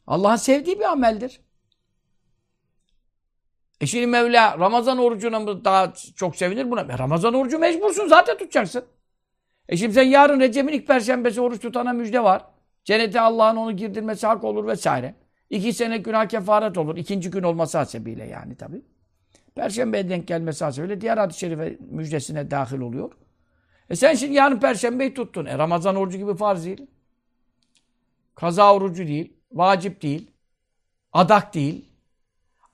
Allah'ın 0.08 0.36
sevdiği 0.36 0.80
bir 0.80 0.92
ameldir. 0.92 1.42
E 3.82 3.86
şimdi 3.86 4.08
Mevla 4.08 4.60
Ramazan 4.60 4.98
orucuna 4.98 5.40
mı 5.40 5.66
daha 5.66 5.94
çok 6.16 6.36
sevinir 6.36 6.72
buna? 6.72 6.82
E 6.82 6.98
Ramazan 6.98 7.34
orucu 7.34 7.60
mecbursun 7.60 8.08
zaten 8.08 8.38
tutacaksın. 8.38 8.86
E 9.70 9.78
şimdi 9.78 9.94
sen 9.94 10.04
yarın 10.04 10.40
Recep'in 10.40 10.74
ilk 10.74 10.88
perşembesi 10.88 11.42
oruç 11.42 11.62
tutana 11.62 11.94
müjde 11.94 12.24
var. 12.24 12.46
Cennete 12.84 13.22
Allah'ın 13.22 13.56
onu 13.56 13.72
girdirmesi 13.76 14.28
hak 14.28 14.44
olur 14.44 14.68
vesaire. 14.68 15.16
İki 15.50 15.74
sene 15.74 15.98
günah 15.98 16.28
kefaret 16.28 16.78
olur. 16.78 16.98
İkinci 16.98 17.30
gün 17.32 17.44
olması 17.44 17.78
hasebiyle 17.78 18.26
yani 18.26 18.56
tabi. 18.56 18.82
Perşembeye 19.56 20.10
denk 20.10 20.28
gelmesi 20.28 20.64
hasebiyle 20.64 21.02
diğer 21.02 21.18
hadis-i 21.18 21.40
şerife 21.40 21.78
müjdesine 21.80 22.52
dahil 22.52 22.80
oluyor. 22.80 23.12
E 23.90 23.96
sen 23.96 24.14
şimdi 24.14 24.34
yarın 24.34 24.60
perşembeyi 24.60 25.14
tuttun. 25.14 25.46
E 25.46 25.58
Ramazan 25.58 25.96
orucu 25.96 26.18
gibi 26.18 26.36
farz 26.36 26.66
değil. 26.66 26.88
Kaza 28.40 28.74
orucu 28.74 29.08
değil. 29.08 29.34
Vacip 29.52 30.02
değil. 30.02 30.32
Adak 31.14 31.54
değil. 31.54 31.86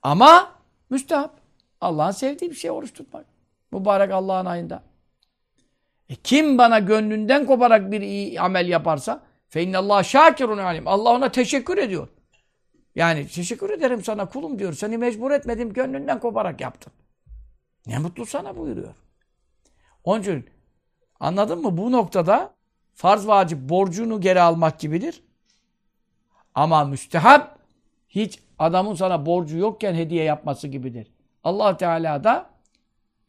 Ama 0.01 0.51
müstehap. 0.89 1.39
Allah'ın 1.82 2.11
sevdiği 2.11 2.51
bir 2.51 2.55
şey 2.55 2.72
oruç 2.72 2.93
tutmak. 2.93 3.26
Mübarek 3.72 4.11
Allah'ın 4.11 4.45
ayında. 4.45 4.84
E 6.09 6.16
kim 6.16 6.57
bana 6.57 6.80
gönlünden 6.80 7.45
koparak 7.45 7.91
bir 7.91 8.01
iyi 8.01 8.41
amel 8.41 8.68
yaparsa 8.68 9.24
fe 9.49 9.63
innallah 9.63 10.03
şakirun 10.03 10.57
alim. 10.57 10.88
Allah 10.88 11.09
ona 11.09 11.32
teşekkür 11.32 11.78
ediyor. 11.78 12.07
Yani 12.95 13.28
teşekkür 13.28 13.70
ederim 13.70 14.03
sana 14.03 14.30
kulum 14.30 14.59
diyor. 14.59 14.74
Seni 14.74 14.97
mecbur 14.97 15.32
etmedim 15.32 15.74
gönlünden 15.74 16.20
koparak 16.20 16.61
yaptım. 16.61 16.93
Ne 17.88 17.97
mutlu 17.97 18.26
sana 18.26 18.57
buyuruyor. 18.57 18.95
Onun 20.03 20.22
için 20.22 20.49
anladın 21.20 21.61
mı? 21.61 21.78
Bu 21.78 21.91
noktada 21.91 22.53
farz 22.93 23.28
vacip 23.28 23.70
borcunu 23.70 24.22
geri 24.22 24.41
almak 24.41 24.80
gibidir. 24.80 25.25
Ama 26.56 26.86
müstehap 26.86 27.60
hiç 28.10 28.39
adamın 28.60 28.95
sana 28.95 29.26
borcu 29.26 29.58
yokken 29.58 29.93
hediye 29.95 30.24
yapması 30.24 30.68
gibidir. 30.68 31.12
Allah 31.43 31.78
Teala 31.78 32.24
da 32.24 32.49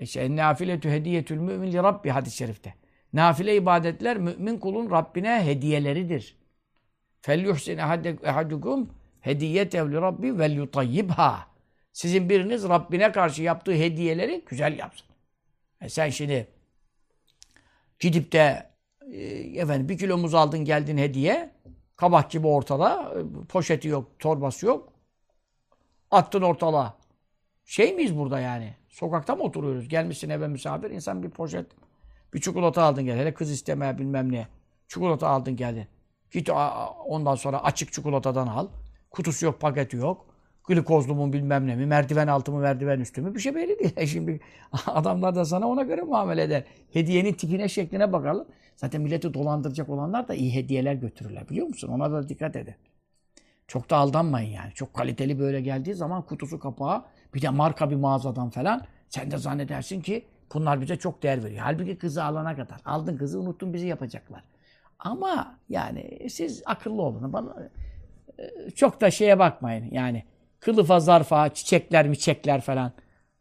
işte 0.00 0.36
nafiletü 0.36 0.90
hediyetül 0.90 1.36
mümin 1.36 1.72
li 1.72 1.76
rabbi 1.76 2.10
hadis-i 2.10 2.36
şerifte. 2.36 2.74
Nafile 3.12 3.56
ibadetler 3.56 4.18
mümin 4.18 4.58
kulun 4.58 4.90
Rabbine 4.90 5.44
hediyeleridir. 5.44 6.36
Fel 7.20 7.44
yuhsin 7.44 7.78
ehadukum 8.22 8.90
hediyet 9.20 9.74
evli 9.74 9.96
rabbi 9.96 10.38
vel 10.38 10.52
yutayyibha. 10.52 11.46
Sizin 11.92 12.28
biriniz 12.28 12.68
Rabbine 12.68 13.12
karşı 13.12 13.42
yaptığı 13.42 13.74
hediyeleri 13.74 14.44
güzel 14.46 14.78
yapsın. 14.78 15.06
E 15.80 15.88
sen 15.88 16.08
şimdi 16.08 16.48
gidip 18.00 18.32
de 18.32 18.70
e, 19.12 19.24
efendim 19.60 19.88
bir 19.88 19.98
kilo 19.98 20.18
muz 20.18 20.34
aldın 20.34 20.64
geldin 20.64 20.98
hediye 20.98 21.55
kabak 21.96 22.30
gibi 22.30 22.46
ortada 22.46 23.14
poşeti 23.48 23.88
yok 23.88 24.18
torbası 24.18 24.66
yok 24.66 24.96
attın 26.10 26.42
ortalığa. 26.42 26.96
Şey 27.64 27.94
miyiz 27.94 28.18
burada 28.18 28.40
yani? 28.40 28.74
Sokakta 28.88 29.36
mı 29.36 29.42
oturuyoruz? 29.42 29.88
Gelmişsin 29.88 30.30
eve 30.30 30.48
misafir. 30.48 30.90
insan 30.90 31.22
bir 31.22 31.30
poşet, 31.30 31.66
bir 32.34 32.40
çikolata 32.40 32.82
aldın 32.82 33.04
gel. 33.04 33.18
Hele 33.18 33.34
kız 33.34 33.50
istemeye 33.50 33.98
bilmem 33.98 34.32
ne. 34.32 34.48
Çikolata 34.88 35.28
aldın 35.28 35.56
geldin. 35.56 35.86
Git 36.30 36.50
ondan 37.06 37.34
sonra 37.34 37.64
açık 37.64 37.92
çikolatadan 37.92 38.46
al. 38.46 38.68
Kutusu 39.10 39.46
yok, 39.46 39.60
paketi 39.60 39.96
yok. 39.96 40.26
Glikozlu 40.68 41.14
mu 41.14 41.32
bilmem 41.32 41.66
ne 41.66 41.76
mi, 41.76 41.86
merdiven 41.86 42.26
altı 42.26 42.52
mı, 42.52 42.58
merdiven 42.58 43.00
üstü 43.00 43.22
mü 43.22 43.34
bir 43.34 43.40
şey 43.40 43.54
belli 43.54 43.78
değil. 43.78 44.06
Şimdi 44.12 44.40
adamlar 44.86 45.34
da 45.34 45.44
sana 45.44 45.68
ona 45.68 45.82
göre 45.82 46.02
muamele 46.02 46.42
eder. 46.42 46.64
Hediyenin 46.92 47.32
tipine, 47.32 47.68
şekline 47.68 48.12
bakarlar. 48.12 48.46
Zaten 48.76 49.00
milleti 49.00 49.34
dolandıracak 49.34 49.88
olanlar 49.88 50.28
da 50.28 50.34
iyi 50.34 50.54
hediyeler 50.54 50.94
götürürler 50.94 51.48
biliyor 51.48 51.66
musun? 51.66 51.88
Ona 51.88 52.12
da 52.12 52.28
dikkat 52.28 52.56
edin. 52.56 52.74
Çok 53.68 53.90
da 53.90 53.96
aldanmayın 53.96 54.50
yani. 54.50 54.72
Çok 54.74 54.94
kaliteli 54.94 55.38
böyle 55.38 55.60
geldiği 55.60 55.94
zaman 55.94 56.22
kutusu 56.22 56.58
kapağı 56.58 57.04
bir 57.34 57.42
de 57.42 57.48
marka 57.48 57.90
bir 57.90 57.96
mağazadan 57.96 58.50
falan 58.50 58.82
sen 59.08 59.30
de 59.30 59.38
zannedersin 59.38 60.00
ki 60.00 60.24
bunlar 60.54 60.80
bize 60.80 60.96
çok 60.96 61.22
değer 61.22 61.44
veriyor. 61.44 61.60
Halbuki 61.64 61.98
kızı 61.98 62.24
alana 62.24 62.56
kadar. 62.56 62.80
Aldın 62.84 63.16
kızı 63.16 63.40
unuttun 63.40 63.74
bizi 63.74 63.86
yapacaklar. 63.86 64.42
Ama 64.98 65.58
yani 65.68 66.28
siz 66.30 66.62
akıllı 66.66 67.02
olun. 67.02 67.32
Bana, 67.32 67.70
e, 68.38 68.70
çok 68.70 69.00
da 69.00 69.10
şeye 69.10 69.38
bakmayın 69.38 69.90
yani. 69.90 70.24
Kılıfa 70.60 71.00
zarfa, 71.00 71.54
çiçekler 71.54 72.08
miçekler 72.08 72.60
falan. 72.60 72.92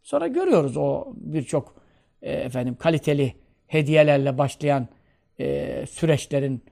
Sonra 0.03 0.27
görüyoruz 0.27 0.77
o 0.77 1.13
birçok 1.15 1.75
e, 2.21 2.31
efendim 2.31 2.75
kaliteli 2.79 3.35
hediyelerle 3.67 4.37
başlayan 4.37 4.87
e, 5.39 5.85
süreçlerin 5.89 6.63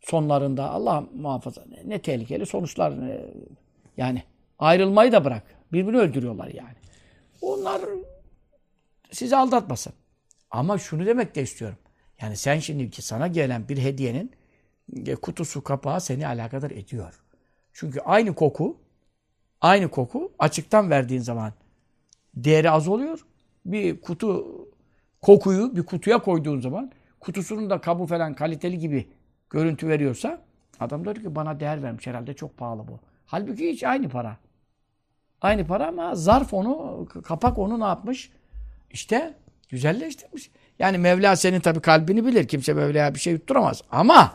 sonlarında 0.00 0.70
Allah 0.70 1.04
muhafaza 1.14 1.64
ne, 1.70 1.88
ne 1.88 1.98
tehlikeli 1.98 2.46
sonuçlar 2.46 3.08
e, 3.08 3.34
yani 3.96 4.22
ayrılmayı 4.58 5.12
da 5.12 5.24
bırak. 5.24 5.42
Birbirini 5.72 5.98
öldürüyorlar 5.98 6.48
yani. 6.48 6.76
Onlar 7.42 7.80
sizi 9.10 9.36
aldatmasın. 9.36 9.92
Ama 10.50 10.78
şunu 10.78 11.06
demek 11.06 11.34
de 11.34 11.42
istiyorum. 11.42 11.78
Yani 12.20 12.36
sen 12.36 12.58
şimdi 12.58 12.90
ki 12.90 13.02
sana 13.02 13.26
gelen 13.26 13.68
bir 13.68 13.78
hediyenin 13.78 14.32
e, 15.06 15.14
kutusu 15.14 15.64
kapağı 15.64 16.00
seni 16.00 16.26
alakadar 16.26 16.70
ediyor. 16.70 17.22
Çünkü 17.72 18.00
aynı 18.00 18.34
koku 18.34 18.76
aynı 19.60 19.88
koku 19.90 20.32
açıktan 20.38 20.90
verdiğin 20.90 21.20
zaman 21.20 21.52
değeri 22.34 22.70
az 22.70 22.88
oluyor. 22.88 23.26
Bir 23.64 24.00
kutu 24.00 24.46
kokuyu 25.22 25.76
bir 25.76 25.82
kutuya 25.82 26.18
koyduğun 26.18 26.60
zaman 26.60 26.92
kutusunun 27.20 27.70
da 27.70 27.80
kabı 27.80 28.06
falan 28.06 28.34
kaliteli 28.34 28.78
gibi 28.78 29.08
görüntü 29.50 29.88
veriyorsa 29.88 30.42
adam 30.80 31.04
diyor 31.04 31.16
ki 31.16 31.34
bana 31.34 31.60
değer 31.60 31.82
vermiş 31.82 32.06
herhalde 32.06 32.34
çok 32.34 32.56
pahalı 32.56 32.88
bu. 32.88 33.00
Halbuki 33.26 33.68
hiç 33.68 33.84
aynı 33.84 34.08
para. 34.08 34.36
Aynı 35.40 35.66
para 35.66 35.86
ama 35.86 36.14
zarf 36.14 36.54
onu, 36.54 37.06
kapak 37.24 37.58
onu 37.58 37.80
ne 37.80 37.84
yapmış? 37.84 38.30
İşte 38.90 39.34
Güzelleştirmiş. 39.68 40.50
Yani 40.78 40.98
Mevla 40.98 41.36
senin 41.36 41.60
tabii 41.60 41.80
kalbini 41.80 42.26
bilir. 42.26 42.48
Kimse 42.48 42.72
Mevla'ya 42.72 43.14
bir 43.14 43.20
şey 43.20 43.32
yutturamaz. 43.32 43.82
Ama 43.90 44.32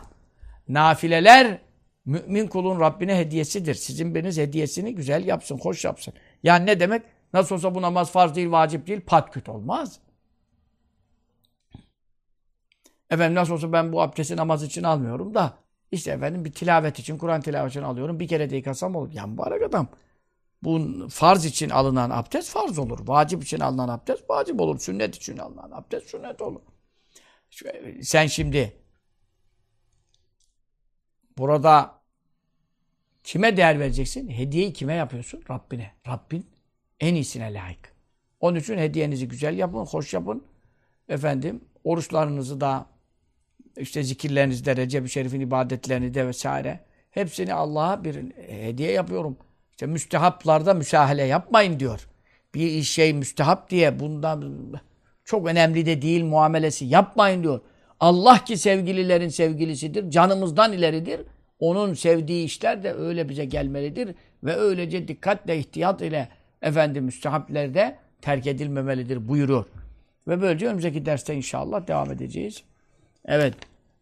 nafileler 0.68 1.58
mümin 2.04 2.46
kulun 2.46 2.80
Rabbine 2.80 3.18
hediyesidir. 3.18 3.74
Sizin 3.74 4.14
biriniz 4.14 4.38
hediyesini 4.38 4.94
güzel 4.94 5.26
yapsın, 5.26 5.58
hoş 5.58 5.84
yapsın. 5.84 6.14
Yani 6.42 6.66
ne 6.66 6.80
demek? 6.80 7.02
Nasıl 7.32 7.54
olsa 7.54 7.74
bu 7.74 7.82
namaz 7.82 8.10
farz 8.10 8.34
değil, 8.34 8.50
vacip 8.50 8.86
değil, 8.86 9.00
patküt 9.00 9.48
olmaz. 9.48 9.98
Efendim 13.10 13.34
nasıl 13.34 13.54
olsa 13.54 13.72
ben 13.72 13.92
bu 13.92 14.02
abdesti 14.02 14.36
namaz 14.36 14.62
için 14.62 14.82
almıyorum 14.82 15.34
da 15.34 15.58
işte 15.92 16.10
efendim 16.10 16.44
bir 16.44 16.52
tilavet 16.52 16.98
için, 16.98 17.18
Kur'an 17.18 17.40
tilaveti 17.40 17.70
için 17.70 17.82
alıyorum. 17.82 18.20
Bir 18.20 18.28
kere 18.28 18.50
de 18.50 18.56
yıkasam 18.56 18.96
olur. 18.96 19.12
Ya 19.12 19.26
mübarek 19.26 19.62
adam. 19.62 19.88
Bu 20.62 21.08
farz 21.10 21.44
için 21.44 21.70
alınan 21.70 22.10
abdest 22.10 22.50
farz 22.50 22.78
olur. 22.78 23.08
Vacip 23.08 23.42
için 23.44 23.60
alınan 23.60 23.88
abdest 23.88 24.30
vacip 24.30 24.60
olur. 24.60 24.78
Sünnet 24.78 25.16
için 25.16 25.38
alınan 25.38 25.70
abdest 25.70 26.10
sünnet 26.10 26.42
olur. 26.42 26.60
Sen 28.02 28.26
şimdi 28.26 28.76
burada 31.38 32.00
kime 33.24 33.56
değer 33.56 33.80
vereceksin? 33.80 34.28
Hediyeyi 34.28 34.72
kime 34.72 34.94
yapıyorsun? 34.94 35.42
Rabbine. 35.50 35.92
Rabbin 36.08 36.46
en 37.00 37.14
iyisine 37.14 37.54
layık. 37.54 37.94
Onun 38.40 38.58
için 38.58 38.78
hediyenizi 38.78 39.28
güzel 39.28 39.58
yapın, 39.58 39.86
hoş 39.86 40.14
yapın. 40.14 40.44
Efendim, 41.08 41.64
oruçlarınızı 41.84 42.60
da 42.60 42.86
işte 43.76 44.02
zikirlerinizde, 44.02 44.76
Recep-i 44.76 45.08
Şerif'in 45.08 45.40
ibadetlerini 45.40 46.14
de 46.14 46.26
vesaire. 46.26 46.80
Hepsini 47.10 47.54
Allah'a 47.54 48.04
bir 48.04 48.16
hediye 48.48 48.92
yapıyorum. 48.92 49.36
İşte 49.70 49.86
müstehaplarda 49.86 50.74
müsahale 50.74 51.24
yapmayın 51.24 51.80
diyor. 51.80 52.08
Bir 52.54 52.82
şey 52.82 53.12
müstehap 53.12 53.70
diye 53.70 54.00
bundan 54.00 54.72
çok 55.24 55.46
önemli 55.46 55.86
de 55.86 56.02
değil 56.02 56.24
muamelesi 56.24 56.84
yapmayın 56.84 57.42
diyor. 57.42 57.60
Allah 58.00 58.44
ki 58.44 58.56
sevgililerin 58.56 59.28
sevgilisidir, 59.28 60.10
canımızdan 60.10 60.72
ileridir. 60.72 61.20
Onun 61.58 61.94
sevdiği 61.94 62.44
işler 62.44 62.82
de 62.82 62.92
öyle 62.92 63.28
bize 63.28 63.44
gelmelidir 63.44 64.14
ve 64.44 64.56
öylece 64.56 65.08
dikkatle, 65.08 65.58
ihtiyat 65.58 66.02
ile 66.02 66.28
efendim 66.62 67.04
müstehaplerde 67.04 67.98
terk 68.22 68.46
edilmemelidir 68.46 69.28
buyuruyor. 69.28 69.64
Ve 70.28 70.42
böylece 70.42 70.66
önümüzdeki 70.66 71.06
derste 71.06 71.34
inşallah 71.34 71.86
devam 71.86 72.10
edeceğiz. 72.10 72.62
Evet. 73.24 73.54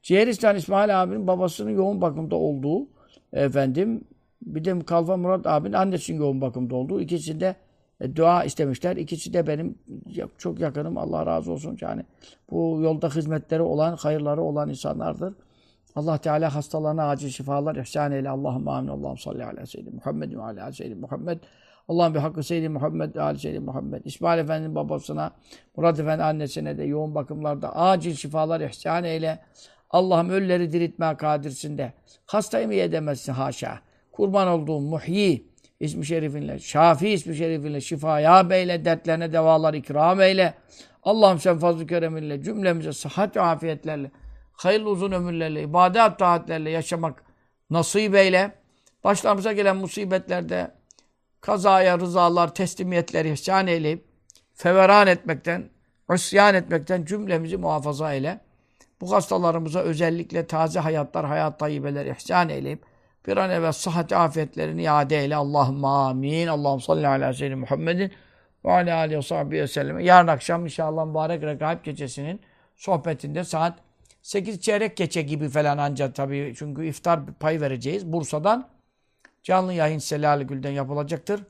Ciğeristan 0.03 0.57
İsmail 0.57 1.03
abinin 1.03 1.27
babasının 1.27 1.71
yoğun 1.71 2.01
bakımda 2.01 2.37
olduğu 2.37 2.89
efendim 3.33 4.05
bir 4.47 4.65
de 4.65 4.81
Kalfa 4.81 5.17
Murat 5.17 5.47
abinin 5.47 5.73
annesinin 5.73 6.19
yoğun 6.19 6.41
bakımda 6.41 6.75
olduğu 6.75 7.01
ikisinde 7.01 7.57
e, 8.01 8.17
dua 8.17 8.45
istemişler. 8.45 8.97
İkisi 8.97 9.33
de 9.33 9.47
benim 9.47 9.79
çok 10.39 10.61
yakınım. 10.61 10.99
Allah 10.99 11.27
razı 11.27 11.53
olsun. 11.53 11.79
Yani 11.81 12.03
bu 12.51 12.81
yolda 12.83 13.09
hizmetleri 13.09 13.63
olan, 13.63 13.97
hayırları 13.97 14.43
olan 14.43 14.69
insanlardır. 14.69 15.35
Allah 15.97 16.19
Teala 16.19 16.55
hastalarına 16.55 17.09
acil 17.09 17.29
şifalar 17.29 17.77
ihsan 17.77 18.13
eyle. 18.13 18.31
Allahümme 18.31 18.71
amin. 18.71 18.89
Allah'ım 18.89 19.19
salli 19.19 19.45
ala 19.45 19.67
seyyidina 19.67 19.95
Muhammed 19.95 20.33
ve 20.33 20.43
ala 20.43 20.73
seyyidina 20.73 21.01
Muhammed. 21.01 21.39
Allah'ım 21.89 22.15
bir 22.15 22.19
hakkı 22.19 22.43
seyyidina 22.43 22.73
Muhammed 22.73 23.15
ala 23.15 23.39
seyyidina 23.39 23.65
Muhammed. 23.65 24.05
İsmail 24.05 24.39
Efendi'nin 24.39 24.75
babasına, 24.75 25.33
Murat 25.77 26.01
Efendi 26.01 26.23
annesine 26.23 26.79
de 26.79 26.85
yoğun 26.85 27.15
bakımlarda 27.15 27.77
acil 27.77 28.15
şifalar 28.15 28.61
ihsan 28.61 29.05
eyle. 29.05 29.39
Allah'ım 29.91 30.31
ölüleri 30.31 30.73
diriltmeye 30.73 31.17
kadirsin 31.17 31.79
de. 31.79 31.93
Hastayı 32.27 32.67
mı 32.67 32.75
edemezsin 32.75 33.33
haşa. 33.33 33.79
Kurban 34.13 34.49
olduğum 34.49 34.81
muhyi 34.81 35.53
ismi 35.81 36.07
şerifinle, 36.07 36.59
şafi 36.59 37.09
ismi 37.09 37.37
şerifinle 37.37 37.81
şifa 37.81 38.21
ya 38.21 38.51
beyle, 38.51 38.85
dertlerine 38.85 39.33
devalar 39.33 39.75
ikram 39.75 40.21
eyle. 40.21 40.55
Allah'ım 41.03 41.39
sen 41.39 41.59
fazl-ı 41.59 41.87
kereminle 41.87 42.43
cümlemize 42.43 42.93
sıhhat 42.93 43.37
ve 43.37 43.41
afiyetlerle, 43.41 44.11
hayırlı 44.53 44.91
uzun 44.91 45.13
ömürlerle, 45.13 45.63
ibadet 45.63 46.19
taatlerle 46.19 46.71
yaşamak 46.71 47.25
nasip 47.71 48.15
eyle. 48.15 48.53
Başlarımıza 49.05 49.53
gelen 49.53 49.77
musibetlerde 49.77 50.71
kazaya, 51.43 51.99
rızalar, 51.99 52.55
teslimiyetleri 52.55 53.31
ihsan 53.31 53.67
eyleyip 53.67 54.05
feveran 54.55 55.07
etmekten, 55.07 55.71
isyan 56.15 56.55
etmekten 56.55 57.05
cümlemizi 57.05 57.57
muhafaza 57.57 58.15
eyle. 58.15 58.41
Bu 59.01 59.13
hastalarımıza 59.13 59.81
özellikle 59.81 60.47
taze 60.47 60.81
hayatlar, 60.81 61.27
hayat 61.27 61.59
tayyibeler 61.59 62.07
ihsan 62.07 62.49
eyleyip 62.49 62.85
bir 63.27 63.37
an 63.37 63.51
evvel 63.51 63.73
sıhhat 63.73 64.13
afiyetlerini 64.13 64.83
iade 64.83 65.19
eyle. 65.19 65.37
Allahümme 65.37 65.87
amin. 65.87 66.47
Allah'ım 66.47 66.81
salli 66.81 67.09
ala 67.09 67.33
seyyidina 67.33 67.61
Muhammedin 67.61 68.13
ve 68.65 68.73
ala 68.73 68.97
aleyhi 68.97 69.19
ve 69.19 69.23
sahbihi 69.23 69.63
ve 69.63 69.69
sellem. 69.69 70.01
Yarın 70.01 70.29
akşam 70.29 70.65
inşallah 70.65 71.07
mübarek 71.07 71.43
regaib 71.43 71.85
gecesinin 71.85 72.41
sohbetinde 72.77 73.45
saat 73.45 73.79
8 74.23 74.61
çeyrek 74.61 74.97
geçe 74.97 75.23
gibi 75.23 75.49
falan 75.49 75.79
ancak 75.79 76.15
tabii 76.15 76.55
çünkü 76.59 76.87
iftar 76.87 77.21
payı 77.41 77.61
vereceğiz. 77.61 78.13
Bursa'dan 78.13 78.69
canlı 79.43 79.73
yayın 79.73 79.99
Selal 79.99 80.43
Gül'den 80.43 80.71
yapılacaktır. 80.71 81.41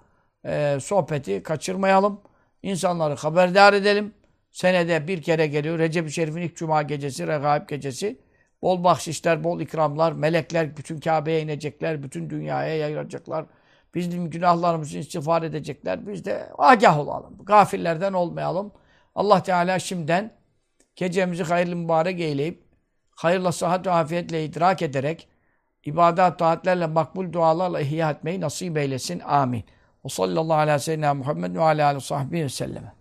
Ee, 0.47 0.79
sohbeti 0.81 1.43
kaçırmayalım. 1.43 2.21
İnsanları 2.63 3.15
haberdar 3.15 3.73
edelim. 3.73 4.15
Senede 4.51 5.09
bir 5.09 5.23
kere 5.23 5.47
geliyor. 5.47 5.79
Recep-i 5.79 6.13
Şerif'in 6.13 6.41
ilk 6.41 6.57
cuma 6.57 6.83
gecesi, 6.83 7.27
regaib 7.27 7.69
gecesi. 7.69 8.19
Bol 8.63 8.85
bahşişler, 8.85 9.45
bol 9.45 9.61
ikramlar, 9.61 10.13
melekler 10.13 10.77
bütün 10.77 11.01
Kabe'ye 11.01 11.43
inecekler, 11.43 12.03
bütün 12.03 12.31
dünyaya 12.31 12.77
yayılacaklar. 12.77 13.45
Bizim 13.95 14.31
günahlarımızı 14.31 14.99
istiğfar 14.99 15.43
edecekler. 15.43 16.07
Biz 16.07 16.25
de 16.25 16.49
agah 16.59 16.99
olalım. 16.99 17.39
Gafillerden 17.45 18.13
olmayalım. 18.13 18.73
Allah 19.15 19.43
Teala 19.43 19.79
şimdiden 19.79 20.33
gecemizi 20.97 21.43
hayırlı 21.43 21.77
mübarek 21.77 22.21
eyleyip, 22.21 22.65
hayırla 23.11 23.53
sıhhat 23.53 23.87
ve 23.87 23.91
afiyetle 23.91 24.45
idrak 24.45 24.83
ederek, 24.83 25.29
ibadet, 25.85 26.39
taatlerle, 26.39 26.87
makbul 26.87 27.33
dualarla 27.33 27.81
ihya 27.81 28.11
etmeyi 28.11 28.41
nasip 28.41 28.77
eylesin. 28.77 29.21
Amin. 29.21 29.65
Ve 30.05 30.09
sallallahu 30.09 30.59
aleyhi 30.59 30.75
ve 30.75 30.79
sellem 30.79 31.17
Muhammed 31.17 31.55
ve 31.55 31.63
aleyhi 31.63 31.97
ve 31.97 32.01
sahbihi 32.01 32.45
ve 32.45 32.49
selleme. 32.49 32.93